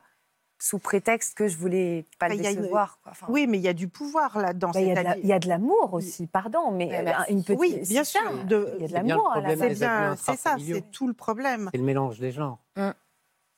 sous 0.62 0.78
prétexte 0.78 1.36
que 1.36 1.48
je 1.48 1.58
voulais 1.58 2.06
pas 2.20 2.30
le 2.30 2.38
décevoir. 2.38 3.00
oui, 3.28 3.48
mais 3.48 3.58
il 3.58 3.64
y 3.64 3.68
a 3.68 3.74
du 3.74 3.88
pouvoir 3.88 4.38
là-dedans. 4.38 4.72
Il 4.76 5.28
y, 5.28 5.34
a 5.34 5.40
de 5.40 5.48
l'amour 5.48 5.94
aussi, 5.94 6.28
pardon, 6.28 6.72
mais 6.72 7.04
une 7.30 7.44
petite... 7.44 7.60
Oui, 7.60 7.82
bien 7.90 8.04
sûr. 8.04 8.22
Il 8.32 8.82
y 8.82 8.86
a 8.86 8.88
de 8.88 8.94
l'amour. 8.94 9.36
C'est 10.18 10.38
ça, 10.38 10.56
c'est 10.60 10.92
tout 10.92 11.08
le 11.08 11.14
problème. 11.14 11.70
C'est 11.74 11.80
le 11.80 11.84
mélange 11.84 12.20
des 12.20 12.32
genres. 12.32 12.60
Hum. 12.78 12.94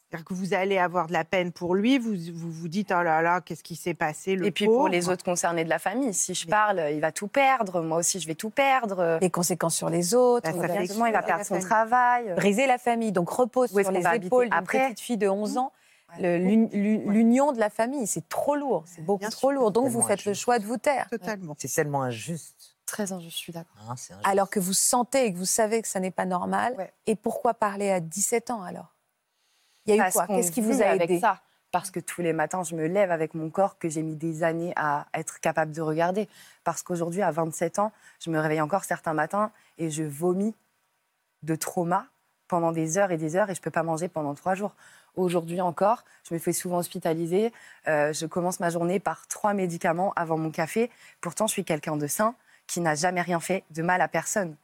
C'est-à-dire 0.10 0.26
que 0.26 0.34
vous 0.36 0.54
allez 0.54 0.78
avoir 0.78 1.08
de 1.08 1.14
la 1.14 1.24
peine 1.24 1.52
pour 1.52 1.74
lui, 1.74 1.98
vous 1.98 2.14
vous, 2.36 2.52
vous 2.52 2.68
dites 2.68 2.94
oh 2.96 3.02
là 3.02 3.24
là, 3.24 3.42
qu'est-ce 3.42 3.64
qui 3.64 3.76
s'est 3.76 3.96
passé 3.96 4.36
le 4.36 4.46
Et 4.46 4.52
puis 4.52 4.66
pour 4.66 4.88
les 4.88 5.10
autres 5.10 5.24
concernés 5.24 5.64
de 5.64 5.70
la 5.70 5.80
famille, 5.80 6.14
si 6.14 6.36
je 6.36 6.46
parle, 6.46 6.84
il 6.92 7.00
va 7.00 7.12
tout 7.12 7.28
perdre, 7.28 7.82
moi 7.82 7.98
aussi 7.98 8.20
je 8.20 8.28
vais 8.28 8.36
tout 8.36 8.52
perdre. 8.52 9.18
Les 9.22 9.32
conséquences 9.32 9.76
sur 9.76 9.90
les 9.90 10.14
autres, 10.14 10.52
bah, 10.56 10.84
il 10.84 11.14
va 11.14 11.24
perdre 11.24 11.44
son 11.44 11.60
travail. 11.60 12.32
Briser 12.36 12.68
la 12.68 12.78
famille, 12.78 13.12
donc 13.12 13.28
repose 13.28 13.72
sur 13.72 13.92
les 13.92 14.06
épaules 14.14 14.52
d'une 14.52 14.64
petite 14.64 15.00
fille 15.00 15.18
de 15.18 15.28
11 15.28 15.58
ans 15.58 15.72
l'union 16.20 17.52
de 17.52 17.60
la 17.60 17.70
famille. 17.70 18.08
C'est 18.08 18.28
trop 18.30 18.56
lourd, 18.56 18.84
c'est 18.86 19.04
beaucoup 19.04 19.30
trop 19.30 19.52
lourd. 19.52 19.72
Donc 19.72 19.90
vous 19.90 20.02
faites 20.02 20.26
le 20.26 20.34
choix 20.34 20.60
de 20.60 20.66
vous 20.66 20.78
taire. 20.78 21.08
Totalement. 21.10 21.56
C'est 21.58 21.74
tellement 21.74 22.04
injuste. 22.04 22.76
Très 22.86 23.12
injuste, 23.12 23.36
je 23.38 23.42
suis 23.42 23.54
d'accord. 23.54 23.76
Hein, 23.90 23.96
alors 24.24 24.50
que 24.50 24.60
vous 24.60 24.74
sentez 24.74 25.26
et 25.26 25.34
que 25.34 25.38
vous 25.38 25.46
savez 25.46 25.82
que 25.82 25.88
ça 25.88 26.00
n'est 26.00 26.12
pas 26.12 26.26
normal. 26.26 26.92
Et 27.08 27.16
pourquoi 27.16 27.54
parler 27.54 27.90
à 27.90 28.00
17 28.00 28.52
ans 28.52 28.62
alors? 28.62 28.94
Il 29.86 29.96
y 29.96 30.00
a 30.00 30.08
eu 30.08 30.12
quoi? 30.12 30.28
Qu'est-ce 30.28 30.52
qui 30.52 30.62
vous 30.62 30.82
a 30.82 30.94
aidé? 30.94 31.04
avec 31.04 31.20
ça 31.20 31.42
parce 31.74 31.90
que 31.90 32.00
tous 32.00 32.22
les 32.22 32.34
matins, 32.34 32.62
je 32.62 32.76
me 32.76 32.86
lève 32.86 33.10
avec 33.12 33.34
mon 33.34 33.50
corps 33.50 33.80
que 33.80 33.90
j'ai 33.90 34.04
mis 34.04 34.16
des 34.16 34.44
années 34.44 34.74
à 34.76 35.08
être 35.16 35.40
capable 35.40 35.72
de 35.72 35.82
regarder. 35.82 36.30
Parce 36.64 36.84
qu'aujourd'hui, 36.84 37.24
à 37.24 37.32
27 37.32 37.80
ans, 37.80 37.92
je 38.20 38.30
me 38.30 38.40
réveille 38.40 38.62
encore 38.62 38.84
certains 38.84 39.14
matins 39.16 39.52
et 39.80 39.90
je 39.90 40.04
vomis 40.04 40.54
de 41.42 41.56
trauma 41.56 42.06
pendant 42.48 42.72
des 42.72 43.00
heures 43.00 43.10
et 43.10 43.18
des 43.18 43.36
heures 43.36 43.50
et 43.50 43.56
je 43.56 43.62
peux 43.62 43.72
pas 43.72 43.82
manger 43.82 44.08
pendant 44.08 44.36
trois 44.36 44.54
jours. 44.54 44.76
Aujourd'hui 45.16 45.62
encore, 45.62 46.04
je 46.28 46.34
me 46.34 46.40
fais 46.40 46.54
souvent 46.54 46.78
hospitaliser. 46.78 47.52
Euh, 47.88 48.14
je 48.14 48.26
commence 48.26 48.60
ma 48.60 48.70
journée 48.70 49.00
par 49.00 49.28
trois 49.28 49.54
médicaments 49.54 50.12
avant 50.16 50.38
mon 50.38 50.50
café. 50.50 50.90
Pourtant, 51.22 51.46
je 51.46 51.54
suis 51.54 51.64
quelqu'un 51.64 51.98
de 51.98 52.08
sain 52.08 52.36
qui 52.66 52.80
n'a 52.80 52.96
jamais 52.96 53.22
rien 53.22 53.40
fait 53.40 53.64
de 53.72 53.84
mal 53.84 54.02
à 54.02 54.08
personne. 54.08 54.56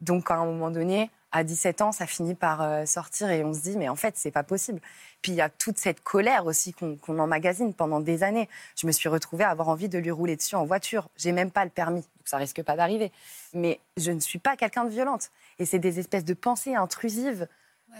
Donc, 0.00 0.30
à 0.30 0.36
un 0.36 0.44
moment 0.44 0.70
donné, 0.70 1.10
à 1.32 1.44
17 1.44 1.82
ans, 1.82 1.92
ça 1.92 2.06
finit 2.06 2.34
par 2.34 2.62
euh, 2.62 2.84
sortir 2.86 3.30
et 3.30 3.44
on 3.44 3.54
se 3.54 3.60
dit, 3.60 3.76
mais 3.76 3.88
en 3.88 3.94
fait, 3.94 4.16
c'est 4.16 4.30
pas 4.30 4.42
possible. 4.42 4.80
Puis 5.22 5.32
il 5.32 5.36
y 5.36 5.40
a 5.40 5.48
toute 5.48 5.78
cette 5.78 6.00
colère 6.00 6.46
aussi 6.46 6.72
qu'on 6.72 6.96
qu'on 6.96 7.18
emmagasine 7.18 7.72
pendant 7.72 8.00
des 8.00 8.22
années. 8.24 8.48
Je 8.76 8.86
me 8.86 8.92
suis 8.92 9.08
retrouvée 9.08 9.44
à 9.44 9.50
avoir 9.50 9.68
envie 9.68 9.88
de 9.88 9.98
lui 9.98 10.10
rouler 10.10 10.34
dessus 10.34 10.56
en 10.56 10.64
voiture. 10.64 11.08
J'ai 11.16 11.30
même 11.30 11.50
pas 11.52 11.64
le 11.64 11.70
permis, 11.70 12.00
donc 12.00 12.26
ça 12.26 12.38
risque 12.38 12.62
pas 12.62 12.74
d'arriver. 12.74 13.12
Mais 13.54 13.78
je 13.96 14.10
ne 14.10 14.18
suis 14.18 14.40
pas 14.40 14.56
quelqu'un 14.56 14.84
de 14.84 14.90
violente. 14.90 15.30
Et 15.60 15.66
c'est 15.66 15.78
des 15.78 16.00
espèces 16.00 16.24
de 16.24 16.34
pensées 16.34 16.74
intrusives 16.74 17.46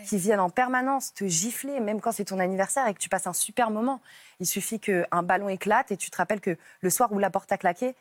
qui 0.06 0.16
viennent 0.18 0.40
en 0.40 0.50
permanence 0.50 1.12
te 1.14 1.24
gifler, 1.26 1.80
même 1.80 2.00
quand 2.00 2.12
c'est 2.12 2.24
ton 2.26 2.38
anniversaire 2.38 2.86
et 2.86 2.94
que 2.94 2.98
tu 2.98 3.08
passes 3.08 3.26
un 3.26 3.32
super 3.32 3.70
moment. 3.70 4.00
Il 4.40 4.46
suffit 4.46 4.80
qu'un 4.80 5.22
ballon 5.22 5.48
éclate 5.48 5.90
et 5.92 5.96
tu 5.96 6.10
te 6.10 6.16
rappelles 6.16 6.40
que 6.40 6.56
le 6.80 6.90
soir 6.90 7.12
où 7.12 7.18
la 7.18 7.30
porte 7.30 7.50
a 7.52 7.58
claqué, 7.58 7.94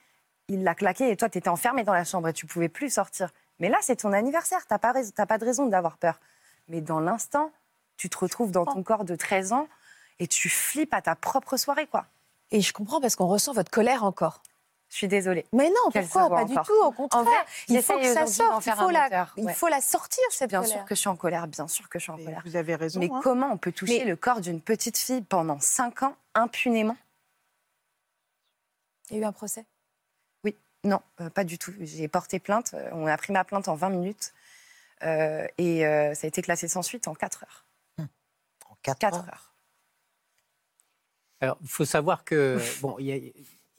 il 0.47 0.63
l'a 0.63 0.75
claqué 0.75 1.09
et 1.11 1.17
toi, 1.17 1.29
tu 1.29 1.37
étais 1.37 1.49
enfermé 1.49 1.83
dans 1.83 1.93
la 1.93 2.03
chambre 2.03 2.27
et 2.27 2.33
tu 2.33 2.45
pouvais 2.45 2.69
plus 2.69 2.89
sortir. 2.93 3.29
Mais 3.59 3.69
là, 3.69 3.77
c'est 3.81 3.97
ton 3.97 4.13
anniversaire, 4.13 4.59
tu 4.61 4.67
n'as 4.73 4.79
pas, 4.79 4.93
rais- 4.93 5.25
pas 5.27 5.37
de 5.37 5.45
raison 5.45 5.65
d'avoir 5.65 5.97
peur. 5.97 6.19
Mais 6.69 6.81
dans 6.81 6.99
l'instant, 6.99 7.51
tu 7.97 8.09
te 8.09 8.17
retrouves 8.17 8.51
dans 8.51 8.65
ton 8.65 8.81
corps 8.83 9.03
de 9.03 9.15
13 9.15 9.51
ans 9.53 9.67
et 10.19 10.27
tu 10.27 10.49
flippes 10.49 10.93
à 10.93 11.01
ta 11.01 11.15
propre 11.15 11.57
soirée, 11.57 11.87
quoi. 11.87 12.05
Et 12.51 12.61
je 12.61 12.73
comprends 12.73 12.99
parce 13.01 13.15
qu'on 13.15 13.27
ressent 13.27 13.53
votre 13.53 13.69
colère 13.71 14.03
encore. 14.03 14.41
Je 14.89 14.95
suis 14.95 15.07
désolée. 15.07 15.45
Mais 15.53 15.69
non, 15.69 15.91
Qu'elle 15.91 16.03
pourquoi 16.07 16.29
Pas 16.29 16.45
du 16.45 16.51
encore. 16.53 16.65
tout, 16.65 16.73
au 16.83 16.91
contraire. 16.91 17.21
En 17.21 17.23
vrai, 17.23 17.35
il 17.67 17.83
faut 17.83 17.97
que 17.99 18.11
ça 18.13 18.25
sorte, 18.25 18.65
il 18.65 18.71
faut, 18.73 18.89
la, 18.89 19.03
moteur, 19.03 19.33
il 19.37 19.45
ouais. 19.45 19.53
faut 19.53 19.67
la 19.67 19.81
sortir, 19.81 20.23
cette 20.31 20.49
Bien 20.49 20.61
colère. 20.61 20.77
sûr 20.77 20.85
que 20.85 20.95
je 20.95 20.99
suis 20.99 21.09
en 21.09 21.15
colère, 21.15 21.47
bien 21.47 21.67
sûr 21.67 21.87
que 21.89 21.99
je 21.99 22.03
suis 22.03 22.11
en 22.11 22.17
Mais 22.17 22.25
colère. 22.25 22.41
Vous 22.43 22.55
avez 22.55 22.73
raison. 22.75 22.99
Mais 22.99 23.09
hein. 23.13 23.19
comment 23.23 23.51
on 23.51 23.57
peut 23.57 23.71
toucher 23.71 23.99
Mais- 23.99 24.05
le 24.05 24.15
corps 24.15 24.41
d'une 24.41 24.59
petite 24.61 24.97
fille 24.97 25.21
pendant 25.21 25.59
5 25.59 26.01
ans 26.03 26.15
impunément? 26.33 26.97
Il 29.11 29.17
y 29.17 29.19
a 29.19 29.21
eu 29.21 29.25
un 29.25 29.31
procès? 29.31 29.65
Non, 30.85 31.01
euh, 31.19 31.29
pas 31.29 31.43
du 31.43 31.57
tout. 31.57 31.73
J'ai 31.81 32.07
porté 32.07 32.39
plainte. 32.39 32.71
euh, 32.73 32.89
On 32.93 33.05
a 33.05 33.17
pris 33.17 33.33
ma 33.33 33.43
plainte 33.43 33.67
en 33.67 33.75
20 33.75 33.89
minutes. 33.89 34.33
euh, 35.03 35.45
et 35.57 35.85
euh, 35.85 36.13
ça 36.15 36.25
a 36.25 36.29
été 36.29 36.41
classé 36.41 36.69
sans 36.69 36.81
suite 36.83 37.09
en 37.09 37.13
4 37.15 37.43
heures. 37.43 37.65
En 37.99 38.75
quatre 38.81 38.97
4 38.99 39.17
ans. 39.17 39.25
heures. 39.27 39.53
Alors, 41.41 41.57
il 41.61 41.67
faut 41.67 41.83
savoir 41.83 42.23
que 42.23 42.57
bon, 42.81 42.95
il 42.97 43.05
y, 43.07 43.11
a- 43.11 43.31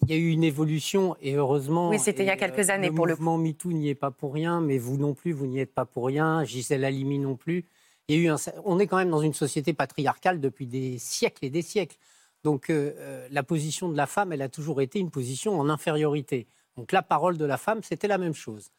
il 0.02 0.10
y 0.10 0.14
a 0.14 0.16
eu 0.16 0.30
une 0.30 0.44
évolution 0.44 1.16
et 1.20 1.34
heureusement. 1.34 1.90
Oui, 1.90 1.98
c'était 1.98 2.22
il 2.22 2.26
y 2.26 2.30
a 2.30 2.36
quelques 2.36 2.70
euh, 2.70 2.72
années, 2.72 2.90
pour 2.90 3.06
le 3.06 3.12
Le 3.12 3.16
mouvement 3.16 3.38
MeToo 3.38 3.72
n'y 3.72 3.88
est 3.88 3.94
pas 3.94 4.10
pour 4.10 4.32
rien, 4.34 4.60
mais 4.60 4.78
vous 4.78 4.96
non 4.96 5.14
plus, 5.14 5.32
vous 5.32 5.46
n'y 5.46 5.60
êtes 5.60 5.74
pas 5.74 5.84
pour 5.84 6.06
rien. 6.06 6.44
Gisèle 6.44 6.84
Halimi 6.84 7.18
non 7.18 7.36
plus. 7.36 7.64
Il 8.08 8.16
y 8.16 8.18
a 8.18 8.22
eu 8.22 8.28
un, 8.28 8.36
on 8.64 8.78
est 8.78 8.86
quand 8.86 8.96
même 8.96 9.10
dans 9.10 9.20
une 9.20 9.34
société 9.34 9.72
patriarcale 9.72 10.40
depuis 10.40 10.66
des 10.66 10.98
siècles 10.98 11.44
et 11.44 11.50
des 11.50 11.62
siècles. 11.62 11.96
Donc, 12.42 12.70
euh, 12.70 12.92
euh, 12.98 13.28
la 13.30 13.42
position 13.42 13.88
de 13.88 13.96
la 13.96 14.06
femme, 14.06 14.32
elle 14.32 14.42
a 14.42 14.48
toujours 14.48 14.80
été 14.80 14.98
une 14.98 15.10
position 15.10 15.58
en 15.60 15.68
infériorité. 15.68 16.46
Donc, 16.76 16.92
la 16.92 17.02
parole 17.02 17.36
de 17.36 17.44
la 17.44 17.58
femme, 17.58 17.82
c'était 17.82 18.08
la 18.08 18.18
même 18.18 18.34
chose. 18.34 18.70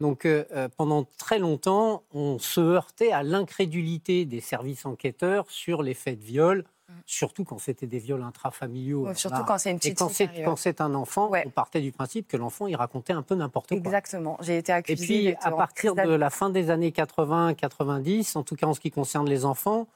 Donc, 0.00 0.24
euh, 0.24 0.68
pendant 0.76 1.04
très 1.18 1.40
longtemps, 1.40 2.04
on 2.12 2.38
se 2.38 2.60
heurtait 2.60 3.10
à 3.10 3.24
l'incrédulité 3.24 4.24
des 4.24 4.40
services 4.40 4.86
enquêteurs 4.86 5.50
sur 5.50 5.82
les 5.82 5.94
faits 5.94 6.20
de 6.20 6.24
viol, 6.24 6.64
surtout 7.06 7.44
quand 7.44 7.58
c'était 7.58 7.86
des 7.86 7.98
viols 7.98 8.22
intrafamiliaux. 8.22 9.06
Ouais, 9.06 9.14
surtout 9.14 9.38
là, 9.38 9.44
quand 9.46 9.58
c'est 9.58 9.70
une 9.70 9.76
et 9.76 9.78
petite 9.78 9.98
quand 9.98 10.08
c'est, 10.08 10.24
arrive. 10.28 10.44
quand 10.44 10.56
c'est 10.56 10.80
un 10.80 10.94
enfant, 10.94 11.28
Ouais. 11.30 11.44
on 11.46 11.50
partait 11.50 11.80
du 11.80 11.92
principe 11.92 12.28
que 12.28 12.36
l'enfant, 12.36 12.66
il 12.66 12.76
racontait 12.76 13.12
un 13.12 13.22
peu 13.22 13.34
n'importe 13.34 13.68
quoi. 13.68 13.76
Exactement. 13.76 14.36
J'ai 14.40 14.58
été 14.58 14.72
Et 14.72 14.74
accusée. 14.74 15.04
puis, 15.06 15.24
d'être 15.24 15.46
à 15.46 15.50
partir 15.52 15.94
de 15.94 16.02
la 16.14 16.30
fin 16.30 16.50
des 16.50 16.70
années 16.70 16.90
80-90, 16.92 18.36
en 18.36 18.42
tout 18.42 18.56
cas 18.56 18.66
en 18.66 18.74
ce 18.74 18.80
qui 18.80 18.90
concerne 18.90 19.28
les 19.28 19.44
enfants, 19.44 19.86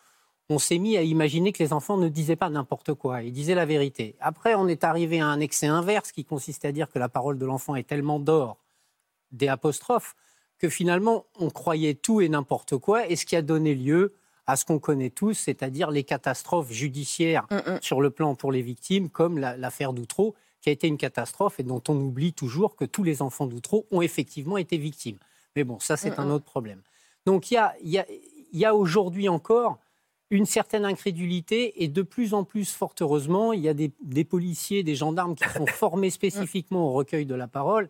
on 0.48 0.58
s'est 0.58 0.78
mis 0.78 0.96
à 0.96 1.02
imaginer 1.02 1.52
que 1.52 1.62
les 1.62 1.72
enfants 1.72 1.96
ne 1.96 2.08
disaient 2.08 2.36
pas 2.36 2.50
n'importe 2.50 2.94
quoi, 2.94 3.22
ils 3.22 3.32
disaient 3.32 3.54
la 3.54 3.64
vérité. 3.64 4.16
Après, 4.20 4.54
on 4.54 4.68
est 4.68 4.84
arrivé 4.84 5.20
à 5.20 5.26
un 5.26 5.40
excès 5.40 5.66
inverse 5.68 6.12
qui 6.12 6.24
consiste 6.24 6.64
à 6.64 6.72
dire 6.72 6.90
que 6.90 6.98
la 6.98 7.08
parole 7.08 7.38
de 7.38 7.46
l'enfant 7.46 7.74
est 7.76 7.86
tellement 7.86 8.18
d'or, 8.18 8.58
des 9.30 9.48
apostrophes, 9.48 10.14
que 10.58 10.68
finalement, 10.68 11.24
on 11.38 11.48
croyait 11.50 11.94
tout 11.94 12.20
et 12.20 12.28
n'importe 12.28 12.76
quoi, 12.76 13.08
et 13.08 13.16
ce 13.16 13.24
qui 13.24 13.34
a 13.36 13.42
donné 13.42 13.74
lieu 13.74 14.14
à 14.52 14.56
ce 14.56 14.64
qu'on 14.64 14.78
connaît 14.78 15.10
tous, 15.10 15.34
c'est-à-dire 15.34 15.90
les 15.90 16.04
catastrophes 16.04 16.70
judiciaires 16.70 17.46
Mm, 17.50 17.56
mm. 17.74 17.78
sur 17.82 18.00
le 18.00 18.10
plan 18.10 18.34
pour 18.34 18.52
les 18.52 18.62
victimes, 18.62 19.08
comme 19.10 19.38
la- 19.38 19.56
l'affaire 19.56 19.92
d'Outreau, 19.92 20.34
qui 20.60 20.68
a 20.68 20.72
été 20.72 20.86
une 20.86 20.96
catastrophe 20.98 21.58
et 21.58 21.62
dont 21.64 21.82
on 21.88 21.96
oublie 21.96 22.32
toujours 22.32 22.76
que 22.76 22.84
tous 22.84 23.02
les 23.02 23.20
enfants 23.22 23.46
d'Outreau 23.46 23.86
ont 23.90 24.00
effectivement 24.02 24.58
été 24.58 24.76
victimes. 24.78 25.16
Mais 25.56 25.64
bon, 25.64 25.78
ça, 25.80 25.96
c'est 25.96 26.18
un 26.18 26.30
autre 26.30 26.44
problème. 26.44 26.80
Donc, 27.26 27.50
il 27.50 27.54
y 27.54 27.56
a, 27.56 27.74
il 27.82 27.90
y 27.90 27.98
a- 27.98 28.06
il 28.54 28.58
y 28.60 28.64
a 28.64 28.74
aujourd'hui 28.74 29.28
encore 29.28 29.78
une 30.30 30.46
certaine 30.46 30.84
incrédulité 30.84 31.82
et 31.82 31.88
de 31.88 32.02
plus 32.02 32.32
en 32.32 32.44
plus, 32.44 32.72
fort 32.72 32.94
heureusement, 33.00 33.52
il 33.52 33.60
y 33.60 33.68
a 33.68 33.74
des, 33.74 33.90
des 34.02 34.24
policiers, 34.24 34.82
des 34.82 34.94
gendarmes 34.94 35.34
qui 35.34 35.44
sont 35.48 35.66
formés 35.66 36.10
spécifiquement 36.50 36.88
au 36.88 36.92
recueil 36.92 37.26
de 37.26 37.34
la 37.34 37.48
parole. 37.48 37.88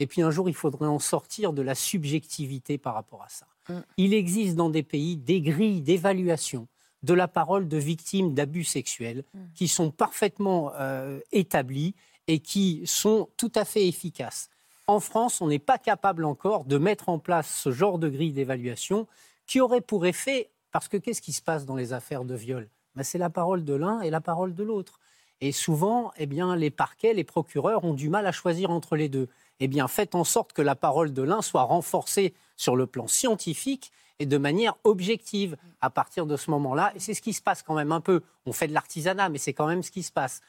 Et 0.00 0.06
puis 0.06 0.22
un 0.22 0.30
jour, 0.30 0.48
il 0.48 0.54
faudrait 0.54 0.88
en 0.88 0.98
sortir 0.98 1.52
de 1.52 1.62
la 1.62 1.74
subjectivité 1.74 2.78
par 2.78 2.94
rapport 2.94 3.22
à 3.22 3.28
ça. 3.28 3.46
Mm. 3.68 3.80
Il 3.96 4.14
existe 4.14 4.56
dans 4.56 4.70
des 4.70 4.82
pays 4.82 5.16
des 5.16 5.40
grilles 5.40 5.80
d'évaluation 5.80 6.68
de 7.02 7.14
la 7.14 7.28
parole 7.28 7.68
de 7.68 7.76
victimes 7.76 8.34
d'abus 8.34 8.64
sexuels 8.64 9.24
qui 9.54 9.68
sont 9.68 9.90
parfaitement 9.90 10.72
euh, 10.74 11.20
établies 11.32 11.94
et 12.28 12.38
qui 12.38 12.82
sont 12.86 13.28
tout 13.36 13.52
à 13.54 13.66
fait 13.66 13.86
efficaces. 13.86 14.48
En 14.86 15.00
France, 15.00 15.40
on 15.40 15.48
n'est 15.48 15.58
pas 15.58 15.78
capable 15.78 16.24
encore 16.24 16.64
de 16.64 16.78
mettre 16.78 17.10
en 17.10 17.18
place 17.18 17.48
ce 17.48 17.72
genre 17.72 17.98
de 17.98 18.08
grille 18.08 18.32
d'évaluation 18.32 19.06
qui 19.46 19.60
aurait 19.60 19.82
pour 19.82 20.06
effet, 20.06 20.50
parce 20.72 20.88
que 20.88 20.96
qu'est-ce 20.96 21.22
qui 21.22 21.32
se 21.32 21.42
passe 21.42 21.66
dans 21.66 21.76
les 21.76 21.92
affaires 21.92 22.24
de 22.24 22.34
viol? 22.34 22.68
Ben, 22.94 23.02
C'est 23.02 23.18
la 23.18 23.30
parole 23.30 23.64
de 23.64 23.74
l'un 23.74 24.00
et 24.00 24.10
la 24.10 24.20
parole 24.20 24.54
de 24.54 24.62
l'autre. 24.62 24.98
Et 25.40 25.52
souvent, 25.52 26.12
eh 26.16 26.26
bien, 26.26 26.56
les 26.56 26.70
parquets, 26.70 27.14
les 27.14 27.24
procureurs 27.24 27.84
ont 27.84 27.94
du 27.94 28.08
mal 28.08 28.26
à 28.26 28.32
choisir 28.32 28.70
entre 28.70 28.96
les 28.96 29.08
deux. 29.08 29.28
Eh 29.60 29.68
bien, 29.68 29.88
faites 29.88 30.14
en 30.14 30.24
sorte 30.24 30.52
que 30.52 30.62
la 30.62 30.74
parole 30.74 31.12
de 31.12 31.22
l'un 31.22 31.42
soit 31.42 31.62
renforcée 31.62 32.34
sur 32.56 32.76
le 32.76 32.86
plan 32.86 33.06
scientifique 33.06 33.92
et 34.18 34.26
de 34.26 34.38
manière 34.38 34.74
objective 34.84 35.56
à 35.80 35.90
partir 35.90 36.26
de 36.26 36.36
ce 36.36 36.50
moment-là. 36.50 36.92
Et 36.94 37.00
c'est 37.00 37.14
ce 37.14 37.22
qui 37.22 37.32
se 37.32 37.42
passe 37.42 37.62
quand 37.62 37.74
même 37.74 37.92
un 37.92 38.00
peu. 38.00 38.22
On 38.46 38.52
fait 38.52 38.68
de 38.68 38.72
l'artisanat, 38.72 39.28
mais 39.28 39.38
c'est 39.38 39.52
quand 39.52 39.66
même 39.66 39.82
ce 39.82 39.90
qui 39.90 40.02
se 40.02 40.12
passe. 40.12 40.40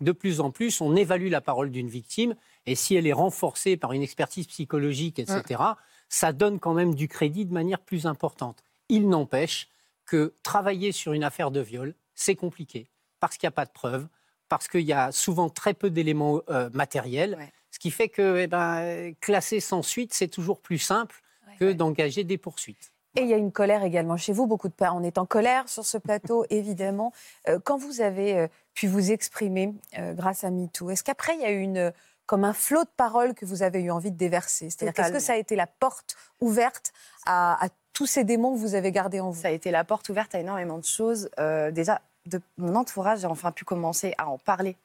De 0.00 0.12
plus 0.12 0.40
en 0.40 0.50
plus, 0.50 0.80
on 0.80 0.96
évalue 0.96 1.30
la 1.30 1.40
parole 1.40 1.70
d'une 1.70 1.88
victime 1.88 2.34
et 2.66 2.74
si 2.74 2.96
elle 2.96 3.06
est 3.06 3.12
renforcée 3.12 3.76
par 3.76 3.92
une 3.92 4.02
expertise 4.02 4.46
psychologique, 4.46 5.18
etc., 5.18 5.62
ça 6.08 6.32
donne 6.32 6.58
quand 6.58 6.74
même 6.74 6.94
du 6.94 7.08
crédit 7.08 7.44
de 7.44 7.52
manière 7.52 7.80
plus 7.80 8.06
importante. 8.06 8.62
Il 8.88 9.08
n'empêche 9.08 9.68
que 10.04 10.34
travailler 10.42 10.92
sur 10.92 11.12
une 11.12 11.24
affaire 11.24 11.50
de 11.50 11.60
viol, 11.60 11.94
c'est 12.14 12.34
compliqué 12.34 12.88
parce 13.20 13.38
qu'il 13.38 13.46
n'y 13.46 13.52
a 13.52 13.52
pas 13.52 13.64
de 13.64 13.70
preuves, 13.70 14.06
parce 14.48 14.68
qu'il 14.68 14.82
y 14.82 14.92
a 14.92 15.12
souvent 15.12 15.48
très 15.48 15.74
peu 15.74 15.90
d'éléments 15.90 16.40
euh, 16.50 16.70
matériels, 16.72 17.36
Ouais. 17.38 17.52
ce 17.70 17.78
qui 17.78 17.90
fait 17.90 18.08
que 18.08 18.38
eh 18.38 18.46
ben, 18.46 18.76
euh, 18.80 19.12
classer 19.20 19.60
sans 19.60 19.82
suite, 19.82 20.12
c'est 20.14 20.28
toujours 20.28 20.60
plus 20.60 20.78
simple 20.78 21.16
que 21.60 21.72
d'engager 21.72 22.24
des 22.24 22.36
poursuites. 22.38 22.92
Et 23.16 23.22
il 23.22 23.28
y 23.28 23.32
a 23.34 23.36
une 23.36 23.52
colère 23.52 23.84
également 23.84 24.16
chez 24.16 24.32
vous. 24.32 24.48
Beaucoup 24.48 24.68
de 24.68 24.72
parents, 24.74 25.00
on 25.00 25.04
est 25.04 25.18
en 25.18 25.26
colère 25.26 25.68
sur 25.68 25.84
ce 25.84 25.98
plateau, 25.98 26.44
évidemment. 26.50 27.12
Euh, 27.48 27.60
quand 27.62 27.76
vous 27.76 28.00
avez 28.00 28.36
euh, 28.36 28.48
pu 28.74 28.88
vous 28.88 29.12
exprimer 29.12 29.72
euh, 29.98 30.14
grâce 30.14 30.42
à 30.42 30.50
MeToo, 30.50 30.90
est-ce 30.90 31.04
qu'après, 31.04 31.36
il 31.36 31.42
y 31.42 31.44
a 31.44 31.52
eu 31.52 31.60
une, 31.60 31.92
comme 32.26 32.44
un 32.44 32.52
flot 32.52 32.82
de 32.82 32.90
paroles 32.96 33.34
que 33.34 33.44
vous 33.46 33.62
avez 33.62 33.80
eu 33.82 33.92
envie 33.92 34.10
de 34.10 34.16
déverser? 34.16 34.68
C'est-à-dire, 34.68 34.94
qu'est-ce 34.94 35.12
que 35.12 35.20
ça 35.20 35.34
a 35.34 35.36
été 35.36 35.54
la 35.54 35.68
porte 35.68 36.16
ouverte 36.40 36.92
à, 37.24 37.64
à 37.64 37.68
tous 37.92 38.06
ces 38.06 38.24
démons 38.24 38.52
que 38.54 38.58
vous 38.58 38.74
avez 38.74 38.90
gardés 38.90 39.20
en 39.20 39.30
vous? 39.30 39.42
Ça 39.42 39.48
a 39.48 39.52
été 39.52 39.70
la 39.70 39.84
porte 39.84 40.08
ouverte 40.08 40.34
à 40.34 40.40
énormément 40.40 40.78
de 40.78 40.84
choses. 40.84 41.30
Euh, 41.38 41.70
déjà, 41.70 42.00
de 42.26 42.40
mon 42.56 42.74
entourage, 42.74 43.20
j'ai 43.20 43.26
enfin 43.26 43.52
pu 43.52 43.64
commencer 43.64 44.14
à 44.18 44.28
en 44.28 44.38
parler, 44.38 44.76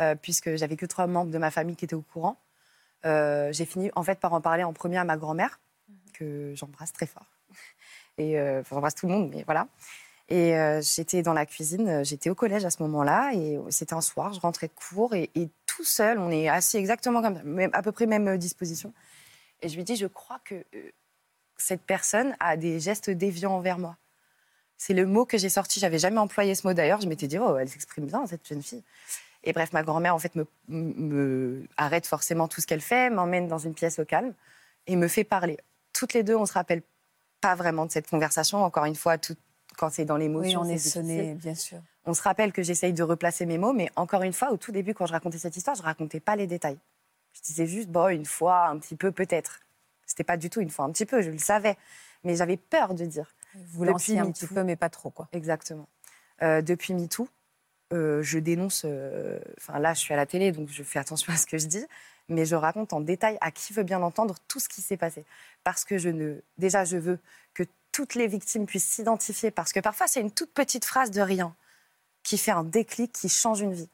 euh, 0.00 0.14
puisque 0.14 0.54
j'avais 0.56 0.76
que 0.76 0.86
trois 0.86 1.06
membres 1.06 1.30
de 1.30 1.38
ma 1.38 1.50
famille 1.50 1.76
qui 1.76 1.84
étaient 1.84 1.94
au 1.94 2.02
courant. 2.02 2.36
Euh, 3.04 3.52
j'ai 3.52 3.64
fini 3.64 3.90
en 3.94 4.02
fait 4.02 4.18
par 4.18 4.32
en 4.32 4.40
parler 4.40 4.64
en 4.64 4.72
premier 4.72 4.98
à 4.98 5.04
ma 5.04 5.16
grand-mère, 5.16 5.60
que 6.14 6.52
j'embrasse 6.54 6.92
très 6.92 7.06
fort. 7.06 7.26
Et 8.18 8.38
euh, 8.38 8.60
enfin, 8.60 8.76
j'embrasse 8.76 8.94
tout 8.94 9.06
le 9.06 9.12
monde, 9.12 9.30
mais 9.34 9.42
voilà. 9.44 9.68
Et 10.28 10.56
euh, 10.56 10.82
j'étais 10.82 11.22
dans 11.22 11.32
la 11.32 11.46
cuisine, 11.46 12.04
j'étais 12.04 12.28
au 12.28 12.34
collège 12.34 12.64
à 12.64 12.70
ce 12.70 12.82
moment-là, 12.82 13.32
et 13.34 13.58
c'était 13.70 13.94
un 13.94 14.02
soir, 14.02 14.34
je 14.34 14.40
rentrais 14.40 14.66
de 14.66 14.72
cours, 14.74 15.14
et, 15.14 15.30
et 15.34 15.48
tout 15.64 15.84
seul, 15.84 16.18
on 16.18 16.30
est 16.30 16.48
assis 16.48 16.76
exactement 16.76 17.22
comme 17.22 17.36
ça, 17.36 17.42
même- 17.44 17.70
à 17.72 17.80
peu 17.82 17.92
près 17.92 18.04
même 18.04 18.36
disposition. 18.36 18.92
Et 19.62 19.70
je 19.70 19.76
lui 19.76 19.84
dis, 19.84 19.96
je 19.96 20.06
crois 20.06 20.38
que 20.44 20.62
cette 21.56 21.80
personne 21.80 22.36
a 22.40 22.58
des 22.58 22.78
gestes 22.78 23.08
déviants 23.08 23.52
envers 23.54 23.78
moi. 23.78 23.96
C'est 24.78 24.94
le 24.94 25.06
mot 25.06 25.26
que 25.26 25.36
j'ai 25.36 25.48
sorti. 25.48 25.80
J'avais 25.80 25.98
jamais 25.98 26.18
employé 26.18 26.54
ce 26.54 26.66
mot 26.66 26.72
d'ailleurs. 26.72 27.00
Je 27.00 27.08
m'étais 27.08 27.26
dit, 27.26 27.38
oh, 27.38 27.56
elle 27.56 27.68
s'exprime 27.68 28.06
bien, 28.06 28.26
cette 28.26 28.46
jeune 28.46 28.62
fille. 28.62 28.82
Et 29.44 29.52
bref, 29.52 29.72
ma 29.72 29.82
grand-mère, 29.82 30.14
en 30.14 30.18
fait, 30.18 30.34
me, 30.34 30.46
me 30.68 31.66
arrête 31.76 32.06
forcément 32.06 32.48
tout 32.48 32.60
ce 32.60 32.66
qu'elle 32.66 32.80
fait, 32.80 33.10
m'emmène 33.10 33.48
dans 33.48 33.58
une 33.58 33.74
pièce 33.74 33.98
au 33.98 34.04
calme 34.04 34.32
et 34.86 34.96
me 34.96 35.08
fait 35.08 35.24
parler. 35.24 35.58
Toutes 35.92 36.14
les 36.14 36.22
deux, 36.22 36.36
on 36.36 36.46
se 36.46 36.52
rappelle 36.52 36.82
pas 37.40 37.54
vraiment 37.54 37.86
de 37.86 37.90
cette 37.92 38.08
conversation. 38.08 38.64
Encore 38.64 38.84
une 38.84 38.96
fois, 38.96 39.18
tout, 39.18 39.36
quand 39.76 39.90
c'est 39.90 40.04
dans 40.04 40.14
Oui, 40.14 40.22
l'émotion, 40.22 40.60
on 40.62 40.68
est 40.68 40.78
c'est 40.78 40.90
sonné, 40.90 41.34
bien 41.34 41.54
sûr. 41.54 41.78
On 42.04 42.14
se 42.14 42.22
rappelle 42.22 42.52
que 42.52 42.62
j'essaye 42.62 42.92
de 42.92 43.02
replacer 43.02 43.46
mes 43.46 43.58
mots, 43.58 43.72
mais 43.72 43.90
encore 43.96 44.22
une 44.22 44.32
fois, 44.32 44.50
au 44.52 44.56
tout 44.56 44.72
début, 44.72 44.94
quand 44.94 45.06
je 45.06 45.12
racontais 45.12 45.38
cette 45.38 45.56
histoire, 45.56 45.76
je 45.76 45.82
racontais 45.82 46.20
pas 46.20 46.36
les 46.36 46.46
détails. 46.46 46.78
Je 47.34 47.40
disais 47.42 47.66
juste, 47.66 47.88
bon, 47.88 48.08
une 48.08 48.24
fois, 48.24 48.66
un 48.68 48.78
petit 48.78 48.96
peu, 48.96 49.12
peut-être. 49.12 49.60
C'était 50.06 50.24
pas 50.24 50.36
du 50.36 50.50
tout 50.50 50.60
une 50.60 50.70
fois, 50.70 50.86
un 50.86 50.90
petit 50.90 51.06
peu, 51.06 51.20
je 51.20 51.30
le 51.30 51.38
savais. 51.38 51.76
Mais 52.24 52.34
j'avais 52.34 52.56
peur 52.56 52.94
de 52.94 53.04
dire. 53.04 53.34
Vous 53.66 53.84
lanciez 53.84 54.18
un 54.18 54.30
petit 54.30 54.46
peu, 54.46 54.62
mais 54.64 54.76
pas 54.76 54.88
trop, 54.88 55.10
quoi. 55.10 55.28
Exactement. 55.32 55.88
Euh, 56.42 56.62
depuis 56.62 56.94
MeToo, 56.94 57.28
euh, 57.92 58.22
je 58.22 58.38
dénonce. 58.38 58.82
euh, 58.84 59.40
Enfin, 59.58 59.78
là, 59.78 59.94
je 59.94 60.00
suis 60.00 60.14
à 60.14 60.16
la 60.16 60.26
télé, 60.26 60.52
donc 60.52 60.68
je 60.68 60.82
fais 60.82 60.98
attention 60.98 61.32
à 61.32 61.36
ce 61.36 61.46
que 61.46 61.58
je 61.58 61.66
dis. 61.66 61.84
Mais 62.28 62.44
je 62.44 62.54
raconte 62.56 62.92
en 62.92 63.00
détail 63.00 63.38
à 63.40 63.50
qui 63.50 63.72
veut 63.72 63.84
bien 63.84 64.02
entendre 64.02 64.34
tout 64.48 64.60
ce 64.60 64.68
qui 64.68 64.82
s'est 64.82 64.98
passé. 64.98 65.24
Parce 65.64 65.84
que 65.84 65.96
je 65.98 66.10
ne. 66.10 66.40
Déjà, 66.58 66.84
je 66.84 66.98
veux 66.98 67.18
que 67.54 67.62
toutes 67.90 68.14
les 68.14 68.26
victimes 68.26 68.66
puissent 68.66 68.88
s'identifier. 68.88 69.50
Parce 69.50 69.72
que 69.72 69.80
parfois, 69.80 70.06
c'est 70.06 70.20
une 70.20 70.30
toute 70.30 70.52
petite 70.52 70.84
phrase 70.84 71.10
de 71.10 71.22
rien 71.22 71.54
qui 72.22 72.36
fait 72.36 72.50
un 72.50 72.64
déclic, 72.64 73.12
qui 73.12 73.28
change 73.30 73.60
une 73.60 73.72
vie. 73.72 73.88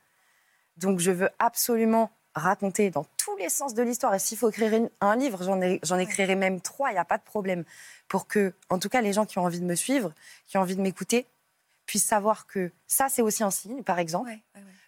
Donc, 0.76 0.98
je 0.98 1.12
veux 1.12 1.30
absolument 1.38 2.10
raconter 2.34 2.90
dans 2.90 3.04
tous 3.16 3.36
les 3.36 3.48
sens 3.48 3.74
de 3.74 3.82
l'histoire. 3.82 4.14
Et 4.14 4.18
s'il 4.18 4.36
faut 4.38 4.50
écrire 4.50 4.72
un 5.00 5.16
livre, 5.16 5.42
j'en 5.42 5.60
ai- 5.60 5.80
j'en 5.82 5.98
écrirai 5.98 6.34
même 6.34 6.60
trois, 6.60 6.90
il 6.90 6.94
n'y 6.94 6.98
a 6.98 7.04
pas 7.04 7.18
de 7.18 7.22
problème. 7.22 7.64
Pour 8.08 8.26
que, 8.26 8.52
en 8.70 8.78
tout 8.78 8.88
cas, 8.88 9.00
les 9.00 9.12
gens 9.12 9.24
qui 9.24 9.38
ont 9.38 9.44
envie 9.44 9.60
de 9.60 9.64
me 9.64 9.74
suivre, 9.74 10.12
qui 10.46 10.58
ont 10.58 10.60
envie 10.60 10.76
de 10.76 10.80
m'écouter, 10.82 11.26
puissent 11.86 12.04
savoir 12.06 12.46
que 12.46 12.70
ça, 12.86 13.08
c'est 13.08 13.22
aussi 13.22 13.42
un 13.44 13.50
signe, 13.50 13.82
par 13.82 13.98
exemple, 13.98 14.30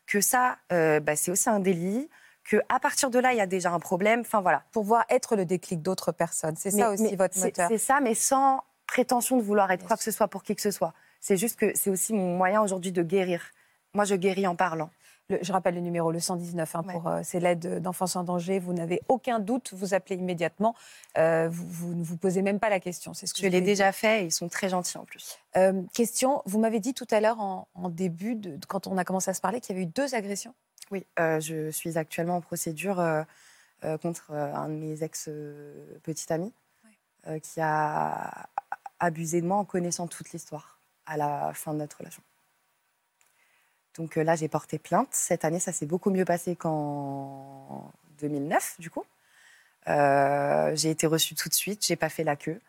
que 0.07 0.21
ça, 0.21 0.59
euh, 0.73 1.01
bah, 1.01 1.15
c'est 1.17 1.31
aussi 1.31 1.49
un 1.49 1.61
délit, 1.61 2.09
que 2.45 2.59
à 2.69 2.79
partir 2.79 3.11
de 3.11 3.19
là, 3.19 3.33
il 3.33 3.37
y 3.39 3.41
a 3.41 3.47
déjà 3.47 3.73
un 3.73 3.81
problème. 3.81 4.21
Enfin, 4.21 4.41
voilà. 4.41 4.63
Pour 4.73 4.85
voir 4.85 5.05
être 5.09 5.35
le 5.35 5.45
déclic 5.45 5.83
d'autres 5.83 6.13
personnes. 6.13 6.55
C'est 6.57 6.71
ça 6.71 6.91
aussi 6.91 7.03
mais 7.03 7.17
votre 7.17 7.35
c'est- 7.35 7.45
moteur. 7.47 7.69
C'est 7.69 7.79
ça, 7.79 8.01
mais 8.01 8.15
sans 8.15 8.63
prétention 8.87 9.37
de 9.37 9.43
vouloir 9.43 9.71
être 9.73 9.81
Bien 9.81 9.89
quoi 9.89 9.97
que 9.97 10.05
ce 10.05 10.13
soit 10.13 10.29
pour 10.29 10.45
qui 10.45 10.55
que 10.55 10.63
ce 10.63 10.71
soit. 10.71 10.95
C'est 11.21 11.37
juste 11.37 11.59
que 11.59 11.73
c'est 11.77 11.91
aussi 11.91 12.13
mon 12.13 12.37
moyen 12.37 12.63
aujourd'hui 12.63 12.93
de 12.93 13.03
guérir. 13.03 13.43
Moi, 13.95 14.05
je 14.05 14.15
guéris 14.15 14.47
en 14.47 14.55
parlant. 14.55 14.91
Le- 15.29 15.39
je 15.43 15.53
rappelle 15.53 15.75
le 15.75 15.81
numéro, 15.81 16.13
le 16.13 16.21
119, 16.21 16.77
hein, 16.77 16.83
Ouais. 16.87 16.93
pour, 16.93 17.09
euh, 17.09 17.21
c'est 17.25 17.41
l'aide 17.41 17.81
d'enfance 17.83 18.15
en 18.15 18.23
danger. 18.23 18.59
Vous 18.61 18.73
n'avez 18.73 19.01
aucun 19.09 19.41
doute, 19.41 19.73
vous 19.75 19.93
appelez 19.93 20.17
immédiatement. 20.17 20.75
Euh, 21.19 21.49
vous, 21.51 21.67
vous 21.69 21.95
ne 21.95 22.05
vous 22.05 22.17
posez 22.17 22.43
même 22.43 22.61
pas 22.61 22.69
la 22.69 22.79
question. 22.79 23.13
C'est 23.13 23.27
ce 23.27 23.35
que 23.35 23.43
Je 23.43 23.47
l'ai 23.49 23.61
déjà 23.61 23.91
fait 23.93 24.23
et 24.23 24.27
ils 24.27 24.33
sont 24.33 24.49
très 24.49 24.69
gentils 24.69 24.99
en 24.99 25.05
plus. 25.05 25.39
Euh, 25.57 25.83
question, 25.95 26.43
vous 26.47 26.61
m'avez 26.61 26.79
dit 26.79 26.95
tout 26.95 27.07
à 27.11 27.21
l'heure 27.21 27.41
en, 27.41 27.67
en 27.75 27.89
début, 27.89 28.37
de, 28.37 28.57
quand 28.69 28.87
on 28.87 28.97
a 28.99 29.05
commencé 29.05 29.31
à 29.31 29.35
se 29.35 29.41
parler, 29.41 29.61
qu'il 29.61 29.75
y 29.75 29.79
avait 29.79 29.89
eu 29.89 29.91
deux 29.93 30.15
agressions. 30.15 30.55
Oui, 30.93 31.05
euh, 31.19 31.41
je 31.41 31.71
suis 31.73 31.99
actuellement 31.99 32.37
en 32.37 32.41
procédure 32.41 33.03
contre 34.03 34.31
un 34.33 34.69
de 34.69 34.75
mes 34.75 35.03
ex-petits 35.03 36.33
amis 36.33 36.53
qui 37.43 37.61
a 37.61 38.47
abusé 39.01 39.41
de 39.41 39.47
moi 39.47 39.57
en 39.57 39.65
connaissant 39.65 40.07
toute 40.07 40.31
l'histoire 40.31 40.79
à 41.07 41.17
la 41.17 41.53
fin 41.55 41.73
de 41.75 41.79
notre 41.79 41.99
relation. 41.99 42.23
Donc 43.99 44.17
euh, 44.19 44.25
là, 44.25 44.37
j'ai 44.37 44.49
porté 44.49 44.79
plainte. 44.79 45.09
Cette 45.13 45.45
année, 45.45 45.61
ça 45.61 45.73
s'est 45.73 45.87
beaucoup 45.87 46.11
mieux 46.11 46.25
passé 46.25 46.55
qu'en 46.57 47.91
2009, 48.21 48.77
du 48.79 48.91
coup. 48.91 49.05
Euh, 49.89 50.73
j'ai 50.75 50.91
été 50.91 51.07
reçue 51.07 51.35
tout 51.35 51.49
de 51.49 51.55
suite, 51.55 51.85
j'ai 51.87 51.97
pas 51.97 52.09
fait 52.09 52.25
la 52.25 52.37
queue. 52.37 52.61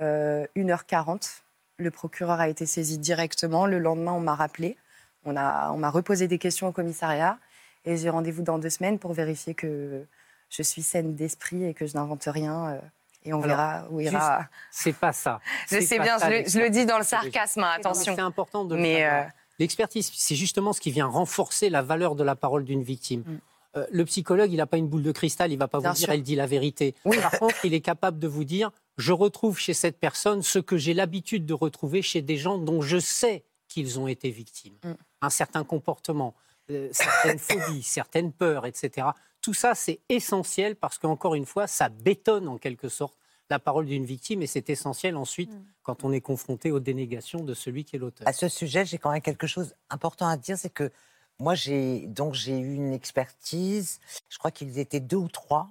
Euh, 0.00 0.46
1h40, 0.56 1.42
le 1.76 1.90
procureur 1.90 2.40
a 2.40 2.48
été 2.48 2.64
saisi 2.66 2.98
directement. 2.98 3.66
Le 3.66 3.78
lendemain, 3.78 4.12
on 4.12 4.20
m'a 4.20 4.34
rappelé. 4.34 4.76
On 5.24 5.36
a- 5.36 5.70
on 5.72 5.76
m'a 5.78 5.90
reposé 5.90 6.26
des 6.28 6.38
questions 6.38 6.66
au 6.68 6.72
commissariat 6.72 7.38
et 7.84 7.96
j'ai 7.96 8.08
rendez-vous 8.10 8.42
dans 8.42 8.58
deux 8.58 8.70
semaines 8.70 8.98
pour 8.98 9.12
vérifier 9.12 9.54
que 9.54 10.04
je 10.50 10.62
suis 10.62 10.82
saine 10.82 11.14
d'esprit 11.14 11.64
et 11.64 11.74
que 11.74 11.86
je 11.86 11.94
n'invente 11.94 12.24
rien. 12.26 12.68
euh, 12.74 12.78
et 13.26 13.32
on 13.32 13.42
Alors, 13.42 13.56
verra 13.56 13.86
où 13.90 14.00
ira. 14.00 14.46
C'est 14.70 14.92
pas 14.92 15.12
ça. 15.14 15.40
Je 15.70 15.80
sais 15.80 15.98
bien, 15.98 16.18
ça, 16.18 16.30
je 16.30 16.42
le, 16.42 16.48
je 16.48 16.58
le 16.60 16.68
dis 16.68 16.84
dans 16.84 16.98
le 16.98 17.04
sarcasme, 17.04 17.62
hein, 17.62 17.72
attention. 17.76 18.14
C'est 18.14 18.20
important 18.20 18.64
de 18.66 18.74
le 18.74 18.82
Mais 18.82 19.02
savoir. 19.02 19.30
L'expertise, 19.58 20.10
c'est 20.14 20.34
justement 20.34 20.72
ce 20.72 20.80
qui 20.80 20.90
vient 20.90 21.06
renforcer 21.06 21.70
la 21.70 21.82
valeur 21.82 22.14
de 22.14 22.24
la 22.24 22.34
parole 22.36 22.64
d'une 22.64 22.82
victime. 22.82 23.20
Mm. 23.20 23.40
Euh, 23.76 23.86
le 23.90 24.04
psychologue, 24.04 24.52
il 24.52 24.56
n'a 24.56 24.66
pas 24.66 24.76
une 24.76 24.88
boule 24.88 25.02
de 25.02 25.12
cristal, 25.12 25.52
il 25.52 25.58
va 25.58 25.68
pas 25.68 25.80
Bien 25.80 25.92
vous 25.92 25.96
dire 25.96 26.10
elle 26.10 26.22
dit 26.22 26.36
la 26.36 26.46
vérité. 26.46 26.94
Oui. 27.04 27.18
Par 27.18 27.32
contre, 27.38 27.64
il 27.64 27.74
est 27.74 27.80
capable 27.80 28.18
de 28.18 28.28
vous 28.28 28.44
dire 28.44 28.70
je 28.96 29.12
retrouve 29.12 29.58
chez 29.58 29.74
cette 29.74 29.98
personne 29.98 30.42
ce 30.42 30.58
que 30.58 30.76
j'ai 30.76 30.94
l'habitude 30.94 31.46
de 31.46 31.54
retrouver 31.54 32.02
chez 32.02 32.22
des 32.22 32.36
gens 32.36 32.58
dont 32.58 32.80
je 32.80 32.98
sais 32.98 33.44
qu'ils 33.68 33.98
ont 33.98 34.06
été 34.06 34.30
victimes. 34.30 34.76
Mm. 34.84 34.92
Un 35.22 35.30
certain 35.30 35.64
comportement, 35.64 36.34
euh, 36.70 36.88
certaines 36.92 37.38
phobies, 37.38 37.82
certaines 37.82 38.32
peurs, 38.32 38.66
etc. 38.66 39.08
Tout 39.40 39.54
ça, 39.54 39.74
c'est 39.74 40.00
essentiel 40.08 40.76
parce 40.76 40.98
qu'encore 40.98 41.34
une 41.34 41.46
fois, 41.46 41.66
ça 41.66 41.88
bétonne 41.88 42.48
en 42.48 42.58
quelque 42.58 42.88
sorte 42.88 43.16
la 43.50 43.58
parole 43.58 43.86
d'une 43.86 44.04
victime 44.06 44.42
et 44.42 44.46
c'est 44.46 44.70
essentiel 44.70 45.16
ensuite 45.16 45.50
Mm. 45.52 45.64
quand 45.82 46.04
on 46.04 46.12
est 46.12 46.20
confronté 46.20 46.70
aux 46.72 46.80
dénégations 46.80 47.40
de 47.44 47.52
celui 47.54 47.84
qui 47.84 47.96
est 47.96 47.98
l'auteur. 47.98 48.26
À 48.26 48.32
ce 48.32 48.48
sujet, 48.48 48.84
j'ai 48.86 48.98
quand 48.98 49.10
même 49.12 49.20
quelque 49.20 49.46
chose 49.46 49.74
important 49.90 50.26
à 50.28 50.36
dire, 50.36 50.56
c'est 50.58 50.70
que 50.72 50.90
moi, 51.38 51.54
j'ai 51.54 52.06
donc 52.06 52.34
j'ai 52.34 52.56
eu 52.58 52.74
une 52.74 52.92
expertise. 52.92 53.98
Je 54.28 54.38
crois 54.38 54.50
qu'ils 54.50 54.78
étaient 54.78 55.00
deux 55.00 55.16
ou 55.16 55.28
trois. 55.28 55.68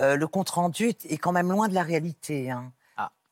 Euh, 0.00 0.14
le 0.16 0.26
compte 0.28 0.48
rendu 0.50 0.88
est- 0.90 1.18
quand 1.18 1.32
même 1.32 1.50
loin 1.50 1.68
de 1.68 1.74
la 1.74 1.82
réalité. 1.82 2.50
hein. 2.50 2.72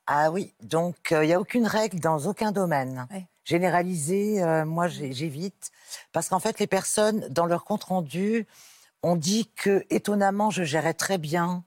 Ah. 0.09 0.31
oui, 0.31 0.55
donc 0.63 1.11
euh, 1.11 1.25
il 1.25 1.29
n'y 1.29 1.33
a 1.33 1.41
aucune 1.41 1.67
règle 1.67 1.99
dans 1.99 2.27
aucun 2.27 2.53
domaine. 2.53 3.09
Ouais. 3.11 3.27
Généralisé, 3.45 4.41
euh, 4.43 4.65
moi 4.65 4.87
j'évite 4.87 5.71
parce 6.13 6.29
qu'en 6.29 6.39
fait 6.39 6.61
les 6.61 6.69
personnes 6.69 7.27
dans 7.29 7.47
leur 7.47 7.65
compte 7.65 7.83
rendu 7.85 8.47
ont 9.03 9.17
dit 9.17 9.51
que 9.57 9.85
étonnamment 9.91 10.51
je 10.51 10.63
gérais 10.63 10.95
très 10.95 11.19
bien, 11.19 11.65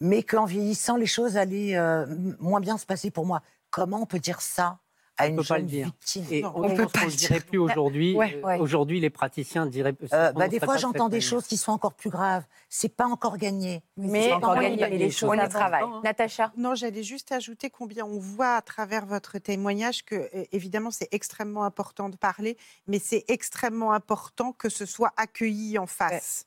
mais 0.00 0.22
qu'en 0.22 0.44
vieillissant 0.44 0.96
les 0.96 1.06
choses 1.06 1.36
allaient 1.36 1.76
euh, 1.76 2.06
moins 2.40 2.60
bien 2.60 2.78
se 2.78 2.86
passer 2.86 3.10
pour 3.10 3.26
moi. 3.26 3.42
Comment 3.70 4.02
on 4.02 4.06
peut 4.06 4.18
dire 4.20 4.40
ça 4.40 4.78
à 5.20 5.26
On 5.26 5.30
une 5.30 5.36
peut 5.36 5.42
pas 5.42 5.54
le 5.56 5.60
jeune 5.62 5.66
dire. 5.66 5.86
victime 5.86 6.24
Et 6.30 6.42
Non, 6.42 6.52
on 6.54 6.68
ne 6.68 6.76
peut 6.76 6.82
le 6.82 6.88
pas 6.88 7.04
le 7.04 7.10
dirait 7.10 7.34
dire. 7.34 7.46
plus 7.46 7.58
aujourd'hui. 7.58 8.14
Ouais, 8.14 8.36
Euh, 8.36 8.46
ouais. 8.46 8.58
Aujourd'hui, 8.60 9.00
les 9.00 9.10
praticiens 9.10 9.66
diraient. 9.66 9.96
Euh, 10.12 10.30
bah, 10.30 10.46
des 10.46 10.60
fois, 10.60 10.76
j'entends 10.76 11.08
des 11.08 11.20
choses 11.20 11.44
qui 11.48 11.56
sont 11.56 11.72
encore 11.72 11.94
plus 11.94 12.08
graves. 12.08 12.44
C'est 12.68 12.94
pas 12.94 13.06
encore 13.06 13.36
gagné. 13.36 13.82
Mais 13.96 14.22
c'est 14.28 14.32
encore 14.34 14.54
gagné, 14.54 14.76
mais 14.88 14.96
les 14.96 15.10
choses 15.10 15.30
on 15.30 15.34
y 15.44 15.48
travaille. 15.48 15.82
Hein. 15.82 16.02
Natacha 16.04 16.52
Non, 16.56 16.76
j'allais 16.76 17.02
juste 17.02 17.32
ajouter 17.32 17.68
combien 17.68 18.04
on 18.06 18.20
voit 18.20 18.54
à 18.54 18.62
travers 18.62 19.06
votre 19.06 19.38
témoignage 19.38 20.04
que, 20.04 20.30
évidemment, 20.52 20.92
c'est 20.92 21.08
extrêmement 21.10 21.64
important 21.64 22.08
de 22.10 22.16
parler, 22.16 22.56
mais 22.86 23.00
c'est 23.00 23.24
extrêmement 23.26 23.92
important 23.92 24.52
que 24.52 24.68
ce 24.68 24.86
soit 24.86 25.12
accueilli 25.16 25.78
en 25.78 25.86
face. 25.86 26.46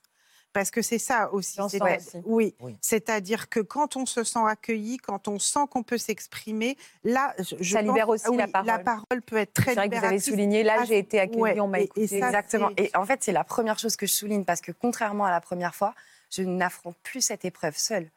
Parce 0.54 0.70
que 0.70 0.82
c'est 0.82 0.97
ça 0.99 1.32
aussi. 1.32 1.60
C'est- 1.70 1.82
aussi. 1.82 2.18
Oui, 2.26 2.54
Oui. 2.60 2.76
c'est-à-dire 2.82 3.47
que 3.49 3.62
quand 3.62 3.95
on 3.95 4.06
se 4.06 4.24
sent 4.26 4.39
accueilli, 4.45 4.97
quand 4.97 5.28
on 5.30 5.39
sent 5.39 5.62
qu'on 5.70 5.84
peut 5.84 5.97
s'exprimer, 5.97 6.78
là, 7.06 7.34
je, 7.39 7.56
je 7.60 7.72
Ça 7.74 7.80
pense- 7.80 7.88
libère 7.88 8.10
aussi 8.10 8.30
oui, 8.30 8.38
la 8.38 8.47
parole. 8.47 8.68
La 8.68 8.80
parole 8.80 9.22
peut 9.26 9.38
être 9.38 9.54
très 9.54 9.72
C'est 9.72 9.76
vrai 9.76 9.89
que 9.89 9.95
vous 9.95 10.06
avez 10.06 10.20
souligné, 10.20 10.64
là 10.64 10.78
Ah, 10.80 10.86
j'ai 10.86 10.97
été 10.97 11.20
accueillie, 11.22 11.41
ouais, 11.41 11.60
on 11.62 11.68
m'a 11.68 11.80
et 11.80 11.84
écouté. 11.84 12.08
ça, 12.20 12.28
Exactement. 12.28 12.70
Et 12.76 12.91
en 12.95 13.06
fait, 13.06 13.24
c'est 13.24 13.32
la 13.32 13.45
première 13.45 13.80
chose 13.80 13.95
que 13.95 14.06
je 14.06 14.12
souligne 14.14 14.43
parce 14.43 14.60
que 14.62 14.74
contrairement 14.74 15.26
à 15.26 15.32
la 15.32 15.39
première 15.41 15.74
fois, 15.74 15.95
je 16.30 16.43
n'affronte 16.43 16.97
plus 17.04 17.22
cette 17.22 17.45
épreuve 17.45 17.78
seule. 17.78 18.10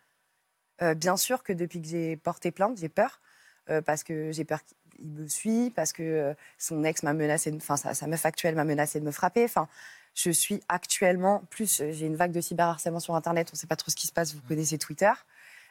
Euh, 0.82 0.94
bien 0.94 1.16
sûr 1.16 1.44
que 1.44 1.52
depuis 1.52 1.80
que 1.80 1.86
j'ai 1.86 2.16
porté 2.16 2.50
plainte, 2.50 2.78
j'ai 2.78 2.88
peur 2.88 3.20
euh, 3.70 3.80
parce 3.80 4.02
que 4.02 4.32
j'ai 4.32 4.44
peur 4.44 4.58
qu'il 4.64 5.06
me 5.08 5.28
suit, 5.28 5.70
parce 5.70 5.92
que 5.92 6.02
euh, 6.02 6.34
son 6.58 6.82
ex 6.84 7.02
m'a 7.04 7.12
menacé, 7.14 7.52
enfin 7.56 7.76
sa, 7.76 7.94
sa 7.94 8.06
meuf 8.08 8.26
actuelle 8.26 8.56
m'a 8.56 8.64
menacé 8.64 8.98
de 9.00 9.04
me 9.04 9.12
frapper. 9.12 9.44
Enfin, 9.44 9.68
je 10.14 10.30
suis 10.30 10.60
actuellement 10.68 11.42
plus, 11.50 11.80
euh, 11.80 11.92
j'ai 11.92 12.06
une 12.06 12.16
vague 12.16 12.32
de 12.32 12.40
cyberharcèlement 12.40 13.00
sur 13.00 13.14
Internet. 13.14 13.48
On 13.52 13.54
ne 13.54 13.58
sait 13.58 13.66
pas 13.66 13.76
trop 13.76 13.90
ce 13.90 13.96
qui 13.96 14.06
se 14.06 14.12
passe. 14.12 14.34
Vous 14.34 14.42
connaissez 14.46 14.78
Twitter, 14.78 15.12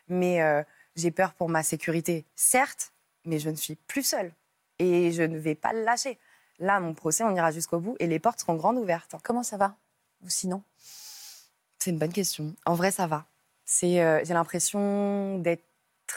mais 0.08 0.42
euh, 0.42 0.62
j'ai 0.96 1.12
peur 1.12 1.34
pour 1.34 1.50
ma 1.50 1.64
sécurité, 1.64 2.26
certes, 2.36 2.94
mais 3.26 3.40
je 3.40 3.50
ne 3.50 3.56
suis 3.56 3.76
plus 3.76 4.04
seule 4.04 4.32
et 4.80 5.12
je 5.12 5.24
ne 5.24 5.38
vais 5.38 5.56
pas 5.56 5.74
le 5.74 5.84
lâcher. 5.84 6.20
Là, 6.60 6.80
mon 6.80 6.94
procès, 6.94 7.24
on 7.24 7.36
ira 7.36 7.52
jusqu'au 7.52 7.80
bout 7.80 7.96
et 8.00 8.08
les 8.08 8.20
portes 8.20 8.40
seront 8.40 8.56
grandes 8.56 8.78
ouvertes. 8.78 9.16
Comment 9.24 9.44
ça 9.44 9.58
va? 9.58 9.76
Ou 10.24 10.30
sinon? 10.30 10.62
C'est 11.80 11.90
une 11.90 11.98
bonne 11.98 12.14
question. 12.14 12.56
En 12.66 12.76
vrai, 12.76 12.92
ça 12.92 13.08
va. 13.08 13.26
C'est, 13.66 14.02
euh, 14.02 14.22
j'ai 14.24 14.34
l'impression 14.34 15.40
d'être 15.40 15.64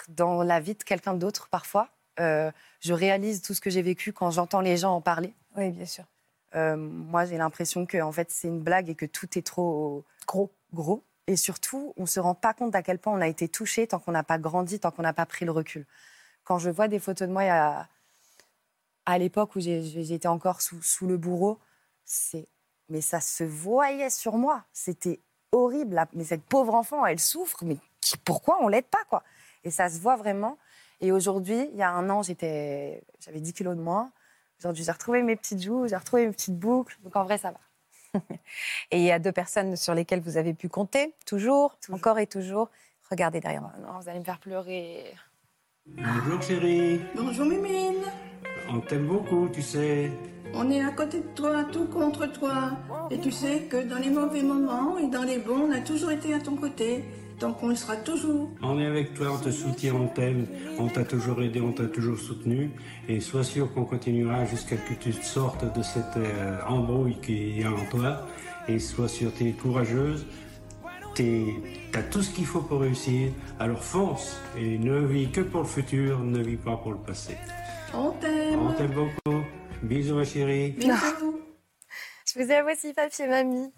dans 0.09 0.43
la 0.43 0.61
vie 0.61 0.75
de 0.75 0.83
quelqu'un 0.83 1.15
d'autre 1.15 1.49
parfois. 1.49 1.89
Euh, 2.21 2.51
je 2.81 2.93
réalise 2.93 3.43
tout 3.43 3.55
ce 3.55 3.61
que 3.61 3.71
j'ai 3.71 3.83
vécu 3.83 4.13
quand 4.13 4.31
j'entends 4.31 4.61
les 4.61 4.77
gens 4.77 4.95
en 4.95 5.01
parler. 5.01 5.33
Oui, 5.57 5.71
bien 5.71 5.87
sûr. 5.87 6.05
Euh, 6.57 6.77
moi, 6.77 7.25
j'ai 7.25 7.37
l'impression 7.37 7.87
que 7.87 7.99
en 7.99 8.13
fait, 8.13 8.31
c'est 8.31 8.49
une 8.49 8.61
blague 8.61 8.89
et 8.89 8.95
que 8.95 9.07
tout 9.07 9.39
est 9.39 9.47
trop 9.47 10.05
gros, 10.27 10.51
gros. 10.73 11.03
Et 11.27 11.37
surtout, 11.37 11.93
on 11.97 12.07
se 12.07 12.21
rend 12.21 12.35
pas 12.35 12.55
compte 12.55 12.75
à 12.75 12.83
quel 12.83 12.99
point 12.99 13.13
on 13.13 13.21
a 13.21 13.29
été 13.29 13.49
touché 13.49 13.87
tant 13.87 13.99
qu'on 13.99 14.13
n'a 14.13 14.23
pas 14.23 14.39
grandi, 14.39 14.79
tant 14.81 14.91
qu'on 14.91 15.03
n'a 15.03 15.13
pas 15.13 15.27
pris 15.27 15.45
le 15.45 15.51
recul. 15.51 15.87
Quand 16.45 16.59
je 16.59 16.71
vois 16.71 16.89
des 16.89 17.01
photos 17.01 17.29
de 17.29 17.33
moi 17.33 17.87
à 19.07 19.19
l'époque 19.19 19.57
où 19.57 19.61
j'étais 19.61 20.29
encore 20.29 20.61
sous, 20.61 20.81
sous 20.83 21.07
le 21.07 21.17
bourreau, 21.17 21.59
c'est 22.05 22.47
mais 22.89 23.01
ça 23.01 23.21
se 23.21 23.45
voyait 23.45 24.11
sur 24.11 24.37
moi. 24.37 24.65
C'était 24.73 25.21
horrible. 25.53 25.95
là. 25.95 26.07
Mais 26.13 26.25
cette 26.25 26.45
pauvre 26.45 26.75
enfant, 26.75 27.05
elle 27.05 27.19
souffre. 27.19 27.65
Mais 27.65 27.79
pourquoi 28.25 28.59
on 28.63 28.69
l'aide 28.69 28.87
pas 28.87 29.05
quoi? 29.09 29.23
Et 29.65 29.71
ça 29.71 29.89
se 29.89 29.99
voit 29.99 30.17
vraiment. 30.17 30.59
Et 31.01 31.13
aujourd'hui, 31.13 31.69
il 31.73 31.77
y 31.77 31.83
a 31.83 31.91
un 31.91 32.09
an, 32.11 32.23
j'étais, 32.23 33.03
j'avais 33.21 33.41
10 33.41 33.53
kilos 33.53 33.77
de 33.77 33.83
moins. 33.83 34.13
Aujourd'hui, 34.61 34.85
j'ai 34.85 34.93
retrouvé 34.93 35.23
mes 35.23 35.37
petites 35.37 35.63
joues, 35.63 35.87
j'ai 35.89 35.97
retrouvé 35.97 36.27
mes 36.27 36.33
petites 36.33 36.59
boucles. 36.59 36.97
Donc 37.05 37.15
en 37.17 37.25
vrai, 37.25 37.39
ça 37.39 37.53
va. 37.53 38.21
Et 38.91 38.99
il 38.99 39.05
y 39.05 39.13
a 39.13 39.19
deux 39.19 39.33
personnes 39.33 39.77
sur 39.77 39.95
lesquelles 39.95 40.21
vous 40.21 40.37
avez 40.37 40.55
pu 40.55 40.69
compter, 40.69 41.15
toujours, 41.27 41.77
Toujours. 41.81 41.97
encore 41.97 42.19
et 42.19 42.27
toujours. 42.27 42.71
Regardez 43.11 43.41
derrière 43.41 43.61
moi. 43.61 43.73
Oh 43.77 43.81
non, 43.87 43.99
vous 44.01 44.09
allez 44.09 44.19
me 44.21 44.25
faire 44.25 44.39
pleurer. 44.39 45.15
Bonjour 45.87 46.43
chérie, 46.43 47.01
Bonjour 47.15 47.47
Mimine, 47.47 48.03
on 48.71 48.81
t'aime 48.81 49.07
beaucoup, 49.07 49.49
tu 49.49 49.63
sais. 49.63 50.11
on 50.53 50.69
est 50.71 50.83
à 50.85 50.91
côté 50.91 51.21
de 51.21 51.29
toi, 51.37 51.63
tout 51.71 51.87
contre 51.87 52.27
toi. 52.27 52.73
Et 53.13 53.21
tu 53.21 53.31
sais 53.31 53.61
que 53.71 53.77
dans 53.85 53.99
les 53.99 54.11
mauvais 54.11 54.43
moments 54.43 54.99
et 54.99 55.07
dans 55.07 55.23
les 55.23 55.39
bons, 55.39 55.69
on 55.69 55.73
a 55.73 55.81
toujours 55.81 56.11
été 56.11 56.35
à 56.35 56.41
ton 56.41 56.57
côté. 56.57 57.05
Donc 57.41 57.63
on 57.63 57.69
le 57.69 57.75
sera 57.75 57.97
toujours. 57.97 58.51
On 58.63 58.79
est 58.79 58.87
avec 58.87 59.15
toi, 59.15 59.33
on 59.35 59.39
te 59.39 59.51
soutient, 59.51 59.95
on 59.95 60.09
t'aime, 60.09 60.47
on 60.79 60.89
t'a 60.89 61.05
toujours 61.05 61.43
aidé, 61.43 61.61
on 61.61 61.73
t'a 61.73 61.87
toujours 61.87 62.19
soutenu. 62.19 62.71
Et 63.09 63.21
sois 63.21 63.45
sûr 63.45 63.73
qu'on 63.73 63.85
continuera 63.85 64.45
jusqu'à 64.47 64.77
ce 64.77 64.95
que 64.95 64.99
tu 64.99 65.13
sortes 65.13 65.65
de 65.77 65.83
cette 65.83 66.17
euh, 66.17 66.59
embrouille 66.67 67.17
qui 67.21 67.61
est 67.61 67.67
en 67.67 67.85
toi. 67.91 68.27
Et 68.69 68.79
sois 68.79 69.09
sûr, 69.09 69.33
tu 69.37 69.49
es 69.49 69.53
courageuse, 69.53 70.27
tu 71.15 71.55
as 71.95 72.03
tout 72.03 72.23
ce 72.23 72.31
qu'il 72.31 72.47
faut 72.47 72.61
pour 72.61 72.81
réussir. 72.81 73.31
Alors 73.59 73.83
fonce 73.83 74.41
et 74.59 74.79
ne 74.79 74.99
vis 75.01 75.31
que 75.31 75.43
pour 75.43 75.63
le 75.63 75.67
futur, 75.67 76.21
ne 76.21 76.43
vis 76.43 76.57
pas 76.57 76.77
pour 76.77 76.93
le 76.93 76.99
passé. 76.99 77.37
On 77.95 78.11
t'aime. 78.13 78.61
On 78.61 78.73
t'aime 78.73 78.93
beaucoup. 78.93 79.43
Bisous 79.83 80.15
ma 80.15 80.25
chérie. 80.25 80.71
Bisous. 80.71 81.36
Vous 82.37 82.51
aime 82.53 82.67
aussi, 82.67 82.93
papy 82.93 83.23
et 83.23 83.27
mamie. 83.29 83.73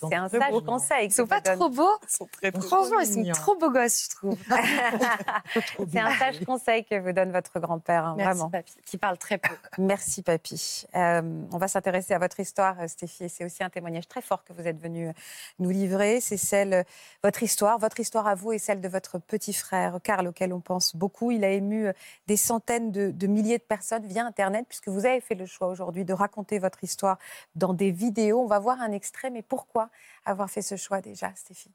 C'est 0.00 0.14
un 0.14 0.28
sage 0.28 0.50
beaux. 0.50 0.62
conseil. 0.62 1.08
Ils 1.08 1.12
sont 1.12 1.26
pas 1.26 1.42
donne. 1.42 1.58
trop 1.58 1.68
beaux 1.68 1.90
sont 2.08 2.26
très, 2.26 2.50
Franchement, 2.50 3.00
ils 3.00 3.06
sont 3.06 3.32
trop 3.32 3.54
beaux 3.56 3.70
gosses, 3.70 4.04
je 4.04 4.16
trouve. 4.16 4.38
C'est 5.92 6.00
un 6.00 6.16
sage 6.16 6.42
conseil 6.46 6.84
que 6.84 6.98
vous 6.98 7.12
donne 7.12 7.32
votre 7.32 7.60
grand-père, 7.60 8.06
hein, 8.06 8.14
Merci, 8.16 8.38
vraiment. 8.38 8.50
papy, 8.50 8.72
qui 8.86 8.96
parle 8.96 9.18
très 9.18 9.36
peu. 9.36 9.54
Merci, 9.76 10.22
papy. 10.22 10.86
Euh, 10.94 11.20
on 11.52 11.58
va 11.58 11.68
s'intéresser 11.68 12.14
à 12.14 12.18
votre 12.18 12.40
histoire, 12.40 12.80
euh, 12.80 12.88
Stéphie. 12.88 13.28
C'est 13.28 13.44
aussi 13.44 13.62
un 13.62 13.68
témoignage 13.68 14.08
très 14.08 14.22
fort 14.22 14.42
que 14.42 14.54
vous 14.54 14.66
êtes 14.66 14.80
venu 14.80 15.08
euh, 15.08 15.12
nous 15.58 15.70
livrer. 15.70 16.20
C'est 16.22 16.38
celle, 16.38 16.86
votre 17.22 17.42
histoire, 17.42 17.78
votre 17.78 18.00
histoire 18.00 18.26
à 18.26 18.34
vous 18.34 18.52
et 18.52 18.58
celle 18.58 18.80
de 18.80 18.88
votre 18.88 19.18
petit 19.18 19.52
frère, 19.52 19.98
Karl, 20.02 20.28
auquel 20.28 20.54
on 20.54 20.60
pense 20.60 20.96
beaucoup. 20.96 21.30
Il 21.30 21.44
a 21.44 21.50
ému 21.50 21.88
des 22.26 22.38
centaines 22.38 22.90
de, 22.90 23.10
de 23.10 23.26
milliers 23.26 23.58
de 23.58 23.62
personnes 23.62 24.06
via 24.06 24.24
Internet, 24.24 24.64
puisque 24.66 24.88
vous 24.88 25.04
avez 25.04 25.20
fait 25.20 25.34
le 25.34 25.44
choix 25.44 25.68
aujourd'hui 25.68 26.06
de 26.06 26.14
raconter 26.14 26.58
votre 26.58 26.82
histoire 26.84 27.18
dans 27.54 27.74
des 27.74 27.81
vidéos. 27.90 28.40
On 28.40 28.46
va 28.46 28.58
voir 28.58 28.80
un 28.80 28.92
extrait, 28.92 29.30
mais 29.30 29.42
pourquoi 29.42 29.90
avoir 30.24 30.50
fait 30.50 30.62
ce 30.62 30.76
choix 30.76 31.00
déjà, 31.00 31.34
Stéphie? 31.34 31.72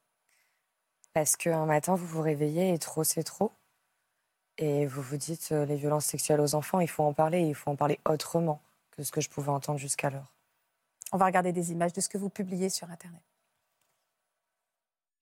Parce 1.14 1.36
qu'un 1.36 1.66
matin, 1.66 1.96
vous 1.96 2.06
vous 2.06 2.22
réveillez 2.22 2.74
et 2.74 2.78
trop, 2.78 3.04
c'est 3.04 3.24
trop. 3.24 3.52
Et 4.58 4.86
vous 4.86 5.02
vous 5.02 5.18
dites, 5.18 5.50
euh, 5.52 5.66
les 5.66 5.76
violences 5.76 6.06
sexuelles 6.06 6.42
aux 6.42 6.56
enfants, 6.56 6.80
il 6.80 6.88
faut 6.88 7.04
en 7.04 7.14
parler, 7.14 7.40
et 7.40 7.50
il 7.50 7.56
faut 7.56 7.70
en 7.70 7.76
parler 7.76 8.00
autrement 8.08 8.62
que 8.92 9.04
ce 9.04 9.12
que 9.12 9.22
je 9.22 9.30
pouvais 9.30 9.50
entendre 9.50 9.80
jusqu'alors. 9.80 10.34
On 11.12 11.18
va 11.18 11.26
regarder 11.26 11.52
des 11.52 11.72
images 11.72 11.94
de 11.94 12.02
ce 12.02 12.10
que 12.10 12.18
vous 12.18 12.30
publiez 12.30 12.70
sur 12.70 12.90
Internet. 12.90 13.22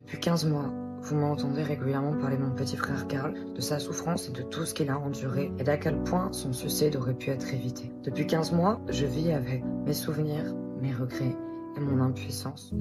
Depuis 0.02 0.20
15 0.20 0.46
mois, 0.46 0.72
vous 1.00 1.16
m'entendez 1.16 1.64
régulièrement 1.64 2.18
parler 2.18 2.38
de 2.38 2.44
mon 2.44 2.54
petit 2.54 2.78
frère 2.78 3.08
Karl, 3.08 3.54
de 3.54 3.62
sa 3.62 3.80
souffrance 3.80 4.30
et 4.30 4.32
de 4.32 4.44
tout 4.44 4.66
ce 4.66 4.74
qu'il 4.74 4.90
a 4.90 5.00
enduré, 5.00 5.52
et 5.60 5.64
d'à 5.64 5.78
quel 5.78 6.04
point 6.04 6.32
son 6.32 6.54
suicide 6.54 6.96
aurait 6.96 7.14
pu 7.14 7.30
être 7.30 7.54
évité. 7.54 7.92
Depuis 8.04 8.28
15 8.28 8.52
mois, 8.52 8.82
je 8.90 9.06
vis 9.06 9.32
avec 9.32 9.64
mes 9.64 9.94
souvenirs, 9.94 10.54
mes 10.86 10.94
regrets 10.94 11.36
et 11.76 11.80
mon 11.80 12.00
impuissance. 12.00 12.72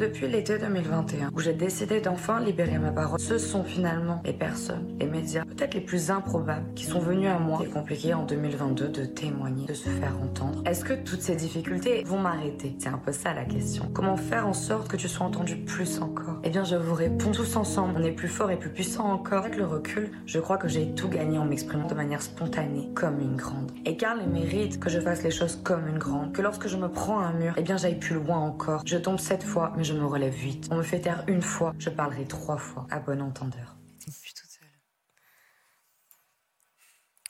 Depuis 0.00 0.28
l'été 0.28 0.56
2021, 0.56 1.28
où 1.34 1.40
j'ai 1.40 1.52
décidé 1.52 2.00
d'enfin 2.00 2.40
libérer 2.40 2.78
ma 2.78 2.90
parole, 2.90 3.20
ce 3.20 3.36
sont 3.36 3.62
finalement 3.62 4.22
les 4.24 4.32
personnes, 4.32 4.96
les 4.98 5.06
médias, 5.06 5.44
peut-être 5.44 5.74
les 5.74 5.82
plus 5.82 6.10
improbables, 6.10 6.72
qui 6.74 6.86
sont 6.86 7.00
venus 7.00 7.28
à 7.28 7.38
moi. 7.38 7.58
C'est 7.62 7.70
compliqué 7.70 8.14
en 8.14 8.24
2022 8.24 8.88
de 8.88 9.04
témoigner, 9.04 9.66
de 9.66 9.74
se 9.74 9.90
faire 9.90 10.16
entendre. 10.18 10.62
Est-ce 10.64 10.86
que 10.86 10.94
toutes 10.94 11.20
ces 11.20 11.36
difficultés 11.36 12.02
vont 12.04 12.18
m'arrêter? 12.18 12.74
C'est 12.78 12.88
un 12.88 12.96
peu 12.96 13.12
ça 13.12 13.34
la 13.34 13.44
question. 13.44 13.90
Comment 13.92 14.16
faire 14.16 14.46
en 14.46 14.54
sorte 14.54 14.88
que 14.88 14.96
tu 14.96 15.06
sois 15.06 15.26
entendu 15.26 15.56
plus 15.56 16.00
encore? 16.00 16.40
Eh 16.44 16.48
bien, 16.48 16.64
je 16.64 16.76
vous 16.76 16.94
réponds 16.94 17.32
tous 17.32 17.56
ensemble. 17.56 17.92
On 17.98 18.02
est 18.02 18.12
plus 18.12 18.28
fort 18.28 18.50
et 18.50 18.56
plus 18.56 18.70
puissant 18.70 19.04
encore. 19.04 19.44
Avec 19.44 19.58
le 19.58 19.66
recul, 19.66 20.12
je 20.24 20.38
crois 20.38 20.56
que 20.56 20.66
j'ai 20.66 20.94
tout 20.94 21.10
gagné 21.10 21.36
en 21.36 21.44
m'exprimant 21.44 21.88
de 21.88 21.94
manière 21.94 22.22
spontanée, 22.22 22.88
comme 22.94 23.20
une 23.20 23.36
grande. 23.36 23.70
Et 23.84 23.98
Karl 23.98 24.22
mérite 24.26 24.80
que 24.80 24.88
je 24.88 24.98
fasse 24.98 25.22
les 25.22 25.30
choses 25.30 25.60
comme 25.62 25.86
une 25.88 25.98
grande. 25.98 26.32
Que 26.32 26.40
lorsque 26.40 26.68
je 26.68 26.78
me 26.78 26.88
prends 26.88 27.20
un 27.20 27.34
mur, 27.34 27.52
eh 27.58 27.62
bien, 27.62 27.76
j'aille 27.76 27.98
plus 27.98 28.14
loin 28.14 28.38
encore. 28.38 28.80
Je 28.86 28.96
tombe 28.96 29.18
sept 29.18 29.42
fois, 29.42 29.74
mais 29.76 29.84
je 29.89 29.89
me 29.92 30.06
relève 30.06 30.34
vite. 30.34 30.68
On 30.70 30.76
me 30.76 30.82
fait 30.82 31.00
taire 31.00 31.24
une 31.26 31.42
fois, 31.42 31.74
je 31.78 31.90
parlerai 31.90 32.26
trois 32.26 32.58
fois. 32.58 32.86
À 32.90 32.98
bon 33.00 33.20
entendeur. 33.20 33.76
Je 34.04 34.10
suis 34.10 34.32
toute 34.34 34.48
seule. 34.48 34.68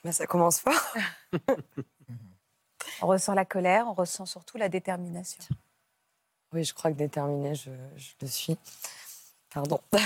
Mais 0.05 0.13
ça 0.13 0.27
commence 0.27 0.61
fort. 0.61 0.95
On 3.03 3.07
ressent 3.07 3.35
la 3.35 3.47
colère, 3.47 3.87
on 3.87 3.95
ressent 3.95 4.27
surtout 4.27 4.59
la 4.59 4.69
détermination. 4.69 5.43
Oui, 6.53 6.65
je 6.65 6.75
crois 6.75 6.91
que 6.91 6.97
déterminée, 6.97 7.55
je, 7.55 7.71
je 7.97 8.13
le 8.21 8.27
suis. 8.27 8.59
Pardon. 9.51 9.81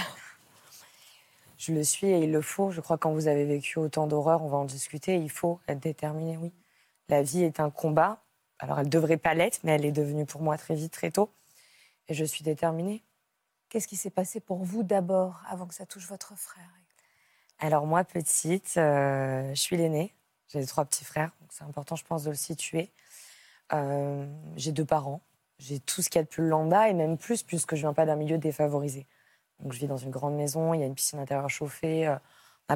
Je 1.57 1.72
le 1.72 1.82
suis 1.82 2.09
et 2.09 2.24
il 2.24 2.30
le 2.30 2.42
faut. 2.42 2.70
Je 2.70 2.82
crois 2.82 2.98
que 2.98 3.02
quand 3.05 3.12
vous 3.14 3.26
avez 3.26 3.46
vécu 3.46 3.78
autant 3.78 4.07
d'horreurs, 4.07 4.42
on 4.42 4.48
va 4.48 4.59
en 4.59 4.66
discuter. 4.66 5.16
Il 5.16 5.30
faut 5.30 5.61
être 5.66 5.80
déterminé, 5.80 6.36
oui. 6.36 6.52
La 7.09 7.22
vie 7.22 7.42
est 7.42 7.59
un 7.59 7.70
combat. 7.70 8.22
Alors, 8.59 8.78
elle 8.78 8.86
ne 8.86 8.90
devrait 8.90 9.16
pas 9.16 9.32
l'être, 9.32 9.61
mais 9.64 9.72
elle 9.72 9.86
est 9.86 9.92
devenue 9.92 10.26
pour 10.26 10.42
moi 10.42 10.59
très 10.59 10.74
vite, 10.74 10.92
très 10.92 11.11
tôt. 11.11 11.30
Et 12.09 12.14
je 12.14 12.24
suis 12.24 12.44
déterminée. 12.44 13.02
Qu'est-ce 13.68 13.88
qui 13.88 13.96
s'est 13.96 14.11
passé 14.11 14.40
pour 14.40 14.62
vous 14.62 14.82
d'abord, 14.82 15.42
avant 15.48 15.66
que 15.66 15.74
ça 15.74 15.86
touche 15.86 16.07
votre 16.07 16.36
frère? 16.36 16.70
Alors, 17.59 17.86
moi, 17.86 18.05
petite, 18.05 18.74
euh, 18.76 19.48
je 19.50 19.61
suis 19.61 19.76
l'aînée. 19.76 20.14
J'ai 20.48 20.64
trois 20.66 20.84
petits 20.84 21.05
frères, 21.05 21.32
donc 21.40 21.52
c'est 21.52 21.64
important, 21.64 21.96
je 21.96 22.05
pense, 22.05 22.24
de 22.24 22.30
le 22.30 22.36
situer. 22.36 22.90
Euh, 23.72 24.26
j'ai 24.57 24.72
deux 24.72 24.84
parents. 24.84 25.20
J'ai 25.59 25.80
tout 25.80 26.02
ce 26.02 26.11
qu'il 26.11 26.18
y 26.18 26.20
a 26.20 26.24
de 26.24 26.28
plus 26.28 26.46
lambda 26.46 26.88
et 26.88 26.94
même 26.94 27.16
plus, 27.16 27.42
puisque 27.42 27.74
je 27.74 27.80
viens 27.80 27.94
pas 27.94 28.07
d'un 28.07 28.16
milieu 28.16 28.38
défavorisé. 28.38 29.07
Donc, 29.61 29.72
je 29.72 29.78
vis 29.78 29.86
dans 29.86 29.96
une 29.96 30.11
grande 30.11 30.34
maison, 30.34 30.74
il 30.74 30.80
y 30.80 30.82
a 30.82 30.86
une 30.86 30.94
piscine 30.94 31.18
intérieure 31.18 31.50
chauffée. 31.50 32.07
Euh, 32.07 32.16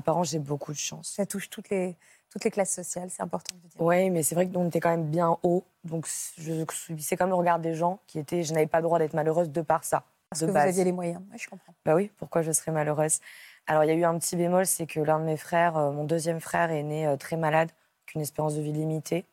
parents, 0.00 0.24
j'ai 0.24 0.38
beaucoup 0.38 0.72
de 0.72 0.78
chance. 0.78 1.10
Ça 1.10 1.26
touche 1.26 1.50
toutes 1.50 1.70
les, 1.70 1.96
toutes 2.30 2.44
les 2.44 2.50
classes 2.50 2.72
sociales, 2.72 3.08
c'est 3.10 3.22
important 3.22 3.54
de 3.56 3.68
dire. 3.68 3.80
Oui, 3.80 4.10
mais 4.10 4.22
c'est 4.22 4.34
vrai 4.34 4.46
que 4.46 4.52
nous, 4.52 4.60
on 4.60 4.68
était 4.68 4.80
quand 4.80 4.90
même 4.90 5.06
bien 5.06 5.36
haut. 5.42 5.64
Donc, 5.84 6.06
je 6.36 6.64
subissais 6.72 7.16
quand 7.16 7.24
même 7.24 7.30
le 7.30 7.36
regard 7.36 7.58
des 7.58 7.74
gens 7.74 8.00
qui 8.06 8.18
étaient. 8.18 8.42
Je 8.42 8.52
n'avais 8.52 8.66
pas 8.66 8.78
le 8.78 8.84
droit 8.84 8.98
d'être 8.98 9.14
malheureuse 9.14 9.50
de 9.50 9.62
par 9.62 9.84
ça. 9.84 10.04
Parce 10.30 10.40
de 10.40 10.46
que 10.46 10.50
vous 10.50 10.54
base. 10.54 10.68
aviez 10.68 10.84
les 10.84 10.92
moyens. 10.92 11.22
Je 11.36 11.48
comprends. 11.48 11.72
Bah 11.84 11.94
oui, 11.94 12.10
pourquoi 12.18 12.42
je 12.42 12.52
serais 12.52 12.72
malheureuse? 12.72 13.20
Alors, 13.66 13.84
il 13.84 13.88
y 13.88 13.90
a 13.90 13.94
eu 13.94 14.04
un 14.04 14.18
petit 14.18 14.36
bémol, 14.36 14.66
c'est 14.66 14.86
que 14.86 15.00
l'un 15.00 15.18
de 15.20 15.24
mes 15.24 15.36
frères, 15.36 15.76
euh, 15.76 15.90
mon 15.90 16.04
deuxième 16.04 16.40
frère, 16.40 16.70
est 16.70 16.82
né 16.82 17.06
euh, 17.06 17.16
très 17.16 17.36
malade, 17.36 17.70
qu'une 18.06 18.20
espérance 18.20 18.54
de 18.54 18.60
vie 18.60 18.72
limitée. 18.72 19.24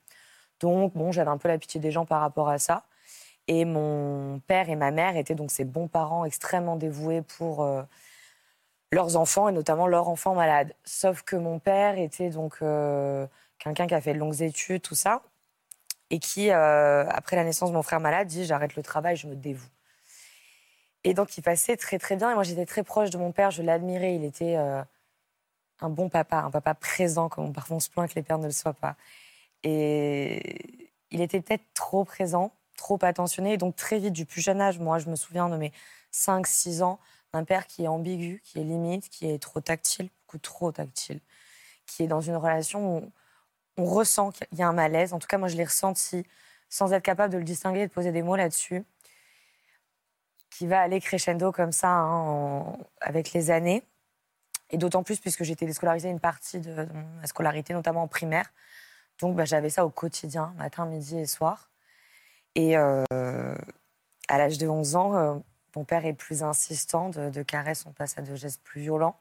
Donc, 0.61 0.93
bon, 0.93 1.11
j'avais 1.11 1.29
un 1.29 1.37
peu 1.37 1.49
la 1.49 1.57
pitié 1.57 1.79
des 1.81 1.91
gens 1.91 2.05
par 2.05 2.21
rapport 2.21 2.49
à 2.49 2.59
ça. 2.59 2.83
Et 3.47 3.65
mon 3.65 4.39
père 4.47 4.69
et 4.69 4.75
ma 4.75 4.91
mère 4.91 5.17
étaient 5.17 5.35
donc 5.35 5.51
ces 5.51 5.65
bons 5.65 5.87
parents 5.87 6.25
extrêmement 6.25 6.77
dévoués 6.77 7.21
pour 7.21 7.63
euh, 7.63 7.83
leurs 8.95 9.17
enfants 9.17 9.49
et 9.49 9.51
notamment 9.51 9.87
leurs 9.87 10.07
enfants 10.07 10.33
malades. 10.33 10.73
Sauf 10.85 11.21
que 11.21 11.35
mon 11.35 11.59
père 11.59 11.99
était 11.99 12.29
donc 12.29 12.57
euh, 12.61 13.27
quelqu'un 13.59 13.87
qui 13.87 13.93
a 13.93 13.99
fait 13.99 14.13
de 14.13 14.19
longues 14.19 14.41
études, 14.41 14.81
tout 14.81 14.95
ça, 14.95 15.21
et 16.09 16.19
qui, 16.19 16.49
euh, 16.49 17.05
après 17.09 17.35
la 17.35 17.43
naissance 17.43 17.71
de 17.71 17.75
mon 17.75 17.83
frère 17.83 17.99
malade, 17.99 18.27
dit 18.27 18.45
j'arrête 18.45 18.75
le 18.77 18.83
travail, 18.83 19.17
je 19.17 19.27
me 19.27 19.35
dévoue. 19.35 19.67
Et 21.03 21.13
donc 21.13 21.37
il 21.37 21.41
passait 21.41 21.75
très 21.75 21.99
très 21.99 22.15
bien. 22.15 22.31
Et 22.31 22.35
moi 22.35 22.43
j'étais 22.43 22.65
très 22.65 22.83
proche 22.83 23.09
de 23.09 23.17
mon 23.17 23.33
père, 23.33 23.51
je 23.51 23.61
l'admirais. 23.61 24.15
Il 24.15 24.23
était 24.23 24.55
euh, 24.55 24.81
un 25.81 25.89
bon 25.89 26.07
papa, 26.07 26.37
un 26.37 26.49
papa 26.49 26.73
présent, 26.73 27.27
comme 27.27 27.51
parfois 27.51 27.77
on 27.77 27.79
se 27.81 27.89
plaint 27.89 28.09
que 28.09 28.15
les 28.15 28.23
pères 28.23 28.39
ne 28.39 28.45
le 28.45 28.51
soient 28.51 28.73
pas. 28.73 28.95
Et 29.63 30.81
il 31.11 31.19
était 31.19 31.41
peut-être 31.41 31.65
trop 31.73 32.05
présent, 32.05 32.53
trop 32.77 32.97
attentionné. 33.01 33.53
Et 33.53 33.57
donc 33.57 33.75
très 33.75 33.99
vite, 33.99 34.13
du 34.13 34.25
plus 34.25 34.41
jeune 34.41 34.61
âge, 34.61 34.79
moi 34.79 34.99
je 34.99 35.09
me 35.09 35.17
souviens 35.17 35.49
de 35.49 35.57
mes 35.57 35.73
5-6 36.13 36.81
ans, 36.81 36.97
d'un 37.35 37.43
père 37.43 37.67
qui 37.67 37.83
est 37.83 37.87
ambigu, 37.87 38.41
qui 38.43 38.59
est 38.59 38.63
limite, 38.63 39.09
qui 39.09 39.29
est 39.29 39.39
trop 39.41 39.59
tactile, 39.59 40.09
beaucoup 40.21 40.37
trop 40.37 40.71
tactile, 40.71 41.19
qui 41.85 42.03
est 42.03 42.07
dans 42.07 42.21
une 42.21 42.37
relation 42.37 42.97
où 42.97 43.11
on 43.77 43.85
ressent 43.85 44.31
qu'il 44.31 44.47
y 44.57 44.61
a 44.61 44.67
un 44.67 44.73
malaise. 44.73 45.13
En 45.13 45.19
tout 45.19 45.27
cas, 45.27 45.37
moi 45.37 45.49
je 45.49 45.57
l'ai 45.57 45.65
ressenti 45.65 46.25
sans 46.69 46.93
être 46.93 47.03
capable 47.03 47.33
de 47.33 47.37
le 47.37 47.43
distinguer 47.43 47.81
et 47.81 47.87
de 47.87 47.91
poser 47.91 48.11
des 48.11 48.23
mots 48.23 48.35
là-dessus 48.35 48.85
qui 50.49 50.67
va 50.67 50.79
aller 50.79 51.01
crescendo 51.01 51.51
comme 51.51 51.73
ça 51.73 51.89
hein, 51.89 52.77
avec 53.01 53.33
les 53.33 53.51
années. 53.51 53.83
Et 54.69 54.77
d'autant 54.77 55.03
plus 55.03 55.19
puisque 55.19 55.43
j'étais 55.43 55.65
déscolarisée 55.65 56.09
une 56.09 56.21
partie 56.21 56.59
de, 56.59 56.73
de 56.73 56.87
ma 57.19 57.27
scolarité, 57.27 57.73
notamment 57.73 58.03
en 58.03 58.07
primaire. 58.07 58.51
Donc 59.19 59.35
bah, 59.35 59.43
j'avais 59.43 59.69
ça 59.69 59.85
au 59.85 59.89
quotidien, 59.89 60.53
matin, 60.57 60.85
midi 60.85 61.19
et 61.19 61.25
soir. 61.25 61.69
Et 62.55 62.77
euh, 62.77 63.03
à 64.29 64.37
l'âge 64.37 64.57
de 64.57 64.67
11 64.67 64.95
ans, 64.95 65.15
euh, 65.17 65.35
mon 65.75 65.83
père 65.83 66.05
est 66.05 66.13
plus 66.13 66.43
insistant, 66.43 67.09
de, 67.09 67.43
caresses, 67.43 67.85
on 67.85 67.91
passe 67.91 68.17
à 68.17 68.21
de 68.21 68.35
gestes 68.35 68.61
plus 68.63 68.81
violents. 68.81 69.19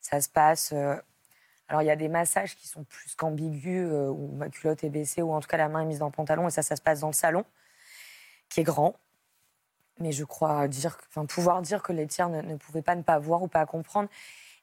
Ça 0.00 0.20
se 0.20 0.28
passe. 0.28 0.72
euh, 0.72 0.96
alors 1.68 1.82
il 1.82 1.86
y 1.86 1.90
a 1.90 1.96
des 1.96 2.08
massages 2.08 2.56
qui 2.56 2.66
sont 2.66 2.84
plus 2.84 3.14
qu'ambigus, 3.14 3.86
euh, 3.90 4.08
où 4.08 4.34
ma 4.36 4.48
culotte 4.48 4.84
est 4.84 4.90
baissée, 4.90 5.22
ou 5.22 5.32
en 5.32 5.40
tout 5.40 5.48
cas 5.48 5.56
la 5.58 5.68
main 5.68 5.82
est 5.82 5.86
mise 5.86 5.98
dans 5.98 6.06
le 6.06 6.12
pantalon, 6.12 6.48
et 6.48 6.50
ça, 6.50 6.62
ça 6.62 6.76
se 6.76 6.82
passe 6.82 7.00
dans 7.00 7.08
le 7.08 7.12
salon, 7.12 7.44
qui 8.48 8.60
est 8.60 8.64
grand. 8.64 8.96
Mais 10.00 10.12
je 10.12 10.24
crois 10.24 10.68
dire, 10.68 10.96
pouvoir 11.28 11.60
dire 11.62 11.82
que 11.82 11.92
les 11.92 12.06
tiers 12.06 12.28
ne, 12.28 12.56
pouvaient 12.56 12.82
pas 12.82 12.94
ne 12.94 13.02
pas 13.02 13.18
voir 13.18 13.42
ou 13.42 13.48
pas 13.48 13.66
comprendre. 13.66 14.08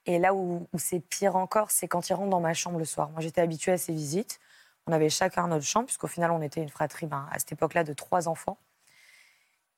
Et 0.06 0.20
là 0.20 0.34
où, 0.34 0.68
où 0.72 0.80
c'est 0.80 1.00
pire 1.00 1.36
encore, 1.36 1.72
c'est 1.72 1.88
quand 1.88 2.10
ils 2.10 2.14
rentrent 2.14 2.30
dans 2.30 2.40
ma 2.40 2.54
chambre 2.54 2.80
le 2.80 2.86
soir. 2.86 3.10
Moi, 3.10 3.22
j'étais 3.22 3.42
habituée 3.42 3.74
à 3.74 3.78
ces 3.78 3.94
visites. 3.94 4.40
On 4.88 4.94
avait 4.94 5.10
chacun 5.10 5.48
notre 5.48 5.66
chambre, 5.66 5.88
puisqu'au 5.88 6.08
final, 6.08 6.32
on 6.32 6.42
était 6.42 6.62
une 6.62 6.70
fratrie, 6.70 7.08
ben, 7.08 7.28
à 7.32 7.40
cette 7.40 7.52
époque-là, 7.52 7.84
de 7.84 7.94
trois 7.94 8.28
enfants. 8.28 8.58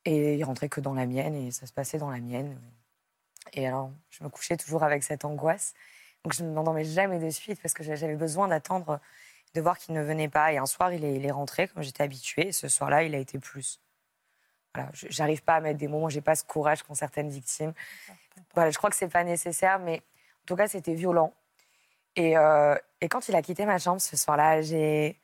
Et 0.08 0.36
ils 0.36 0.44
rentraient 0.46 0.70
que 0.70 0.80
dans 0.80 0.94
la 0.94 1.06
mienne, 1.06 1.36
et 1.36 1.52
ça 1.52 1.68
se 1.68 1.74
passait 1.74 1.98
dans 1.98 2.10
la 2.10 2.22
mienne. 2.22 2.58
Et 3.52 3.68
alors, 3.68 3.92
je 4.10 4.24
me 4.24 4.30
couchais 4.30 4.56
toujours 4.56 4.84
avec 4.84 5.04
cette 5.04 5.26
angoisse. 5.26 5.74
Donc, 6.24 6.32
je 6.34 6.46
ne 6.46 6.54
m'endormais 6.54 6.86
jamais 6.86 7.20
de 7.20 7.30
suite, 7.30 7.62
parce 7.62 7.74
que 7.74 7.84
j'avais 7.84 8.16
besoin 8.16 8.48
d'attendre, 8.48 9.02
de 9.54 9.60
voir 9.60 9.78
qu'il 9.78 9.94
ne 9.96 10.02
venait 10.02 10.30
pas. 10.30 10.54
Et 10.54 10.60
un 10.60 10.66
soir, 10.66 10.94
il 10.94 11.04
est, 11.04 11.16
il 11.16 11.30
rentré, 11.34 11.68
comme 11.68 11.84
j'étais 11.84 12.04
habituée. 12.04 12.48
Et 12.48 12.52
ce 12.54 12.70
soir-là, 12.70 13.04
il 13.04 13.14
a 13.16 13.18
été 13.18 13.38
plus. 13.38 13.82
Voilà, 14.74 14.90
j'arrive 14.94 15.44
pas 15.44 15.56
à 15.56 15.60
mettre 15.60 15.78
des. 15.78 15.90
Moi, 15.90 16.10
j'ai 16.10 16.22
pas 16.22 16.36
ce 16.36 16.46
courage 16.46 16.84
qu'ont 16.84 16.96
certaines 16.96 17.30
victimes. 17.30 17.74
voilà, 18.54 18.72
je 18.72 18.78
crois 18.78 18.90
que 18.90 18.96
c'est 18.96 19.10
pas 19.10 19.26
nécessaire, 19.26 19.78
mais 19.78 19.98
en 19.98 20.46
tout 20.46 20.56
cas, 20.56 20.70
c'était 20.70 20.94
violent. 20.94 21.34
Et, 22.16 22.38
euh, 22.38 22.78
et 23.02 23.10
quand 23.10 23.28
il 23.28 23.36
a 23.36 23.42
quitté 23.42 23.66
ma 23.66 23.78
chambre 23.78 24.00
ce 24.00 24.16
soir-là, 24.16 24.62
j'ai 24.62 25.20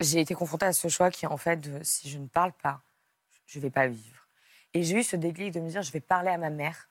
j'ai 0.00 0.20
été 0.20 0.34
confrontée 0.34 0.66
à 0.66 0.72
ce 0.72 0.88
choix 0.88 1.10
qui, 1.10 1.26
en 1.26 1.36
fait, 1.36 1.56
de, 1.56 1.82
si 1.82 2.08
je 2.08 2.18
ne 2.18 2.26
parle 2.26 2.52
pas, 2.52 2.82
je 3.46 3.58
ne 3.58 3.62
vais 3.62 3.70
pas 3.70 3.86
vivre. 3.88 4.28
Et 4.74 4.82
j'ai 4.82 4.98
eu 4.98 5.02
ce 5.02 5.16
déclic 5.16 5.52
de 5.52 5.60
me 5.60 5.68
dire, 5.68 5.82
je 5.82 5.92
vais 5.92 6.00
parler 6.00 6.30
à 6.30 6.38
ma 6.38 6.50
mère. 6.50 6.90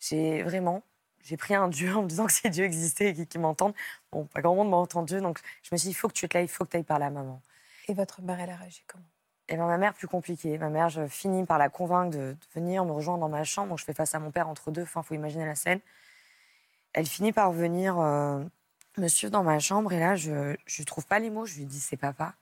J'ai 0.00 0.42
vraiment, 0.42 0.82
j'ai 1.22 1.36
pris 1.36 1.54
un 1.54 1.68
Dieu 1.68 1.94
en 1.96 2.02
me 2.02 2.08
disant 2.08 2.26
que 2.26 2.32
si 2.32 2.48
Dieu 2.50 2.64
existait 2.64 3.10
et 3.10 3.26
qu'il 3.26 3.40
m'entende. 3.40 3.74
Bon, 4.10 4.24
pas 4.26 4.40
grand 4.40 4.54
monde 4.54 4.70
m'a 4.70 4.76
entendu, 4.76 5.20
donc 5.20 5.40
je 5.62 5.70
me 5.72 5.78
suis 5.78 5.88
dit, 5.88 5.92
il 5.92 5.94
faut 5.96 6.08
que 6.08 6.14
tu 6.14 6.28
te 6.28 6.36
là, 6.36 6.42
il 6.42 6.48
faut 6.48 6.64
que 6.64 6.70
tu 6.70 6.76
ailles 6.76 6.84
parler 6.84 7.04
à 7.06 7.10
maman. 7.10 7.40
Et 7.88 7.94
votre 7.94 8.22
mère, 8.22 8.40
elle 8.40 8.50
a 8.50 8.56
réagi 8.56 8.82
comment? 8.86 9.04
Et 9.48 9.56
ben, 9.56 9.66
ma 9.66 9.76
mère, 9.76 9.92
plus 9.92 10.08
compliquée. 10.08 10.56
Ma 10.56 10.70
mère, 10.70 10.88
je 10.88 11.06
finis 11.06 11.44
par 11.44 11.58
la 11.58 11.68
convaincre 11.68 12.16
de, 12.16 12.32
de 12.32 12.36
venir 12.54 12.84
me 12.84 12.92
rejoindre 12.92 13.20
dans 13.20 13.28
ma 13.28 13.44
chambre. 13.44 13.68
Donc, 13.70 13.78
je 13.78 13.84
fais 13.84 13.92
face 13.92 14.14
à 14.14 14.18
mon 14.18 14.30
père 14.30 14.48
entre 14.48 14.70
deux. 14.70 14.82
Enfin, 14.82 15.02
faut 15.02 15.14
imaginer 15.14 15.44
la 15.44 15.54
scène. 15.54 15.80
Elle 16.94 17.06
finit 17.06 17.32
par 17.32 17.52
venir 17.52 17.98
euh, 17.98 18.42
me 18.96 19.08
suivre 19.08 19.32
dans 19.32 19.42
ma 19.42 19.58
chambre. 19.58 19.92
Et 19.92 20.00
là, 20.00 20.16
je 20.16 20.30
ne 20.30 20.84
trouve 20.84 21.06
pas 21.06 21.18
les 21.18 21.28
mots. 21.28 21.44
Je 21.44 21.58
lui 21.58 21.66
dis, 21.66 21.80
c'est 21.80 21.98
papa. 21.98 22.34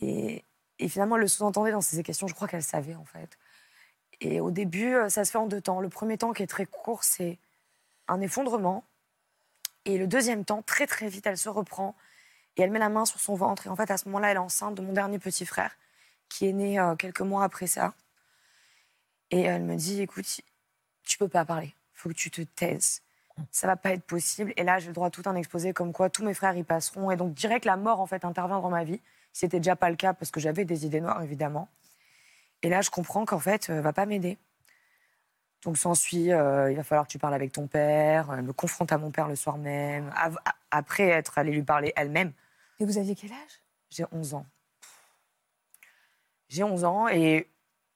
Et, 0.00 0.44
et 0.78 0.88
finalement, 0.88 1.16
elle 1.16 1.22
le 1.22 1.28
sous-entendait 1.28 1.72
dans 1.72 1.80
ces 1.80 2.02
questions. 2.02 2.26
Je 2.26 2.34
crois 2.34 2.48
qu'elle 2.48 2.62
savait, 2.62 2.94
en 2.94 3.04
fait. 3.04 3.38
Et 4.20 4.40
au 4.40 4.50
début, 4.50 4.94
euh, 4.94 5.08
ça 5.08 5.24
se 5.24 5.30
fait 5.30 5.38
en 5.38 5.46
deux 5.46 5.60
temps. 5.60 5.80
Le 5.80 5.88
premier 5.88 6.18
temps, 6.18 6.32
qui 6.32 6.42
est 6.42 6.46
très 6.46 6.66
court, 6.66 7.04
c'est 7.04 7.38
un 8.08 8.20
effondrement. 8.20 8.84
Et 9.84 9.98
le 9.98 10.06
deuxième 10.06 10.44
temps, 10.44 10.62
très 10.62 10.86
très 10.86 11.08
vite, 11.08 11.26
elle 11.26 11.38
se 11.38 11.48
reprend 11.48 11.94
et 12.56 12.62
elle 12.62 12.70
met 12.70 12.78
la 12.78 12.88
main 12.88 13.04
sur 13.04 13.20
son 13.20 13.34
ventre. 13.34 13.66
Et 13.66 13.70
en 13.70 13.76
fait, 13.76 13.90
à 13.90 13.96
ce 13.96 14.06
moment-là, 14.06 14.30
elle 14.30 14.36
est 14.36 14.40
enceinte 14.40 14.74
de 14.74 14.82
mon 14.82 14.92
dernier 14.92 15.18
petit 15.18 15.46
frère, 15.46 15.76
qui 16.28 16.46
est 16.46 16.52
né 16.52 16.80
euh, 16.80 16.96
quelques 16.96 17.20
mois 17.20 17.44
après 17.44 17.66
ça. 17.66 17.94
Et 19.30 19.42
elle 19.42 19.62
me 19.62 19.76
dit, 19.76 20.00
écoute, 20.00 20.40
tu 21.04 21.18
peux 21.18 21.28
pas 21.28 21.44
parler. 21.44 21.74
Faut 21.92 22.08
que 22.08 22.14
tu 22.14 22.30
te 22.30 22.42
taises. 22.42 23.02
Ça 23.50 23.66
va 23.66 23.76
pas 23.76 23.92
être 23.92 24.04
possible. 24.04 24.52
Et 24.56 24.64
là, 24.64 24.78
j'ai 24.78 24.88
le 24.88 24.94
droit 24.94 25.08
à 25.08 25.10
tout 25.10 25.22
un 25.26 25.34
exposé 25.34 25.72
comme 25.72 25.92
quoi 25.92 26.08
tous 26.08 26.24
mes 26.24 26.32
frères 26.32 26.56
y 26.56 26.62
passeront. 26.62 27.10
Et 27.10 27.16
donc, 27.16 27.34
direct, 27.34 27.64
la 27.64 27.76
mort, 27.76 28.00
en 28.00 28.06
fait, 28.06 28.24
intervient 28.24 28.60
dans 28.60 28.70
ma 28.70 28.84
vie. 28.84 29.00
C'était 29.36 29.60
déjà 29.60 29.76
pas 29.76 29.90
le 29.90 29.96
cas 29.96 30.14
parce 30.14 30.30
que 30.30 30.40
j'avais 30.40 30.64
des 30.64 30.86
idées 30.86 31.02
noires, 31.02 31.22
évidemment. 31.22 31.68
Et 32.62 32.70
là, 32.70 32.80
je 32.80 32.88
comprends 32.88 33.26
qu'en 33.26 33.38
fait, 33.38 33.68
elle 33.68 33.82
va 33.82 33.92
pas 33.92 34.06
m'aider. 34.06 34.38
Donc, 35.62 35.76
s'ensuit, 35.76 36.32
euh, 36.32 36.70
il 36.70 36.76
va 36.78 36.82
falloir 36.82 37.06
que 37.06 37.12
tu 37.12 37.18
parles 37.18 37.34
avec 37.34 37.52
ton 37.52 37.66
père. 37.66 38.32
Elle 38.32 38.44
me 38.44 38.54
confronte 38.54 38.92
à 38.92 38.96
mon 38.96 39.10
père 39.10 39.28
le 39.28 39.36
soir 39.36 39.58
même. 39.58 40.10
Après 40.70 41.08
être 41.08 41.36
allée 41.36 41.52
lui 41.52 41.62
parler 41.62 41.92
elle-même. 41.96 42.32
Et 42.80 42.86
vous 42.86 42.96
aviez 42.96 43.14
quel 43.14 43.30
âge? 43.30 43.60
J'ai 43.90 44.06
11 44.10 44.32
ans. 44.32 44.46
J'ai 46.48 46.64
11 46.64 46.84
ans 46.84 47.06
et 47.08 47.46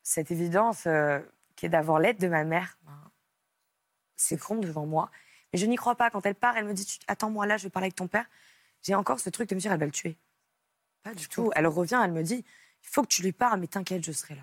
cette 0.02 0.30
évidence 0.30 0.84
euh, 0.86 1.20
qui 1.56 1.64
est 1.64 1.70
d'avoir 1.70 2.00
l'aide 2.00 2.18
de 2.18 2.28
ma 2.28 2.44
mère, 2.44 2.76
ben, 2.84 3.10
s'écrompe 4.14 4.60
devant 4.60 4.84
moi. 4.84 5.10
Mais 5.54 5.58
je 5.58 5.64
n'y 5.64 5.76
crois 5.76 5.94
pas. 5.94 6.10
Quand 6.10 6.26
elle 6.26 6.34
part, 6.34 6.58
elle 6.58 6.66
me 6.66 6.74
dit 6.74 6.98
Attends-moi 7.08 7.46
là, 7.46 7.56
je 7.56 7.62
vais 7.62 7.70
parler 7.70 7.86
avec 7.86 7.96
ton 7.96 8.08
père. 8.08 8.26
J'ai 8.82 8.94
encore 8.94 9.20
ce 9.20 9.30
truc 9.30 9.48
de 9.48 9.54
me 9.54 9.60
dire 9.60 9.72
Elle 9.72 9.80
va 9.80 9.86
le 9.86 9.92
tuer. 9.92 10.18
Pas 11.02 11.14
du 11.14 11.28
tout. 11.28 11.50
Elle 11.54 11.66
revient, 11.66 12.00
elle 12.04 12.12
me 12.12 12.22
dit 12.22 12.44
Il 12.82 12.88
faut 12.88 13.02
que 13.02 13.08
tu 13.08 13.22
lui 13.22 13.32
parles, 13.32 13.60
mais 13.60 13.66
t'inquiète, 13.66 14.04
je 14.04 14.12
serai 14.12 14.34
là. 14.34 14.42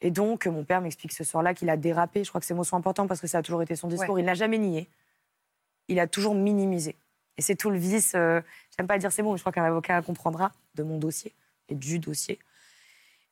Et 0.00 0.10
donc, 0.10 0.46
mon 0.46 0.64
père 0.64 0.80
m'explique 0.80 1.12
ce 1.12 1.24
soir-là 1.24 1.54
qu'il 1.54 1.70
a 1.70 1.76
dérapé. 1.76 2.24
Je 2.24 2.28
crois 2.28 2.40
que 2.40 2.46
ces 2.46 2.54
mots 2.54 2.64
sont 2.64 2.76
importants 2.76 3.06
parce 3.06 3.20
que 3.20 3.26
ça 3.26 3.38
a 3.38 3.42
toujours 3.42 3.62
été 3.62 3.76
son 3.76 3.88
discours. 3.88 4.14
Ouais. 4.14 4.22
Il 4.22 4.24
n'a 4.24 4.34
jamais 4.34 4.58
nié. 4.58 4.88
Il 5.88 5.98
a 5.98 6.06
toujours 6.06 6.34
minimisé. 6.34 6.96
Et 7.36 7.42
c'est 7.42 7.56
tout 7.56 7.70
le 7.70 7.78
vice, 7.78 8.12
euh, 8.14 8.40
j'aime 8.76 8.86
pas 8.86 8.98
dire 8.98 9.10
ces 9.12 9.22
mots, 9.22 9.32
mais 9.32 9.38
je 9.38 9.42
crois 9.42 9.52
qu'un 9.52 9.64
avocat 9.64 10.02
comprendra, 10.02 10.52
de 10.74 10.82
mon 10.82 10.98
dossier 10.98 11.32
et 11.68 11.74
du 11.74 11.98
dossier. 11.98 12.38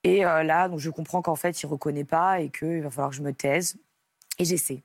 Et 0.03 0.24
euh, 0.24 0.42
là, 0.42 0.68
donc, 0.68 0.80
je 0.80 0.90
comprends 0.90 1.22
qu'en 1.22 1.36
fait, 1.36 1.62
il 1.62 1.66
reconnaît 1.66 2.05
pas 2.05 2.40
et 2.40 2.50
qu'il 2.50 2.82
va 2.82 2.90
falloir 2.90 3.11
que 3.11 3.16
je 3.16 3.22
me 3.22 3.32
taise. 3.32 3.76
Et 4.38 4.44
j'essaie. 4.44 4.82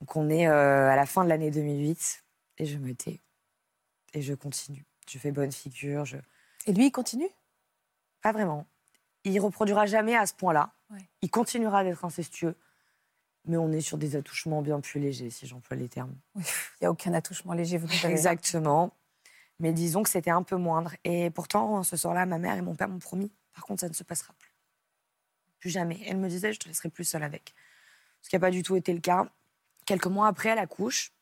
Donc, 0.00 0.14
on 0.14 0.28
est 0.28 0.46
euh, 0.46 0.88
à 0.88 0.96
la 0.96 1.06
fin 1.06 1.24
de 1.24 1.28
l'année 1.28 1.50
2008 1.50 2.24
et 2.58 2.66
je 2.66 2.78
me 2.78 2.94
tais. 2.94 3.20
Et 4.12 4.22
je 4.22 4.34
continue. 4.34 4.84
Je 5.10 5.18
fais 5.18 5.32
bonne 5.32 5.50
figure. 5.52 6.04
Je... 6.04 6.16
Et 6.66 6.72
lui, 6.72 6.86
il 6.86 6.92
continue? 6.92 7.28
Pas 8.22 8.32
vraiment. 8.32 8.66
Il 9.24 9.38
reproduira 9.40 9.86
jamais 9.86 10.16
à 10.16 10.24
ce 10.26 10.34
point-là. 10.34 10.72
Ouais. 10.90 11.08
Il 11.22 11.30
continuera 11.30 11.82
d'être 11.84 12.04
incestueux. 12.04 12.54
Mais 13.46 13.56
on 13.56 13.72
est 13.72 13.80
sur 13.80 13.98
des 13.98 14.16
attouchements 14.16 14.62
bien 14.62 14.80
plus 14.80 15.00
légers, 15.00 15.30
si 15.30 15.46
j'emploie 15.46 15.76
les 15.76 15.88
termes. 15.88 16.14
Il 16.36 16.42
n'y 16.82 16.86
a 16.86 16.90
aucun 16.90 17.12
attouchement 17.14 17.54
léger, 17.54 17.78
vous 17.78 17.88
avez- 18.04 18.12
Exactement. 18.12 18.92
Mais 19.58 19.72
disons 19.72 20.02
que 20.02 20.10
c'était 20.10 20.30
un 20.30 20.42
peu 20.42 20.56
moindre. 20.56 20.94
Et 21.04 21.30
pourtant, 21.30 21.82
ce 21.82 21.96
soir-là, 21.96 22.24
ma 22.26 22.38
mère 22.38 22.56
et 22.56 22.62
mon 22.62 22.74
père 22.74 22.88
m'ont 22.88 22.98
promis. 22.98 23.32
Par 23.54 23.64
contre, 23.64 23.80
ça 23.80 23.88
ne 23.88 23.94
se 23.94 24.04
passera 24.04 24.32
plus. 24.38 24.52
Plus 25.58 25.70
jamais. 25.70 26.00
Elle 26.06 26.18
me 26.18 26.28
disait, 26.28 26.52
je 26.52 26.60
te 26.60 26.68
laisserai 26.68 26.88
plus 26.88 27.04
seule 27.04 27.22
avec. 27.22 27.54
Ce 28.22 28.28
qui 28.30 28.36
n'a 28.36 28.40
pas 28.40 28.50
du 28.50 28.62
tout 28.62 28.76
été 28.76 28.92
le 28.92 29.00
cas. 29.00 29.28
Quelques 29.86 30.06
mois 30.06 30.28
après, 30.28 30.50
elle 30.50 30.58
accouche. 30.58 31.12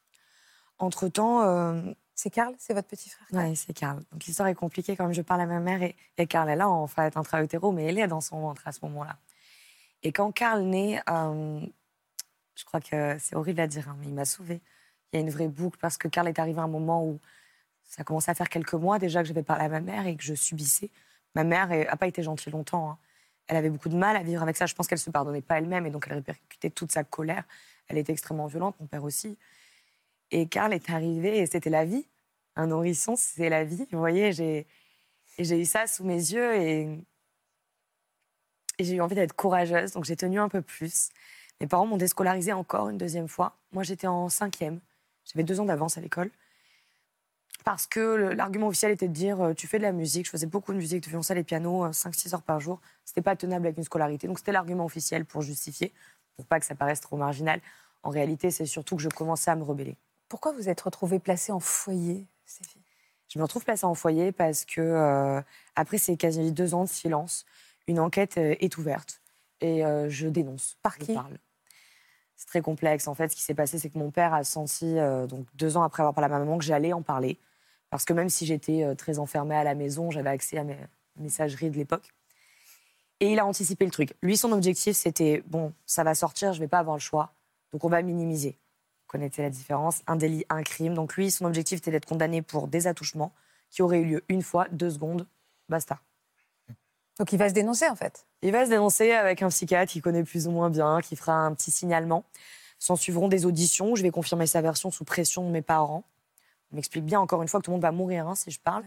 Entre-temps, 0.78 1.42
euh, 1.42 1.82
C'est 2.20 2.30
Karl, 2.30 2.52
c'est 2.58 2.74
votre 2.74 2.88
petit 2.88 3.10
frère 3.10 3.28
Ouais, 3.30 3.54
c'est 3.54 3.72
Karl. 3.72 4.02
Donc 4.10 4.24
l'histoire 4.24 4.48
est 4.48 4.54
compliquée 4.56 4.96
quand. 4.96 5.12
Je 5.12 5.22
parle 5.22 5.42
à 5.42 5.46
ma 5.46 5.60
mère 5.60 5.80
et, 5.84 6.26
Karl 6.26 6.50
est 6.50 6.56
là 6.56 6.68
en 6.68 6.88
fait 6.88 7.16
intra-utéro, 7.16 7.70
mais 7.70 7.84
elle 7.84 7.96
est 7.96 8.08
dans 8.08 8.20
son 8.20 8.40
ventre 8.40 8.66
à 8.66 8.72
ce 8.72 8.80
moment-là. 8.86 9.16
Et 10.02 10.10
quand 10.10 10.32
Karl 10.32 10.64
naît, 10.64 11.00
euh, 11.08 11.60
je 12.56 12.64
crois 12.64 12.80
que 12.80 13.16
c'est 13.20 13.36
horrible 13.36 13.60
à 13.60 13.68
dire, 13.68 13.88
hein, 13.88 13.96
mais 14.00 14.08
il 14.08 14.14
m'a 14.14 14.24
sauvée. 14.24 14.60
Il 15.12 15.16
y 15.16 15.18
a 15.20 15.20
une 15.20 15.30
vraie 15.30 15.46
boucle 15.46 15.78
parce 15.80 15.96
que 15.96 16.08
Karl 16.08 16.26
est 16.26 16.40
arrivé 16.40 16.58
à 16.58 16.64
un 16.64 16.68
moment 16.68 17.04
où 17.06 17.20
ça 17.84 18.02
commençait 18.02 18.32
à 18.32 18.34
faire 18.34 18.48
quelques 18.48 18.74
mois 18.74 18.98
déjà 18.98 19.22
que 19.22 19.28
j'avais 19.28 19.44
parlé 19.44 19.66
à 19.66 19.68
ma 19.68 19.80
mère 19.80 20.08
et 20.08 20.16
que 20.16 20.24
je 20.24 20.34
subissais. 20.34 20.90
Ma 21.36 21.44
mère 21.44 21.68
n'a 21.68 21.96
pas 21.96 22.08
été 22.08 22.24
gentille 22.24 22.52
longtemps. 22.52 22.90
hein. 22.90 22.98
Elle 23.46 23.58
avait 23.58 23.70
beaucoup 23.70 23.90
de 23.90 23.96
mal 23.96 24.16
à 24.16 24.24
vivre 24.24 24.42
avec 24.42 24.56
ça. 24.56 24.66
Je 24.66 24.74
pense 24.74 24.88
qu'elle 24.88 24.98
se 24.98 25.10
pardonnait 25.10 25.40
pas 25.40 25.58
elle-même 25.58 25.86
et 25.86 25.90
donc 25.90 26.06
elle 26.08 26.14
répercutait 26.14 26.70
toute 26.70 26.90
sa 26.90 27.04
colère. 27.04 27.44
Elle 27.86 27.96
était 27.96 28.12
extrêmement 28.12 28.46
violente, 28.46 28.74
mon 28.80 28.88
père 28.88 29.04
aussi. 29.04 29.38
Et 30.30 30.46
Karl 30.46 30.72
est 30.72 30.90
arrivé 30.90 31.38
et 31.38 31.46
c'était 31.46 31.70
la 31.70 31.84
vie. 31.84 32.06
Un 32.56 32.68
nourrisson, 32.68 33.16
c'est 33.16 33.48
la 33.48 33.64
vie. 33.64 33.86
Vous 33.92 33.98
voyez, 33.98 34.32
j'ai 34.32 34.66
eu 35.38 35.64
ça 35.64 35.86
sous 35.86 36.04
mes 36.04 36.16
yeux 36.16 36.54
et, 36.56 36.88
j'ai 38.80 38.94
eu 38.94 39.00
envie 39.00 39.14
d'être 39.14 39.32
courageuse. 39.32 39.92
Donc 39.92 40.04
j'ai 40.04 40.16
tenu 40.16 40.38
un 40.38 40.48
peu 40.48 40.62
plus. 40.62 41.08
Mes 41.60 41.66
parents 41.66 41.86
m'ont 41.86 41.96
déscolarisée 41.96 42.52
encore 42.52 42.88
une 42.88 42.98
deuxième 42.98 43.28
fois. 43.28 43.56
Moi, 43.72 43.82
j'étais 43.82 44.06
en 44.06 44.28
cinquième. 44.28 44.80
J'avais 45.24 45.42
deux 45.42 45.60
ans 45.60 45.64
d'avance 45.64 45.98
à 45.98 46.00
l'école. 46.00 46.30
Parce 47.64 47.86
que 47.86 48.32
l'argument 48.34 48.68
officiel 48.68 48.92
était 48.92 49.08
de 49.08 49.12
dire 49.12 49.40
euh, 49.40 49.52
tu 49.52 49.66
fais 49.66 49.78
de 49.78 49.82
la 49.82 49.92
musique. 49.92 50.26
Je 50.26 50.30
faisais 50.30 50.46
beaucoup 50.46 50.72
de 50.72 50.78
musique, 50.78 51.02
de 51.02 51.08
violoncelle 51.08 51.38
et 51.38 51.42
de 51.42 51.46
piano, 51.46 51.88
5-6 51.88 52.34
heures 52.34 52.42
par 52.42 52.60
jour. 52.60 52.80
C'était 53.04 53.20
pas 53.20 53.34
tenable 53.34 53.66
avec 53.66 53.78
une 53.78 53.84
scolarité. 53.84 54.28
Donc 54.28 54.38
c'était 54.38 54.52
l'argument 54.52 54.84
officiel 54.84 55.24
pour 55.24 55.42
justifier, 55.42 55.92
pour 56.36 56.46
pas 56.46 56.60
que 56.60 56.66
ça 56.66 56.76
paraisse 56.76 57.00
trop 57.00 57.16
marginal. 57.16 57.60
En 58.04 58.10
réalité, 58.10 58.50
c'est 58.50 58.64
surtout 58.64 58.96
que 58.96 59.02
je 59.02 59.08
commençais 59.08 59.50
à 59.50 59.56
me 59.56 59.64
rebeller. 59.64 59.96
Pourquoi 60.28 60.52
vous 60.52 60.68
êtes 60.68 60.80
retrouvée 60.80 61.18
placée 61.18 61.52
en 61.52 61.60
foyer, 61.60 62.26
Stéphie 62.44 62.80
Je 63.28 63.38
me 63.38 63.44
retrouve 63.44 63.64
placée 63.64 63.86
en 63.86 63.94
foyer 63.94 64.32
parce 64.32 64.64
que, 64.64 64.80
euh, 64.80 65.40
après 65.74 65.98
ces 65.98 66.16
quasi 66.16 66.52
deux 66.52 66.74
ans 66.74 66.84
de 66.84 66.88
silence, 66.88 67.46
une 67.88 67.98
enquête 67.98 68.38
euh, 68.38 68.54
est 68.60 68.76
ouverte 68.78 69.22
et 69.60 69.84
euh, 69.84 70.08
je 70.08 70.28
dénonce. 70.28 70.76
Par 70.82 70.98
qui? 70.98 71.14
parle. 71.14 71.38
C'est 72.36 72.46
très 72.46 72.60
complexe. 72.60 73.08
En 73.08 73.14
fait, 73.14 73.30
ce 73.30 73.36
qui 73.36 73.42
s'est 73.42 73.54
passé, 73.54 73.78
c'est 73.78 73.90
que 73.90 73.98
mon 73.98 74.12
père 74.12 74.32
a 74.32 74.44
senti, 74.44 74.98
euh, 74.98 75.26
donc 75.26 75.46
deux 75.54 75.76
ans 75.76 75.82
après 75.82 76.02
avoir 76.02 76.14
parlé 76.14 76.26
à 76.26 76.28
ma 76.28 76.38
maman, 76.38 76.58
que 76.58 76.64
j'allais 76.64 76.92
en 76.92 77.02
parler. 77.02 77.38
Parce 77.90 78.04
que 78.04 78.12
même 78.12 78.28
si 78.28 78.44
j'étais 78.44 78.94
très 78.96 79.18
enfermée 79.18 79.56
à 79.56 79.64
la 79.64 79.74
maison, 79.74 80.10
j'avais 80.10 80.28
accès 80.28 80.58
à 80.58 80.62
mes 80.62 80.76
messageries 81.16 81.70
de 81.70 81.76
l'époque. 81.76 82.12
Et 83.20 83.32
il 83.32 83.38
a 83.38 83.46
anticipé 83.46 83.86
le 83.86 83.90
truc. 83.90 84.14
Lui, 84.22 84.36
son 84.36 84.52
objectif, 84.52 84.94
c'était 84.94 85.42
bon, 85.46 85.72
ça 85.86 86.04
va 86.04 86.14
sortir, 86.14 86.52
je 86.52 86.60
vais 86.60 86.68
pas 86.68 86.80
avoir 86.80 86.96
le 86.96 87.00
choix, 87.00 87.32
donc 87.72 87.82
on 87.84 87.88
va 87.88 88.02
minimiser. 88.02 88.58
Connaissez 89.08 89.42
la 89.42 89.50
différence 89.50 90.02
un 90.06 90.16
délit, 90.16 90.44
un 90.50 90.62
crime. 90.62 90.94
Donc 90.94 91.16
lui, 91.16 91.30
son 91.30 91.46
objectif 91.46 91.78
était 91.78 91.90
d'être 91.90 92.06
condamné 92.06 92.42
pour 92.42 92.68
des 92.68 92.86
attouchements 92.86 93.32
qui 93.70 93.82
auraient 93.82 94.00
eu 94.00 94.04
lieu 94.04 94.24
une 94.28 94.42
fois, 94.42 94.66
deux 94.70 94.90
secondes, 94.90 95.26
basta. 95.68 95.98
Donc 97.18 97.32
il 97.32 97.38
va 97.38 97.48
se 97.48 97.54
dénoncer 97.54 97.88
en 97.88 97.96
fait. 97.96 98.26
Il 98.42 98.52
va 98.52 98.64
se 98.64 98.70
dénoncer 98.70 99.12
avec 99.12 99.42
un 99.42 99.48
psychiatre 99.48 99.90
qui 99.90 100.00
connaît 100.00 100.22
plus 100.22 100.46
ou 100.46 100.50
moins 100.50 100.70
bien, 100.70 101.00
qui 101.00 101.16
fera 101.16 101.32
un 101.32 101.52
petit 101.54 101.70
signalement. 101.70 102.24
S'en 102.78 102.94
suivront 102.94 103.28
des 103.28 103.44
auditions 103.44 103.96
je 103.96 104.02
vais 104.02 104.10
confirmer 104.10 104.46
sa 104.46 104.60
version 104.60 104.90
sous 104.90 105.04
pression 105.04 105.44
de 105.44 105.50
mes 105.50 105.62
parents. 105.62 106.04
On 106.70 106.76
m'explique 106.76 107.04
bien 107.04 107.18
encore 107.18 107.42
une 107.42 107.48
fois 107.48 107.60
que 107.60 107.64
tout 107.64 107.70
le 107.70 107.76
monde 107.76 107.82
va 107.82 107.92
mourir 107.92 108.28
hein, 108.28 108.34
si 108.34 108.50
je 108.50 108.60
parle. 108.60 108.84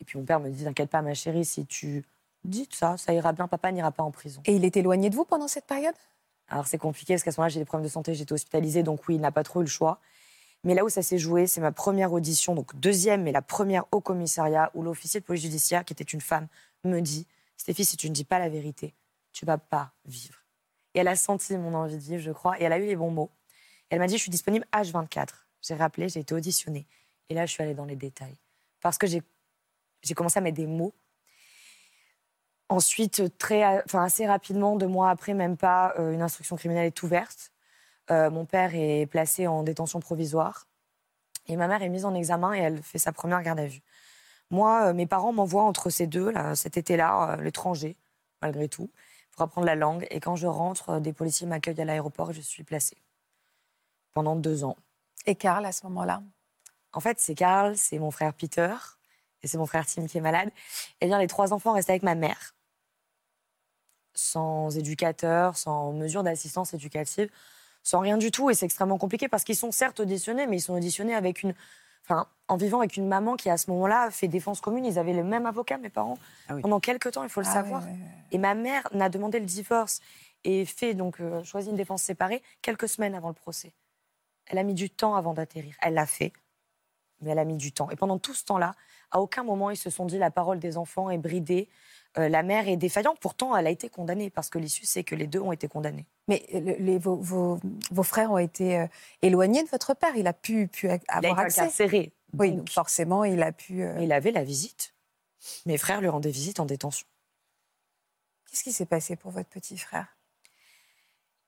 Et 0.00 0.04
puis 0.04 0.18
mon 0.18 0.24
père 0.24 0.38
me 0.38 0.50
dit 0.50 0.64
T'inquiète 0.64 0.90
pas, 0.90 1.02
ma 1.02 1.14
chérie, 1.14 1.44
si 1.44 1.66
tu 1.66 2.04
dis 2.44 2.68
ça, 2.70 2.96
ça 2.96 3.12
ira 3.12 3.32
bien, 3.32 3.48
papa 3.48 3.72
n'ira 3.72 3.90
pas 3.90 4.02
en 4.02 4.10
prison. 4.10 4.42
Et 4.44 4.54
il 4.54 4.64
est 4.64 4.76
éloigné 4.76 5.10
de 5.10 5.16
vous 5.16 5.24
pendant 5.24 5.48
cette 5.48 5.66
période? 5.66 5.94
Alors 6.48 6.66
c'est 6.66 6.78
compliqué 6.78 7.14
parce 7.14 7.22
qu'à 7.22 7.32
ce 7.32 7.40
moment-là, 7.40 7.48
j'ai 7.48 7.60
des 7.60 7.64
problèmes 7.64 7.86
de 7.86 7.92
santé, 7.92 8.14
j'étais 8.14 8.32
hospitalisée, 8.32 8.82
donc 8.82 9.08
oui, 9.08 9.16
il 9.16 9.20
n'a 9.20 9.32
pas 9.32 9.42
trop 9.42 9.60
eu 9.60 9.64
le 9.64 9.68
choix. 9.68 10.00
Mais 10.64 10.74
là 10.74 10.84
où 10.84 10.88
ça 10.88 11.02
s'est 11.02 11.18
joué, 11.18 11.46
c'est 11.46 11.60
ma 11.60 11.72
première 11.72 12.12
audition, 12.12 12.54
donc 12.54 12.74
deuxième, 12.76 13.22
mais 13.22 13.32
la 13.32 13.42
première 13.42 13.84
au 13.92 14.00
commissariat, 14.00 14.70
où 14.74 14.82
l'officier 14.82 15.20
de 15.20 15.24
police 15.24 15.42
judiciaire, 15.42 15.84
qui 15.84 15.92
était 15.92 16.04
une 16.04 16.20
femme, 16.20 16.48
me 16.84 17.00
dit 17.00 17.26
Stéphie, 17.56 17.84
si 17.84 17.96
tu 17.96 18.08
ne 18.08 18.14
dis 18.14 18.24
pas 18.24 18.38
la 18.38 18.48
vérité, 18.48 18.94
tu 19.32 19.44
vas 19.44 19.58
pas 19.58 19.92
vivre. 20.04 20.42
Et 20.94 21.00
elle 21.00 21.08
a 21.08 21.16
senti 21.16 21.56
mon 21.56 21.74
envie 21.74 21.96
de 21.96 22.02
vivre, 22.02 22.22
je 22.22 22.32
crois, 22.32 22.58
et 22.60 22.64
elle 22.64 22.72
a 22.72 22.78
eu 22.78 22.86
les 22.86 22.96
bons 22.96 23.10
mots. 23.10 23.30
Elle 23.90 23.98
m'a 23.98 24.06
dit 24.06 24.16
Je 24.16 24.22
suis 24.22 24.30
disponible 24.30 24.66
H24. 24.72 25.28
J'ai 25.62 25.74
rappelé, 25.74 26.08
j'ai 26.08 26.20
été 26.20 26.34
auditionnée. 26.34 26.86
Et 27.28 27.34
là, 27.34 27.46
je 27.46 27.52
suis 27.52 27.62
allée 27.62 27.74
dans 27.74 27.84
les 27.84 27.96
détails. 27.96 28.36
Parce 28.80 28.98
que 28.98 29.06
j'ai 29.06 29.22
commencé 30.14 30.38
à 30.38 30.42
mettre 30.42 30.56
des 30.56 30.66
mots. 30.66 30.94
Ensuite, 32.68 33.38
très, 33.38 33.64
enfin, 33.84 34.02
assez 34.02 34.26
rapidement, 34.26 34.74
deux 34.76 34.88
mois 34.88 35.10
après, 35.10 35.34
même 35.34 35.56
pas, 35.56 35.94
euh, 35.98 36.12
une 36.12 36.22
instruction 36.22 36.56
criminelle 36.56 36.86
est 36.86 37.02
ouverte. 37.02 37.52
Euh, 38.10 38.28
mon 38.30 38.44
père 38.44 38.74
est 38.74 39.06
placé 39.06 39.46
en 39.46 39.62
détention 39.62 40.00
provisoire. 40.00 40.66
Et 41.46 41.56
ma 41.56 41.68
mère 41.68 41.82
est 41.82 41.88
mise 41.88 42.04
en 42.04 42.14
examen 42.14 42.54
et 42.54 42.58
elle 42.58 42.82
fait 42.82 42.98
sa 42.98 43.12
première 43.12 43.40
garde 43.42 43.60
à 43.60 43.66
vue. 43.66 43.82
Moi, 44.50 44.88
euh, 44.88 44.94
mes 44.94 45.06
parents 45.06 45.32
m'envoient 45.32 45.62
entre 45.62 45.90
ces 45.90 46.08
deux, 46.08 46.30
là, 46.30 46.56
cet 46.56 46.76
été-là, 46.76 47.22
à 47.22 47.36
l'étranger, 47.36 47.96
malgré 48.42 48.68
tout, 48.68 48.90
pour 49.30 49.42
apprendre 49.42 49.66
la 49.66 49.76
langue. 49.76 50.06
Et 50.10 50.18
quand 50.18 50.34
je 50.34 50.48
rentre, 50.48 50.98
des 50.98 51.12
policiers 51.12 51.46
m'accueillent 51.46 51.80
à 51.80 51.84
l'aéroport 51.84 52.30
et 52.30 52.34
je 52.34 52.40
suis 52.40 52.64
placée 52.64 52.96
pendant 54.12 54.34
deux 54.34 54.64
ans. 54.64 54.76
Et 55.26 55.36
Karl, 55.36 55.64
à 55.66 55.72
ce 55.72 55.84
moment-là? 55.86 56.20
En 56.92 57.00
fait, 57.00 57.20
c'est 57.20 57.34
Karl, 57.36 57.76
c'est 57.76 57.98
mon 58.00 58.10
frère 58.10 58.34
Peter 58.34 58.74
et 59.42 59.46
c'est 59.46 59.58
mon 59.58 59.66
frère 59.66 59.86
Tim 59.86 60.06
qui 60.06 60.18
est 60.18 60.22
malade. 60.22 60.50
Et 61.00 61.06
bien, 61.06 61.18
les 61.18 61.26
trois 61.28 61.52
enfants 61.52 61.72
restent 61.72 61.90
avec 61.90 62.02
ma 62.02 62.14
mère 62.16 62.55
sans 64.16 64.76
éducateur, 64.76 65.56
sans 65.56 65.92
mesure 65.92 66.22
d'assistance 66.24 66.74
éducative, 66.74 67.30
sans 67.84 68.00
rien 68.00 68.16
du 68.16 68.30
tout. 68.32 68.50
Et 68.50 68.54
c'est 68.54 68.66
extrêmement 68.66 68.98
compliqué 68.98 69.28
parce 69.28 69.44
qu'ils 69.44 69.56
sont 69.56 69.70
certes 69.70 70.00
auditionnés, 70.00 70.46
mais 70.48 70.56
ils 70.56 70.60
sont 70.62 70.74
auditionnés 70.74 71.14
avec 71.14 71.42
une. 71.42 71.54
Enfin, 72.04 72.26
en 72.48 72.56
vivant 72.56 72.78
avec 72.78 72.96
une 72.96 73.08
maman 73.08 73.34
qui, 73.36 73.50
à 73.50 73.56
ce 73.56 73.68
moment-là, 73.72 74.10
fait 74.12 74.28
défense 74.28 74.60
commune. 74.60 74.84
Ils 74.84 74.98
avaient 74.98 75.12
le 75.12 75.24
même 75.24 75.44
avocat, 75.44 75.76
mes 75.78 75.88
parents, 75.90 76.18
Ah 76.48 76.54
oui. 76.54 76.62
pendant 76.62 76.78
quelques 76.80 77.10
temps, 77.12 77.24
il 77.24 77.28
faut 77.28 77.40
le 77.40 77.46
Ah 77.48 77.52
savoir. 77.52 77.82
Et 78.30 78.38
ma 78.38 78.54
mère 78.54 78.88
n'a 78.92 79.08
demandé 79.08 79.40
le 79.40 79.46
divorce 79.46 80.00
et 80.44 80.64
fait 80.64 80.94
donc 80.94 81.20
euh, 81.20 81.42
choisi 81.42 81.70
une 81.70 81.76
défense 81.76 82.02
séparée 82.02 82.42
quelques 82.62 82.88
semaines 82.88 83.14
avant 83.16 83.28
le 83.28 83.34
procès. 83.34 83.72
Elle 84.46 84.58
a 84.58 84.62
mis 84.62 84.74
du 84.74 84.88
temps 84.88 85.16
avant 85.16 85.34
d'atterrir. 85.34 85.74
Elle 85.82 85.94
l'a 85.94 86.06
fait, 86.06 86.32
mais 87.20 87.30
elle 87.30 87.38
a 87.38 87.44
mis 87.44 87.56
du 87.56 87.72
temps. 87.72 87.90
Et 87.90 87.96
pendant 87.96 88.18
tout 88.18 88.34
ce 88.34 88.44
temps-là, 88.44 88.74
à 89.10 89.20
aucun 89.20 89.42
moment 89.44 89.70
ils 89.70 89.76
se 89.76 89.90
sont 89.90 90.04
dit 90.06 90.18
la 90.18 90.30
parole 90.30 90.58
des 90.58 90.76
enfants 90.76 91.10
est 91.10 91.18
bridée, 91.18 91.68
euh, 92.18 92.28
la 92.28 92.42
mère 92.42 92.68
est 92.68 92.76
défaillante. 92.76 93.18
Pourtant, 93.20 93.56
elle 93.56 93.66
a 93.66 93.70
été 93.70 93.88
condamnée 93.88 94.30
parce 94.30 94.48
que 94.50 94.58
l'issue 94.58 94.86
c'est 94.86 95.04
que 95.04 95.14
les 95.14 95.26
deux 95.26 95.40
ont 95.40 95.52
été 95.52 95.68
condamnés. 95.68 96.06
Mais 96.28 96.44
les- 96.50 96.98
vos, 96.98 97.16
vos- 97.16 97.60
vos 97.90 98.02
frères 98.02 98.30
ont 98.32 98.38
été 98.38 98.78
euh, 98.78 98.86
éloignés 99.22 99.62
de 99.62 99.68
votre 99.68 99.94
père. 99.94 100.16
Il 100.16 100.26
a 100.26 100.32
pu, 100.32 100.66
pu 100.68 100.86
Il 100.86 100.90
a 100.90 100.98
avoir 101.08 101.32
été 101.34 101.40
accès. 101.42 101.60
incarcéré. 101.62 102.12
Oui, 102.38 102.50
Donc, 102.50 102.58
donc 102.58 102.70
forcément, 102.70 103.24
il 103.24 103.42
a 103.42 103.52
pu. 103.52 103.82
euh, 103.82 104.00
il 104.02 104.12
avait 104.12 104.32
la 104.32 104.42
visite. 104.44 104.94
Mes 105.66 105.78
frères 105.78 106.00
lui 106.00 106.08
rendaient 106.08 106.30
visite 106.30 106.58
en 106.58 106.64
détention. 106.66 107.06
Qu'est-ce 108.50 108.64
qui 108.64 108.72
s'est 108.72 108.86
passé 108.86 109.14
pour 109.16 109.30
votre 109.30 109.48
petit 109.48 109.76
frère? 109.78 110.15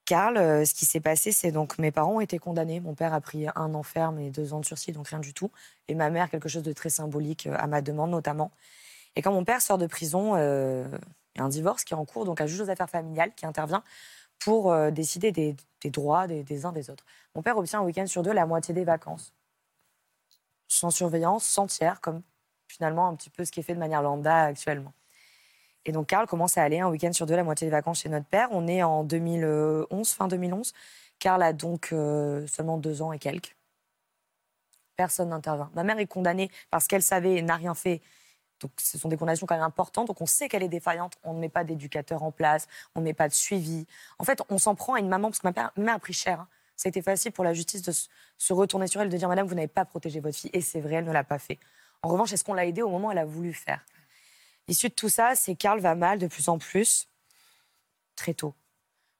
Karl, 0.08 0.38
euh, 0.38 0.64
ce 0.64 0.72
qui 0.72 0.86
s'est 0.86 1.00
passé, 1.00 1.32
c'est 1.32 1.52
donc 1.52 1.76
mes 1.76 1.90
parents 1.92 2.14
ont 2.14 2.20
été 2.20 2.38
condamnés. 2.38 2.80
Mon 2.80 2.94
père 2.94 3.12
a 3.12 3.20
pris 3.20 3.46
un 3.54 3.74
an 3.74 3.82
ferme 3.82 4.18
et 4.18 4.30
deux 4.30 4.54
ans 4.54 4.60
de 4.60 4.64
sursis, 4.64 4.90
donc 4.90 5.08
rien 5.08 5.18
du 5.18 5.34
tout. 5.34 5.50
Et 5.86 5.94
ma 5.94 6.08
mère, 6.08 6.30
quelque 6.30 6.48
chose 6.48 6.62
de 6.62 6.72
très 6.72 6.88
symbolique 6.88 7.46
euh, 7.46 7.54
à 7.58 7.66
ma 7.66 7.82
demande 7.82 8.10
notamment. 8.10 8.50
Et 9.16 9.22
quand 9.22 9.32
mon 9.32 9.44
père 9.44 9.60
sort 9.60 9.76
de 9.76 9.86
prison, 9.86 10.34
euh, 10.34 10.88
il 11.34 11.40
y 11.40 11.42
a 11.42 11.44
un 11.44 11.50
divorce 11.50 11.84
qui 11.84 11.92
est 11.92 11.96
en 11.98 12.06
cours, 12.06 12.24
donc 12.24 12.40
un 12.40 12.46
juge 12.46 12.62
aux 12.62 12.70
affaires 12.70 12.88
familiales 12.88 13.34
qui 13.34 13.44
intervient 13.44 13.84
pour 14.38 14.74
décider 14.92 15.30
des, 15.32 15.56
droits 15.90 16.26
des 16.26 16.64
uns 16.64 16.72
des 16.72 16.90
autres. 16.90 17.04
Mon 17.34 17.42
père 17.42 17.58
obtient 17.58 17.80
un 17.80 17.84
week-end 17.84 18.06
sur 18.06 18.22
deux 18.22 18.32
la 18.32 18.46
moitié 18.46 18.72
des 18.72 18.84
vacances, 18.84 19.34
sans 20.68 20.90
surveillance, 20.90 21.44
sans 21.44 21.66
tiers, 21.66 22.00
comme 22.00 22.22
finalement 22.68 23.08
un 23.08 23.16
petit 23.16 23.30
peu 23.30 23.44
ce 23.44 23.50
qui 23.50 23.60
est 23.60 23.64
fait 23.64 23.74
de 23.74 23.80
manière 23.80 24.00
lambda 24.00 24.44
actuellement. 24.44 24.92
Et 25.88 25.92
donc, 25.92 26.08
Karl 26.08 26.26
commence 26.26 26.58
à 26.58 26.62
aller 26.62 26.80
un 26.80 26.88
week-end 26.90 27.14
sur 27.14 27.24
deux, 27.24 27.34
la 27.34 27.44
moitié 27.44 27.66
des 27.66 27.70
vacances 27.70 28.00
chez 28.00 28.10
notre 28.10 28.26
père. 28.26 28.48
On 28.50 28.68
est 28.68 28.82
en 28.82 29.04
2011, 29.04 30.12
fin 30.12 30.28
2011. 30.28 30.74
Karl 31.18 31.42
a 31.42 31.54
donc 31.54 31.94
euh, 31.94 32.46
seulement 32.46 32.76
deux 32.76 33.00
ans 33.00 33.10
et 33.10 33.18
quelques. 33.18 33.56
Personne 34.96 35.30
n'intervient. 35.30 35.70
Ma 35.74 35.84
mère 35.84 35.98
est 35.98 36.06
condamnée 36.06 36.50
parce 36.70 36.86
qu'elle 36.88 37.02
savait 37.02 37.36
et 37.36 37.42
n'a 37.42 37.56
rien 37.56 37.74
fait. 37.74 38.02
Donc, 38.60 38.70
ce 38.76 38.98
sont 38.98 39.08
des 39.08 39.16
condamnations 39.16 39.46
quand 39.46 39.54
même 39.54 39.64
importantes. 39.64 40.08
Donc, 40.08 40.20
on 40.20 40.26
sait 40.26 40.50
qu'elle 40.50 40.62
est 40.62 40.68
défaillante. 40.68 41.14
On 41.24 41.32
ne 41.32 41.38
met 41.38 41.48
pas 41.48 41.64
d'éducateur 41.64 42.22
en 42.22 42.32
place. 42.32 42.68
On 42.94 43.00
ne 43.00 43.06
met 43.06 43.14
pas 43.14 43.28
de 43.28 43.32
suivi. 43.32 43.86
En 44.18 44.24
fait, 44.24 44.42
on 44.50 44.58
s'en 44.58 44.74
prend 44.74 44.92
à 44.92 44.98
une 44.98 45.08
maman 45.08 45.30
parce 45.30 45.38
que 45.38 45.48
ma 45.48 45.54
ma 45.74 45.82
mère 45.82 45.94
a 45.94 45.98
pris 45.98 46.12
cher. 46.12 46.40
hein. 46.40 46.48
Ça 46.76 46.88
a 46.88 46.90
été 46.90 47.00
facile 47.00 47.32
pour 47.32 47.44
la 47.44 47.54
justice 47.54 47.80
de 47.80 47.92
se 47.92 48.52
retourner 48.52 48.88
sur 48.88 49.00
elle, 49.00 49.08
de 49.08 49.16
dire 49.16 49.28
Madame, 49.28 49.46
vous 49.46 49.54
n'avez 49.54 49.68
pas 49.68 49.86
protégé 49.86 50.20
votre 50.20 50.36
fille. 50.36 50.50
Et 50.52 50.60
c'est 50.60 50.80
vrai, 50.80 50.96
elle 50.96 51.06
ne 51.06 51.12
l'a 51.12 51.24
pas 51.24 51.38
fait. 51.38 51.58
En 52.02 52.10
revanche, 52.10 52.34
est-ce 52.34 52.44
qu'on 52.44 52.52
l'a 52.52 52.66
aidée 52.66 52.82
au 52.82 52.90
moment 52.90 53.08
où 53.08 53.12
elle 53.12 53.18
a 53.18 53.24
voulu 53.24 53.54
faire? 53.54 53.82
L'issue 54.68 54.88
de 54.88 54.94
tout 54.94 55.08
ça, 55.08 55.34
c'est 55.34 55.54
Karl 55.54 55.80
va 55.80 55.94
mal 55.94 56.18
de 56.18 56.26
plus 56.26 56.48
en 56.48 56.58
plus, 56.58 57.08
très 58.16 58.34
tôt. 58.34 58.54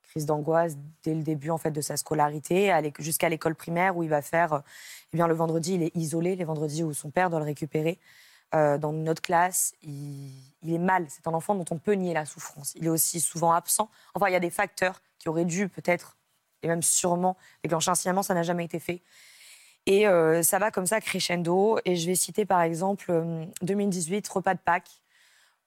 Crise 0.03 0.27
d'angoisse 0.27 0.77
dès 1.03 1.15
le 1.15 1.23
début 1.23 1.51
en 1.51 1.59
fait 1.59 1.71
de 1.71 1.81
sa 1.81 1.97
scolarité, 1.97 2.73
jusqu'à 2.99 3.29
l'école 3.29 3.55
primaire 3.55 3.97
où 3.97 4.03
il 4.03 4.09
va 4.09 4.23
faire. 4.23 4.53
euh, 4.53 4.61
Eh 5.13 5.17
bien, 5.17 5.27
le 5.27 5.35
vendredi, 5.35 5.75
il 5.75 5.83
est 5.83 5.97
isolé, 5.97 6.37
les 6.37 6.45
vendredis 6.45 6.85
où 6.85 6.93
son 6.93 7.11
père 7.11 7.31
doit 7.31 7.41
le 7.41 7.47
récupérer. 7.47 7.99
Euh, 8.55 8.79
dans 8.79 8.93
notre 8.93 9.21
classe, 9.21 9.75
il, 9.83 10.33
est 10.67 10.79
mal. 10.79 11.07
C'est 11.09 11.27
un 11.27 11.35
enfant 11.35 11.55
dont 11.55 11.67
on 11.71 11.79
peut 11.79 11.93
nier 11.93 12.15
la 12.15 12.25
souffrance. 12.25 12.73
Il 12.77 12.87
est 12.87 12.91
aussi 12.91 13.21
souvent 13.21 13.53
absent. 13.53 13.91
Enfin, 14.15 14.29
il 14.29 14.33
y 14.33 14.37
a 14.37 14.41
des 14.41 14.51
facteurs 14.51 15.03
qui 15.19 15.29
auraient 15.29 15.45
dû 15.45 15.69
peut-être, 15.69 16.17
et 16.63 16.69
même 16.69 16.83
sûrement, 16.83 17.37
déclencher 17.63 17.91
un 17.91 17.95
signalement, 17.95 18.23
ça 18.23 18.35
n'a 18.35 18.43
jamais 18.43 18.65
été 18.65 18.79
fait. 18.79 19.03
Et 19.87 20.07
euh, 20.07 20.43
ça 20.43 20.59
va 20.59 20.71
comme 20.71 20.87
ça 20.87 21.01
crescendo. 21.01 21.79
Et 21.85 21.97
je 21.97 22.07
vais 22.07 22.15
citer 22.15 22.47
par 22.47 22.63
exemple 22.63 23.11
euh, 23.11 23.45
2018, 23.63 24.27
repas 24.29 24.55
de 24.55 24.61
Pâques. 24.61 25.03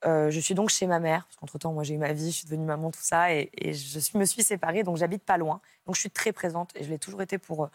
Euh, 0.05 0.31
je 0.31 0.39
suis 0.39 0.55
donc 0.55 0.69
chez 0.69 0.87
ma 0.87 0.99
mère, 0.99 1.25
parce 1.25 1.35
qu'entre-temps, 1.37 1.73
moi 1.73 1.83
j'ai 1.83 1.93
eu 1.93 1.97
ma 1.97 2.13
vie, 2.13 2.31
je 2.31 2.37
suis 2.37 2.45
devenue 2.45 2.65
maman, 2.65 2.91
tout 2.91 3.01
ça, 3.01 3.33
et, 3.33 3.51
je 3.59 4.17
me 4.17 4.25
suis 4.25 4.43
séparée, 4.43 4.83
donc 4.83 4.97
j'habite 4.97 5.23
pas 5.23 5.37
loin. 5.37 5.61
Donc 5.85 5.95
je 5.95 6.01
suis 6.01 6.09
très 6.09 6.31
présente, 6.31 6.71
et 6.75 6.83
je 6.83 6.89
l'ai 6.89 6.99
toujours 6.99 7.21
été 7.21 7.37
pour 7.37 7.65
euh, 7.65 7.67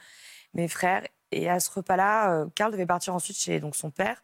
mes 0.54 0.68
frères. 0.68 1.06
Et 1.32 1.48
à 1.48 1.60
ce 1.60 1.70
repas-là, 1.70 2.32
euh, 2.32 2.46
Karl 2.54 2.72
devait 2.72 2.86
partir 2.86 3.14
ensuite 3.14 3.36
chez 3.38 3.60
donc, 3.60 3.76
son 3.76 3.90
père. 3.90 4.22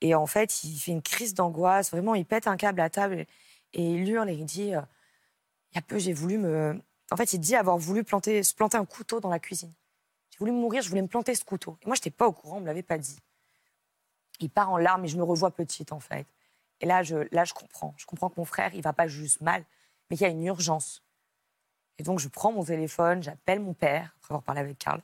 Et 0.00 0.14
en 0.14 0.26
fait, 0.26 0.64
il 0.64 0.78
fait 0.78 0.92
une 0.92 1.02
crise 1.02 1.34
d'angoisse, 1.34 1.90
vraiment, 1.90 2.14
il 2.14 2.26
pète 2.26 2.46
un 2.46 2.56
câble 2.56 2.80
à 2.80 2.90
table, 2.90 3.20
et, 3.20 3.28
et 3.74 3.82
il 3.82 4.08
hurle, 4.08 4.30
et 4.30 4.34
il 4.34 4.44
dit, 4.44 4.68
il 4.68 5.74
y 5.74 5.78
a 5.78 5.82
peu, 5.82 5.98
j'ai 5.98 6.12
voulu 6.12 6.38
me... 6.38 6.80
En 7.10 7.16
fait, 7.16 7.32
il 7.34 7.38
dit 7.38 7.54
avoir 7.54 7.76
voulu 7.76 8.02
planter, 8.02 8.42
se 8.42 8.54
planter 8.54 8.78
un 8.78 8.86
couteau 8.86 9.20
dans 9.20 9.28
la 9.28 9.38
cuisine. 9.38 9.72
J'ai 10.30 10.38
voulu 10.38 10.52
mourir, 10.52 10.82
je 10.82 10.88
voulais 10.88 11.02
me 11.02 11.08
planter 11.08 11.34
ce 11.34 11.44
couteau. 11.44 11.76
Et 11.82 11.86
moi, 11.86 11.94
je 11.94 12.00
n'étais 12.00 12.10
pas 12.10 12.26
au 12.26 12.32
courant, 12.32 12.56
on 12.56 12.60
ne 12.60 12.62
me 12.62 12.66
l'avait 12.68 12.82
pas 12.82 12.98
dit. 12.98 13.18
Il 14.40 14.50
part 14.50 14.70
en 14.70 14.78
larmes 14.78 15.04
et 15.04 15.08
je 15.08 15.16
me 15.16 15.22
revois 15.22 15.50
petite, 15.50 15.92
en 15.92 16.00
fait. 16.00 16.26
Et 16.84 16.86
là, 16.86 17.02
je, 17.02 17.54
comprends. 17.54 17.94
Je 17.96 18.04
comprends 18.04 18.28
que 18.28 18.34
mon 18.36 18.44
frère, 18.44 18.74
il 18.74 18.82
va 18.82 18.92
pas 18.92 19.08
juste 19.08 19.40
mal, 19.40 19.64
mais 20.10 20.18
qu'il 20.18 20.26
y 20.26 20.28
a 20.28 20.32
une 20.32 20.44
urgence. 20.44 21.02
Et 21.96 22.02
donc, 22.02 22.18
je 22.18 22.28
prends 22.28 22.52
mon 22.52 22.62
téléphone, 22.62 23.22
j'appelle 23.22 23.58
mon 23.58 23.72
père, 23.72 24.14
après 24.18 24.34
avoir 24.34 24.42
parlé 24.42 24.60
avec 24.60 24.76
Karl, 24.76 25.00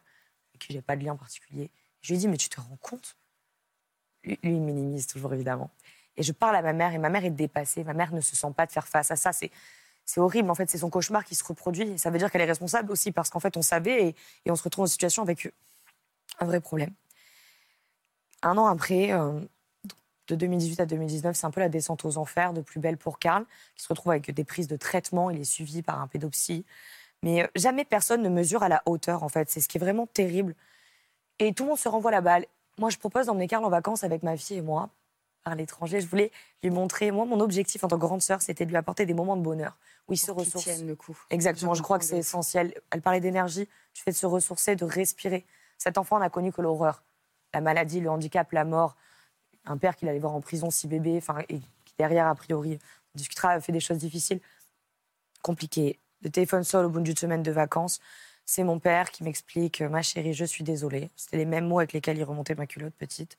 avec 0.51 0.61
qui 0.61 0.75
j'ai 0.75 0.83
pas 0.83 0.95
de 0.95 1.03
lien 1.03 1.17
particulier. 1.17 1.71
Je 2.03 2.13
lui 2.13 2.19
dis, 2.19 2.29
mais 2.29 2.37
tu 2.37 2.51
te 2.51 2.61
rends 2.61 2.77
compte? 2.83 3.17
Lui, 4.25 4.39
lui, 4.43 4.57
il 4.57 4.61
minimise 4.61 5.07
toujours, 5.07 5.33
évidemment. 5.33 5.71
Et 6.19 6.23
je 6.23 6.33
parle 6.33 6.57
à 6.57 6.61
ma 6.61 6.75
mère, 6.75 6.93
et 6.93 6.99
ma 6.99 7.09
mère 7.09 7.25
est 7.25 7.31
dépassée. 7.31 7.83
Ma 7.83 7.95
mère 7.95 8.13
ne 8.13 8.21
se 8.21 8.37
sent 8.37 8.53
pas 8.55 8.67
de 8.67 8.73
faire 8.73 8.87
face 8.87 9.11
à 9.11 9.17
ça. 9.17 9.33
C'est, 9.33 9.51
horrible, 10.19 10.51
en 10.51 10.55
fait. 10.55 10.69
C'est 10.69 10.77
son 10.77 10.91
cauchemar 10.91 11.25
qui 11.25 11.35
se 11.35 11.45
reproduit. 11.45 11.93
Et 11.93 11.97
ça 11.97 12.11
veut 12.11 12.19
dire 12.19 12.31
qu'elle 12.31 12.43
est 12.43 12.45
responsable 12.45 12.93
aussi, 12.93 13.11
parce 13.11 13.31
qu'en 13.31 13.41
fait, 13.41 13.57
on 13.57 13.63
savait, 13.63 14.09
et, 14.09 14.17
et 14.45 14.51
on 14.51 14.57
se 14.57 14.65
retrouve 14.65 14.83
en 14.83 14.87
situation 14.87 15.23
avec 15.23 15.51
un 16.41 16.45
vrai 16.45 16.61
problème. 16.61 16.93
Un 18.43 18.59
an 18.59 18.67
après, 18.67 19.15
euh, 19.15 19.41
de 20.31 20.37
2018 20.37 20.81
à 20.81 20.87
2019, 20.87 21.37
c'est 21.37 21.47
un 21.47 21.51
peu 21.51 21.61
la 21.61 21.69
descente 21.69 22.05
aux 22.05 22.17
enfers 22.17 22.53
de 22.53 22.61
plus 22.61 22.81
belle 22.81 22.97
pour 22.97 23.19
Karl, 23.19 23.45
qui 23.75 23.83
se 23.83 23.89
retrouve 23.89 24.13
avec 24.13 24.31
des 24.31 24.45
prises 24.45 24.69
de 24.69 24.77
traitement. 24.77 25.31
Il 25.31 25.41
est 25.41 25.45
suivi 25.45 25.83
par 25.83 26.01
un 26.01 26.07
pédopsie. 26.07 26.65
Mais 27.23 27.43
euh, 27.43 27.47
jamais 27.55 27.85
personne 27.85 28.23
ne 28.23 28.29
mesure 28.29 28.63
à 28.63 28.69
la 28.69 28.83
hauteur, 28.87 29.23
en 29.23 29.29
fait. 29.29 29.51
C'est 29.51 29.61
ce 29.61 29.69
qui 29.69 29.79
est 29.79 29.81
vraiment 29.81 30.07
terrible. 30.07 30.55
Et 31.39 31.53
tout 31.53 31.65
le 31.65 31.71
monde 31.71 31.79
se 31.79 31.89
renvoie 31.89 32.11
la 32.11 32.21
balle. 32.21 32.47
Moi, 32.79 32.91
je 32.91 32.97
propose 32.97 33.27
d'emmener 33.27 33.49
Karl 33.49 33.65
en 33.65 33.69
vacances 33.69 34.05
avec 34.05 34.23
ma 34.23 34.37
fille 34.37 34.59
et 34.59 34.63
moi, 34.63 34.89
par 35.45 35.55
l'étranger. 35.55 36.01
Je 36.01 36.07
voulais 36.07 36.31
lui 36.63 36.71
montrer. 36.71 37.11
Moi, 37.11 37.25
mon 37.25 37.41
objectif 37.41 37.85
en 37.85 37.89
tant 37.89 37.97
que 37.97 38.01
grande 38.01 38.23
sœur, 38.23 38.41
c'était 38.41 38.65
de 38.65 38.71
lui 38.71 38.77
apporter 38.77 39.05
des 39.05 39.15
moments 39.15 39.37
de 39.37 39.43
bonheur 39.43 39.77
où 40.09 40.13
il 40.13 40.17
se 40.17 40.31
ressource. 40.31 40.65
tienne 40.65 40.87
le 40.87 40.95
coup. 40.95 41.19
Exactement, 41.31 41.75
Je 41.75 41.79
je 41.79 41.83
crois 41.83 41.99
que 41.99 42.05
c'est 42.05 42.19
essentiel. 42.19 42.75
Elle 42.91 43.03
parlait 43.03 43.21
d'énergie, 43.21 43.69
du 43.95 44.01
fait 44.01 44.13
de 44.13 44.17
se 44.17 44.27
ressourcer, 44.27 44.77
de 44.77 44.85
respirer. 44.85 45.45
Cet 45.77 45.99
enfant 45.99 46.19
n'a 46.19 46.31
connu 46.31 46.53
que 46.53 46.63
l'horreur. 46.63 47.03
La 47.53 47.61
maladie, 47.61 48.01
le 48.01 48.11
handicap, 48.11 48.51
la 48.53 48.65
mort. 48.65 48.97
Un 49.67 49.77
père 49.77 49.97
qu'il 49.97 50.09
allait 50.09 50.19
voir 50.19 50.35
en 50.35 50.41
prison, 50.41 50.71
six 50.71 50.89
bébés, 50.89 51.19
enfin, 51.19 51.41
et 51.49 51.59
qui 51.59 51.95
derrière, 51.99 52.27
a 52.27 52.35
priori, 52.35 52.79
on 53.15 53.19
discutera, 53.19 53.61
fait 53.61 53.73
des 53.73 53.81
choses 53.81 53.99
difficiles, 53.99 54.41
compliquées. 55.43 55.99
Le 56.23 56.31
téléphone 56.31 56.65
sonne 56.65 56.87
au 56.87 56.91
bout 56.91 57.01
d'une 57.01 57.17
semaine 57.17 57.43
de 57.43 57.53
vacances. 57.53 58.01
C'est 58.45 58.65
mon 58.65 58.79
père 58.79 59.11
qui 59.11 59.23
m'explique 59.25 59.81
Ma 59.81 60.03
chérie, 60.03 60.35
je 60.35 60.45
suis 60.45 60.65
désolée. 60.65 61.11
C'était 61.17 61.37
les 61.37 61.45
mêmes 61.45 61.67
mots 61.67 61.79
avec 61.79 61.93
lesquels 61.93 62.19
il 62.19 62.25
remontait 62.25 62.55
ma 62.55 62.67
culotte 62.67 62.95
petite. 62.95 63.39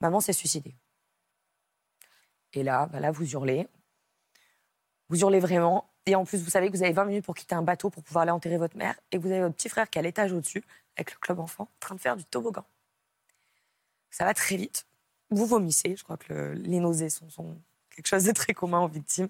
Maman 0.00 0.20
s'est 0.20 0.32
suicidée. 0.32 0.74
Et 2.52 2.62
là, 2.62 2.86
bah 2.86 3.00
là, 3.00 3.10
vous 3.10 3.30
hurlez. 3.30 3.68
Vous 5.08 5.20
hurlez 5.20 5.40
vraiment. 5.40 5.90
Et 6.06 6.14
en 6.14 6.24
plus, 6.24 6.42
vous 6.42 6.50
savez 6.50 6.70
que 6.70 6.76
vous 6.76 6.82
avez 6.82 6.92
20 6.92 7.04
minutes 7.04 7.24
pour 7.24 7.34
quitter 7.34 7.54
un 7.54 7.62
bateau 7.62 7.90
pour 7.90 8.02
pouvoir 8.02 8.22
aller 8.22 8.30
enterrer 8.30 8.56
votre 8.56 8.76
mère. 8.76 8.98
Et 9.12 9.18
vous 9.18 9.30
avez 9.30 9.40
votre 9.40 9.54
petit 9.54 9.68
frère 9.68 9.88
qui 9.90 9.98
est 9.98 10.00
à 10.00 10.02
l'étage 10.02 10.32
au-dessus, 10.32 10.64
avec 10.96 11.12
le 11.12 11.18
club 11.18 11.38
enfant, 11.38 11.64
en 11.64 11.78
train 11.80 11.94
de 11.94 12.00
faire 12.00 12.16
du 12.16 12.24
toboggan. 12.24 12.64
Ça 14.10 14.24
va 14.24 14.34
très 14.34 14.56
vite. 14.56 14.86
Vous 15.30 15.46
vomissez. 15.46 15.96
Je 15.96 16.02
crois 16.04 16.16
que 16.16 16.32
le- 16.32 16.52
les 16.54 16.80
nausées 16.80 17.10
sont, 17.10 17.56
quelque 17.90 18.06
chose 18.06 18.24
de 18.24 18.32
très 18.32 18.54
commun 18.54 18.80
aux 18.80 18.88
victimes. 18.88 19.28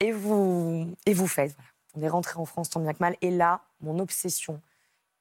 Et 0.00 0.12
vous, 0.12 0.94
et 1.06 1.14
vous 1.14 1.26
faites. 1.26 1.56
On 1.94 2.02
est 2.02 2.08
rentré 2.08 2.38
en 2.38 2.44
France 2.44 2.70
tant 2.70 2.80
bien 2.80 2.92
que 2.92 3.00
mal. 3.00 3.16
Et 3.22 3.30
là, 3.30 3.62
mon 3.80 3.98
obsession, 3.98 4.60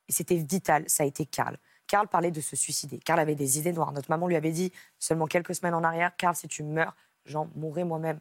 c'était 0.09 0.35
vital, 0.35 0.83
ça 0.87 1.03
a 1.03 1.05
été 1.05 1.25
Karl. 1.25 1.57
Karl 1.87 2.07
parlait 2.07 2.31
de 2.31 2.41
se 2.41 2.55
suicider. 2.55 2.97
Karl 2.99 3.19
avait 3.19 3.35
des 3.35 3.59
idées 3.59 3.71
noires. 3.71 3.91
Notre 3.91 4.09
maman 4.09 4.27
lui 4.27 4.35
avait 4.35 4.51
dit 4.51 4.71
seulement 4.99 5.27
quelques 5.27 5.55
semaines 5.55 5.75
en 5.75 5.83
arrière 5.83 6.15
Karl, 6.17 6.35
si 6.35 6.47
tu 6.47 6.63
meurs, 6.63 6.95
j'en 7.25 7.49
mourrai 7.55 7.83
moi-même. 7.83 8.19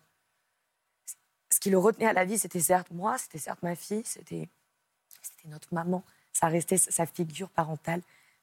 qui 1.61 1.71
le 1.71 1.79
retenait 1.79 2.07
à 2.07 2.13
la 2.13 2.25
vie, 2.27 2.39
c'était 2.39 2.61
certes 2.61 2.91
moi, 2.91 3.17
c'était 3.17 3.39
certes 3.39 3.63
ma 3.63 3.75
fille, 3.75 4.03
c'était 4.05 4.49
notre 5.47 5.73
maman. 5.73 6.03
Ça 6.33 6.49
restait 6.49 6.77
sa 6.77 7.07
figure 7.07 7.49
parentale 7.49 8.03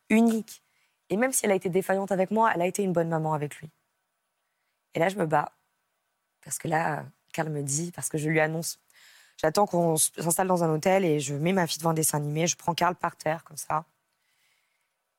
unique. 0.10 0.64
Et 1.12 1.18
même 1.18 1.34
si 1.34 1.46
elle 1.46 1.52
a 1.52 1.56
été 1.56 1.70
défaillante 1.70 2.12
avec 2.14 2.32
moi, 2.32 2.52
elle 2.56 2.62
a 2.62 2.66
été 2.66 2.84
une 2.84 2.94
bonne 2.94 3.10
maman 3.10 3.34
avec 3.34 3.58
lui. 3.58 3.70
Et 4.96 5.00
là, 5.00 5.10
je 5.10 5.18
me 5.18 5.26
bats. 5.26 5.52
Parce 6.42 6.58
que 6.58 6.70
là, 6.70 7.06
Carl 7.34 7.50
me 7.50 7.62
dit, 7.62 7.92
parce 7.92 8.08
que 8.08 8.18
je 8.18 8.30
lui 8.30 8.40
annonce, 8.40 8.80
j'attends 9.36 9.68
qu'on 9.68 9.98
s'installe 9.98 10.48
dans 10.48 10.64
un 10.64 10.74
hôtel 10.74 11.04
et 11.04 11.20
je 11.20 11.36
mets 11.36 11.52
ma 11.52 11.68
fille 11.68 11.80
devant 11.80 11.90
un 11.90 11.94
dessin 11.94 12.18
animé, 12.18 12.48
je 12.48 12.56
prends 12.56 12.74
Carl 12.74 12.96
par 12.96 13.18
terre, 13.18 13.44
comme 13.44 13.58
ça. 13.58 13.86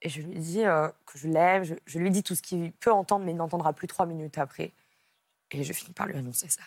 Et 0.01 0.09
je 0.09 0.23
lui 0.23 0.39
dis 0.39 0.65
euh, 0.65 0.89
que 1.05 1.19
je 1.19 1.29
l'aime, 1.29 1.63
je, 1.65 1.99
lui 1.99 2.11
dis 2.11 2.23
tout 2.23 2.35
ce 2.35 2.41
qu'il 2.41 2.73
peut 2.73 2.91
entendre, 2.91 3.27
mais 3.27 3.33
il 3.33 3.37
n'entendra 3.37 3.75
plus 3.75 3.87
trois 3.87 4.07
minutes 4.07 4.39
après. 4.39 4.73
Et 5.51 5.63
je 5.63 5.73
finis 5.75 5.93
par 5.93 6.07
lui 6.07 6.17
annoncer 6.17 6.49
ça. 6.49 6.63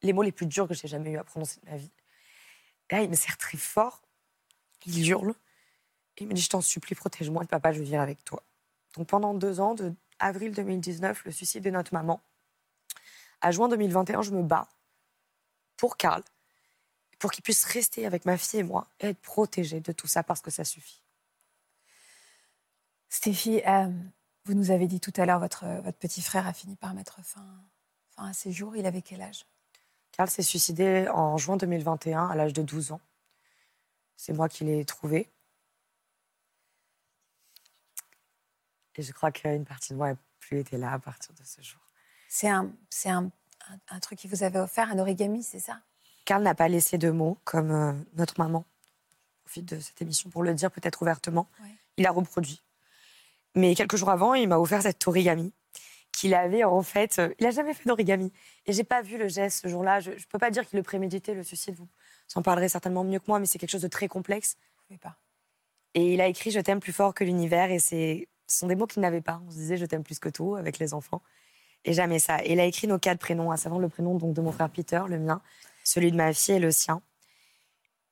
Les 0.00 0.14
mots 0.14 0.22
les 0.22 0.32
plus 0.32 0.46
durs 0.46 0.66
que 0.66 0.72
j'ai 0.72 0.88
jamais 0.88 1.10
eu 1.10 1.18
à 1.18 1.24
prononcer 1.24 1.60
de 1.60 1.70
ma 1.70 1.76
vie. 1.76 1.92
Là, 2.90 3.02
il 3.02 3.10
me 3.10 3.14
serre 3.14 3.36
très 3.36 3.58
fort, 3.58 4.00
il 4.86 5.06
hurle, 5.06 5.34
il 6.20 6.28
me 6.28 6.34
dit 6.34 6.42
Je 6.42 6.48
t'en 6.48 6.60
supplie, 6.60 6.94
protège-moi, 6.94 7.44
papa, 7.44 7.72
je 7.72 7.82
viens 7.82 8.02
avec 8.02 8.24
toi. 8.24 8.42
Donc 8.96 9.08
pendant 9.08 9.34
deux 9.34 9.60
ans, 9.60 9.74
de 9.74 9.94
avril 10.18 10.52
2019, 10.52 11.24
le 11.24 11.32
suicide 11.32 11.64
de 11.64 11.70
notre 11.70 11.94
maman, 11.94 12.20
à 13.40 13.50
juin 13.50 13.68
2021, 13.68 14.22
je 14.22 14.32
me 14.32 14.42
bats 14.42 14.68
pour 15.76 15.96
Karl, 15.96 16.22
pour 17.18 17.30
qu'il 17.30 17.42
puisse 17.42 17.64
rester 17.64 18.06
avec 18.06 18.24
ma 18.26 18.36
fille 18.36 18.60
et 18.60 18.64
moi 18.64 18.86
et 19.00 19.08
être 19.08 19.20
protégé 19.20 19.80
de 19.80 19.92
tout 19.92 20.06
ça 20.06 20.22
parce 20.22 20.40
que 20.40 20.50
ça 20.50 20.64
suffit. 20.64 21.02
Stéphie, 23.08 23.62
euh, 23.66 23.88
vous 24.44 24.54
nous 24.54 24.70
avez 24.70 24.86
dit 24.86 25.00
tout 25.00 25.12
à 25.16 25.26
l'heure, 25.26 25.40
votre, 25.40 25.66
votre 25.82 25.98
petit 25.98 26.22
frère 26.22 26.46
a 26.46 26.52
fini 26.52 26.76
par 26.76 26.94
mettre 26.94 27.22
fin, 27.24 27.46
fin 28.14 28.26
à 28.26 28.32
ses 28.32 28.52
jours. 28.52 28.76
Il 28.76 28.86
avait 28.86 29.02
quel 29.02 29.22
âge? 29.22 29.46
Karl 30.12 30.28
s'est 30.28 30.42
suicidé 30.42 31.08
en 31.08 31.36
juin 31.38 31.56
2021 31.56 32.28
à 32.28 32.34
l'âge 32.34 32.52
de 32.52 32.62
12 32.62 32.92
ans. 32.92 33.00
C'est 34.16 34.32
moi 34.32 34.48
qui 34.48 34.64
l'ai 34.64 34.84
trouvé. 34.84 35.30
Et 39.00 39.02
je 39.02 39.12
crois 39.12 39.32
qu'une 39.32 39.64
partie 39.64 39.92
de 39.94 39.98
moi 39.98 40.10
n'a 40.12 40.18
plus 40.40 40.58
été 40.58 40.76
là 40.76 40.92
à 40.92 40.98
partir 40.98 41.32
de 41.32 41.42
ce 41.42 41.62
jour. 41.62 41.80
C'est 42.28 42.48
un, 42.48 42.70
c'est 42.90 43.08
un, 43.08 43.30
un, 43.70 43.78
un 43.88 43.98
truc 44.00 44.18
qui 44.18 44.28
vous 44.28 44.42
avait 44.42 44.58
offert, 44.58 44.90
un 44.90 44.98
origami, 44.98 45.42
c'est 45.42 45.58
ça? 45.58 45.80
Karl 46.26 46.42
n'a 46.42 46.54
pas 46.54 46.68
laissé 46.68 46.98
de 46.98 47.10
mots, 47.10 47.38
comme 47.44 47.70
euh, 47.70 47.92
notre 48.14 48.34
maman. 48.38 48.66
Au 49.46 49.48
fil 49.48 49.64
de 49.64 49.80
cette 49.80 50.00
émission, 50.02 50.28
pour 50.28 50.42
le 50.42 50.52
dire 50.54 50.70
peut-être 50.70 51.00
ouvertement, 51.02 51.48
Ouais. 51.62 51.70
il 51.96 52.06
a 52.06 52.10
reproduit. 52.12 52.62
Mais 53.56 53.74
quelques 53.74 53.96
jours 53.96 54.10
avant, 54.10 54.34
il 54.34 54.48
m'a 54.48 54.58
offert 54.58 54.82
cet 54.82 55.08
origami 55.08 55.52
qu'il 56.12 56.34
avait 56.34 56.62
en 56.62 56.82
fait. 56.82 57.18
euh, 57.18 57.32
il 57.38 57.44
n'a 57.44 57.50
jamais 57.52 57.72
fait 57.72 57.88
d'origami. 57.88 58.32
Et 58.66 58.72
j'ai 58.74 58.84
pas 58.84 59.00
vu 59.00 59.16
le 59.16 59.28
geste 59.28 59.62
ce 59.62 59.68
jour-là. 59.68 60.00
Je 60.00 60.10
ne 60.10 60.16
peux 60.30 60.38
pas 60.38 60.50
dire 60.50 60.66
qu'il 60.66 60.76
le 60.76 60.82
préméditait, 60.82 61.32
le 61.34 61.42
suicide. 61.42 61.74
Vous 61.76 61.88
en 62.34 62.42
parlerez 62.42 62.68
certainement 62.68 63.02
mieux 63.02 63.18
que 63.18 63.24
moi, 63.28 63.38
mais 63.40 63.46
c'est 63.46 63.58
quelque 63.58 63.70
chose 63.70 63.82
de 63.82 63.88
très 63.88 64.08
complexe. 64.08 64.56
Vous 64.90 64.98
pas. 64.98 65.16
Et 65.94 66.14
il 66.14 66.20
a 66.20 66.26
écrit 66.28 66.50
Je 66.52 66.60
t'aime 66.60 66.78
plus 66.80 66.92
fort 66.92 67.14
que 67.14 67.24
l'univers. 67.24 67.70
Et 67.70 67.78
c'est, 67.80 68.28
ce 68.50 68.58
sont 68.58 68.66
des 68.66 68.74
mots 68.74 68.86
qu'il 68.86 69.00
n'avait 69.00 69.20
pas. 69.20 69.40
On 69.46 69.50
se 69.50 69.56
disait 69.56 69.76
Je 69.76 69.86
t'aime 69.86 70.02
plus 70.02 70.18
que 70.18 70.28
tout 70.28 70.56
avec 70.56 70.78
les 70.78 70.92
enfants. 70.92 71.22
Et 71.84 71.92
jamais 71.92 72.18
ça. 72.18 72.44
Et 72.44 72.52
il 72.52 72.60
a 72.60 72.64
écrit 72.64 72.86
nos 72.86 72.98
quatre 72.98 73.20
prénoms, 73.20 73.50
à 73.50 73.56
savoir 73.56 73.80
le 73.80 73.88
prénom 73.88 74.16
donc, 74.16 74.34
de 74.34 74.40
mon 74.42 74.52
frère 74.52 74.68
Peter, 74.68 75.00
le 75.08 75.18
mien, 75.18 75.40
celui 75.84 76.10
de 76.10 76.16
ma 76.16 76.32
fille 76.32 76.56
et 76.56 76.58
le 76.58 76.70
sien. 76.70 77.00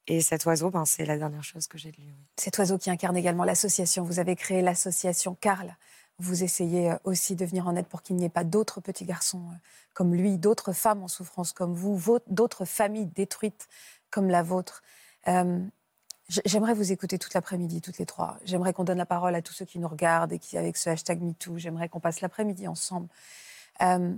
Et 0.06 0.22
cet 0.22 0.46
oiseau, 0.46 0.70
ben, 0.70 0.86
c'est 0.86 1.04
la 1.04 1.18
dernière 1.18 1.44
chose 1.44 1.66
que 1.66 1.76
j'ai 1.76 1.92
de 1.92 1.96
lui. 1.96 2.14
Cet 2.36 2.56
oiseau 2.58 2.78
qui 2.78 2.88
incarne 2.88 3.16
également 3.16 3.44
l'association. 3.44 4.04
Vous 4.04 4.20
avez 4.20 4.36
créé 4.36 4.62
l'association 4.62 5.34
Carl. 5.34 5.76
Vous 6.18 6.42
essayez 6.42 6.92
euh, 6.92 6.96
aussi 7.04 7.36
de 7.36 7.44
venir 7.44 7.68
en 7.68 7.76
aide 7.76 7.86
pour 7.86 8.02
qu'il 8.02 8.16
n'y 8.16 8.24
ait 8.24 8.30
pas 8.30 8.44
d'autres 8.44 8.80
petits 8.80 9.04
garçons 9.04 9.42
euh, 9.50 9.56
comme 9.92 10.14
lui, 10.14 10.38
d'autres 10.38 10.72
femmes 10.72 11.02
en 11.02 11.08
souffrance 11.08 11.52
comme 11.52 11.74
vous, 11.74 12.20
d'autres 12.28 12.64
familles 12.64 13.06
détruites 13.06 13.68
comme 14.10 14.28
la 14.28 14.42
vôtre. 14.42 14.82
Euh, 15.26 15.60
J'aimerais 16.28 16.74
vous 16.74 16.92
écouter 16.92 17.18
toute 17.18 17.32
l'après-midi, 17.32 17.80
toutes 17.80 17.98
les 17.98 18.04
trois. 18.04 18.38
J'aimerais 18.44 18.74
qu'on 18.74 18.84
donne 18.84 18.98
la 18.98 19.06
parole 19.06 19.34
à 19.34 19.40
tous 19.40 19.54
ceux 19.54 19.64
qui 19.64 19.78
nous 19.78 19.88
regardent 19.88 20.32
et 20.32 20.38
qui, 20.38 20.58
avec 20.58 20.76
ce 20.76 20.90
hashtag 20.90 21.22
MeToo, 21.22 21.56
j'aimerais 21.56 21.88
qu'on 21.88 22.00
passe 22.00 22.20
l'après-midi 22.20 22.68
ensemble. 22.68 23.08
Euh, 23.80 24.14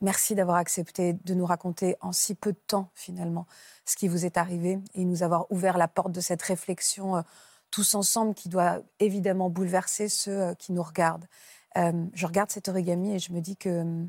merci 0.00 0.34
d'avoir 0.34 0.56
accepté 0.56 1.12
de 1.12 1.34
nous 1.34 1.44
raconter 1.44 1.96
en 2.00 2.12
si 2.12 2.34
peu 2.34 2.52
de 2.52 2.58
temps, 2.66 2.88
finalement, 2.94 3.46
ce 3.84 3.96
qui 3.96 4.08
vous 4.08 4.24
est 4.24 4.38
arrivé 4.38 4.78
et 4.94 5.04
nous 5.04 5.22
avoir 5.22 5.50
ouvert 5.52 5.76
la 5.76 5.88
porte 5.88 6.12
de 6.12 6.20
cette 6.20 6.42
réflexion 6.42 7.16
euh, 7.16 7.22
tous 7.70 7.94
ensemble 7.94 8.34
qui 8.34 8.48
doit 8.48 8.80
évidemment 9.00 9.50
bouleverser 9.50 10.08
ceux 10.08 10.40
euh, 10.40 10.54
qui 10.54 10.72
nous 10.72 10.82
regardent. 10.82 11.26
Je 11.76 12.26
regarde 12.26 12.50
cet 12.52 12.68
origami 12.68 13.14
et 13.14 13.18
je 13.18 13.32
me 13.32 13.40
dis 13.40 13.56
que 13.56 13.68
euh, 13.68 14.04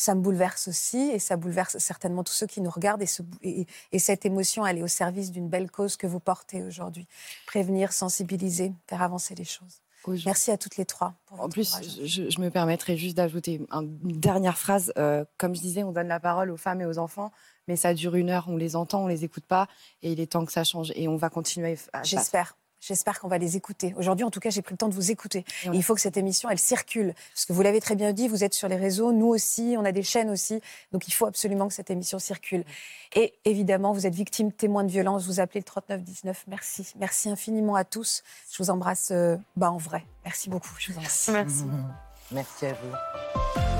ça 0.00 0.14
me 0.14 0.20
bouleverse 0.20 0.68
aussi 0.68 0.98
et 0.98 1.18
ça 1.18 1.36
bouleverse 1.36 1.78
certainement 1.78 2.24
tous 2.24 2.32
ceux 2.32 2.46
qui 2.46 2.60
nous 2.60 2.70
regardent 2.70 3.02
et, 3.02 3.06
ce- 3.06 3.22
et- 3.42 3.66
et 3.92 3.98
cette 3.98 4.24
émotion, 4.24 4.66
elle 4.66 4.78
est 4.78 4.82
au 4.82 4.86
service 4.88 5.30
d'une 5.30 5.48
belle 5.48 5.70
cause 5.70 5.96
que 5.96 6.06
vous 6.06 6.20
portez 6.20 6.62
aujourd'hui. 6.62 7.06
Prévenir, 7.46 7.92
sensibiliser, 7.92 8.72
faire 8.88 9.02
avancer 9.02 9.34
les 9.34 9.44
choses. 9.44 9.80
Merci 10.24 10.50
à 10.50 10.56
toutes 10.56 10.78
les 10.78 10.86
trois. 10.86 11.12
pour 11.26 11.42
En 11.42 11.48
plus, 11.50 11.76
je, 12.06 12.30
je 12.30 12.40
me 12.40 12.48
permettrai 12.48 12.96
juste 12.96 13.16
d'ajouter 13.18 13.60
un- 13.70 13.82
une 13.82 14.18
dernière 14.18 14.56
phrase. 14.56 14.92
Euh, 14.96 15.26
comme 15.36 15.54
je 15.54 15.60
disais, 15.60 15.82
on 15.84 15.92
donne 15.92 16.08
la 16.08 16.20
parole 16.20 16.50
aux 16.50 16.56
femmes 16.56 16.80
et 16.80 16.86
aux 16.86 16.96
enfants, 16.96 17.30
mais 17.68 17.76
ça 17.76 17.92
dure 17.92 18.14
une 18.14 18.30
heure, 18.30 18.46
on 18.48 18.56
les 18.56 18.76
entend, 18.76 19.04
on 19.04 19.06
les 19.08 19.24
écoute 19.24 19.44
pas, 19.44 19.68
et 20.02 20.12
il 20.12 20.18
est 20.20 20.32
temps 20.32 20.46
que 20.46 20.52
ça 20.52 20.64
change. 20.64 20.90
Et 20.96 21.06
on 21.06 21.16
va 21.16 21.28
continuer. 21.28 21.76
à- 21.92 22.02
J'espère. 22.02 22.56
J'espère 22.80 23.20
qu'on 23.20 23.28
va 23.28 23.38
les 23.38 23.56
écouter. 23.56 23.94
Aujourd'hui, 23.96 24.24
en 24.24 24.30
tout 24.30 24.40
cas, 24.40 24.50
j'ai 24.50 24.62
pris 24.62 24.74
le 24.74 24.78
temps 24.78 24.88
de 24.88 24.94
vous 24.94 25.10
écouter. 25.10 25.44
Il 25.72 25.82
faut 25.82 25.94
que 25.94 26.00
cette 26.00 26.16
émission, 26.16 26.48
elle 26.48 26.58
circule. 26.58 27.14
Parce 27.34 27.44
que 27.44 27.52
vous 27.52 27.62
l'avez 27.62 27.80
très 27.80 27.94
bien 27.94 28.12
dit, 28.12 28.26
vous 28.26 28.42
êtes 28.42 28.54
sur 28.54 28.68
les 28.68 28.76
réseaux, 28.76 29.12
nous 29.12 29.26
aussi, 29.26 29.74
on 29.78 29.84
a 29.84 29.92
des 29.92 30.02
chaînes 30.02 30.30
aussi. 30.30 30.60
Donc 30.92 31.06
il 31.06 31.12
faut 31.12 31.26
absolument 31.26 31.68
que 31.68 31.74
cette 31.74 31.90
émission 31.90 32.18
circule. 32.18 32.64
Et 33.14 33.34
évidemment, 33.44 33.92
vous 33.92 34.06
êtes 34.06 34.14
victime, 34.14 34.50
témoin 34.52 34.84
de 34.84 34.90
violence, 34.90 35.26
vous 35.26 35.40
appelez 35.40 35.60
le 35.60 35.64
3919. 35.64 36.44
Merci. 36.48 36.92
Merci 36.98 37.28
infiniment 37.28 37.74
à 37.74 37.84
tous. 37.84 38.22
Je 38.50 38.62
vous 38.62 38.70
embrasse 38.70 39.10
euh, 39.10 39.36
bah, 39.56 39.70
en 39.70 39.76
vrai. 39.76 40.04
Merci 40.24 40.48
beaucoup. 40.48 40.74
Je 40.78 40.92
vous 40.92 40.98
embrasse. 40.98 41.28
Merci. 41.32 41.64
Merci 42.32 42.66
à 42.66 42.72
vous. 42.72 43.79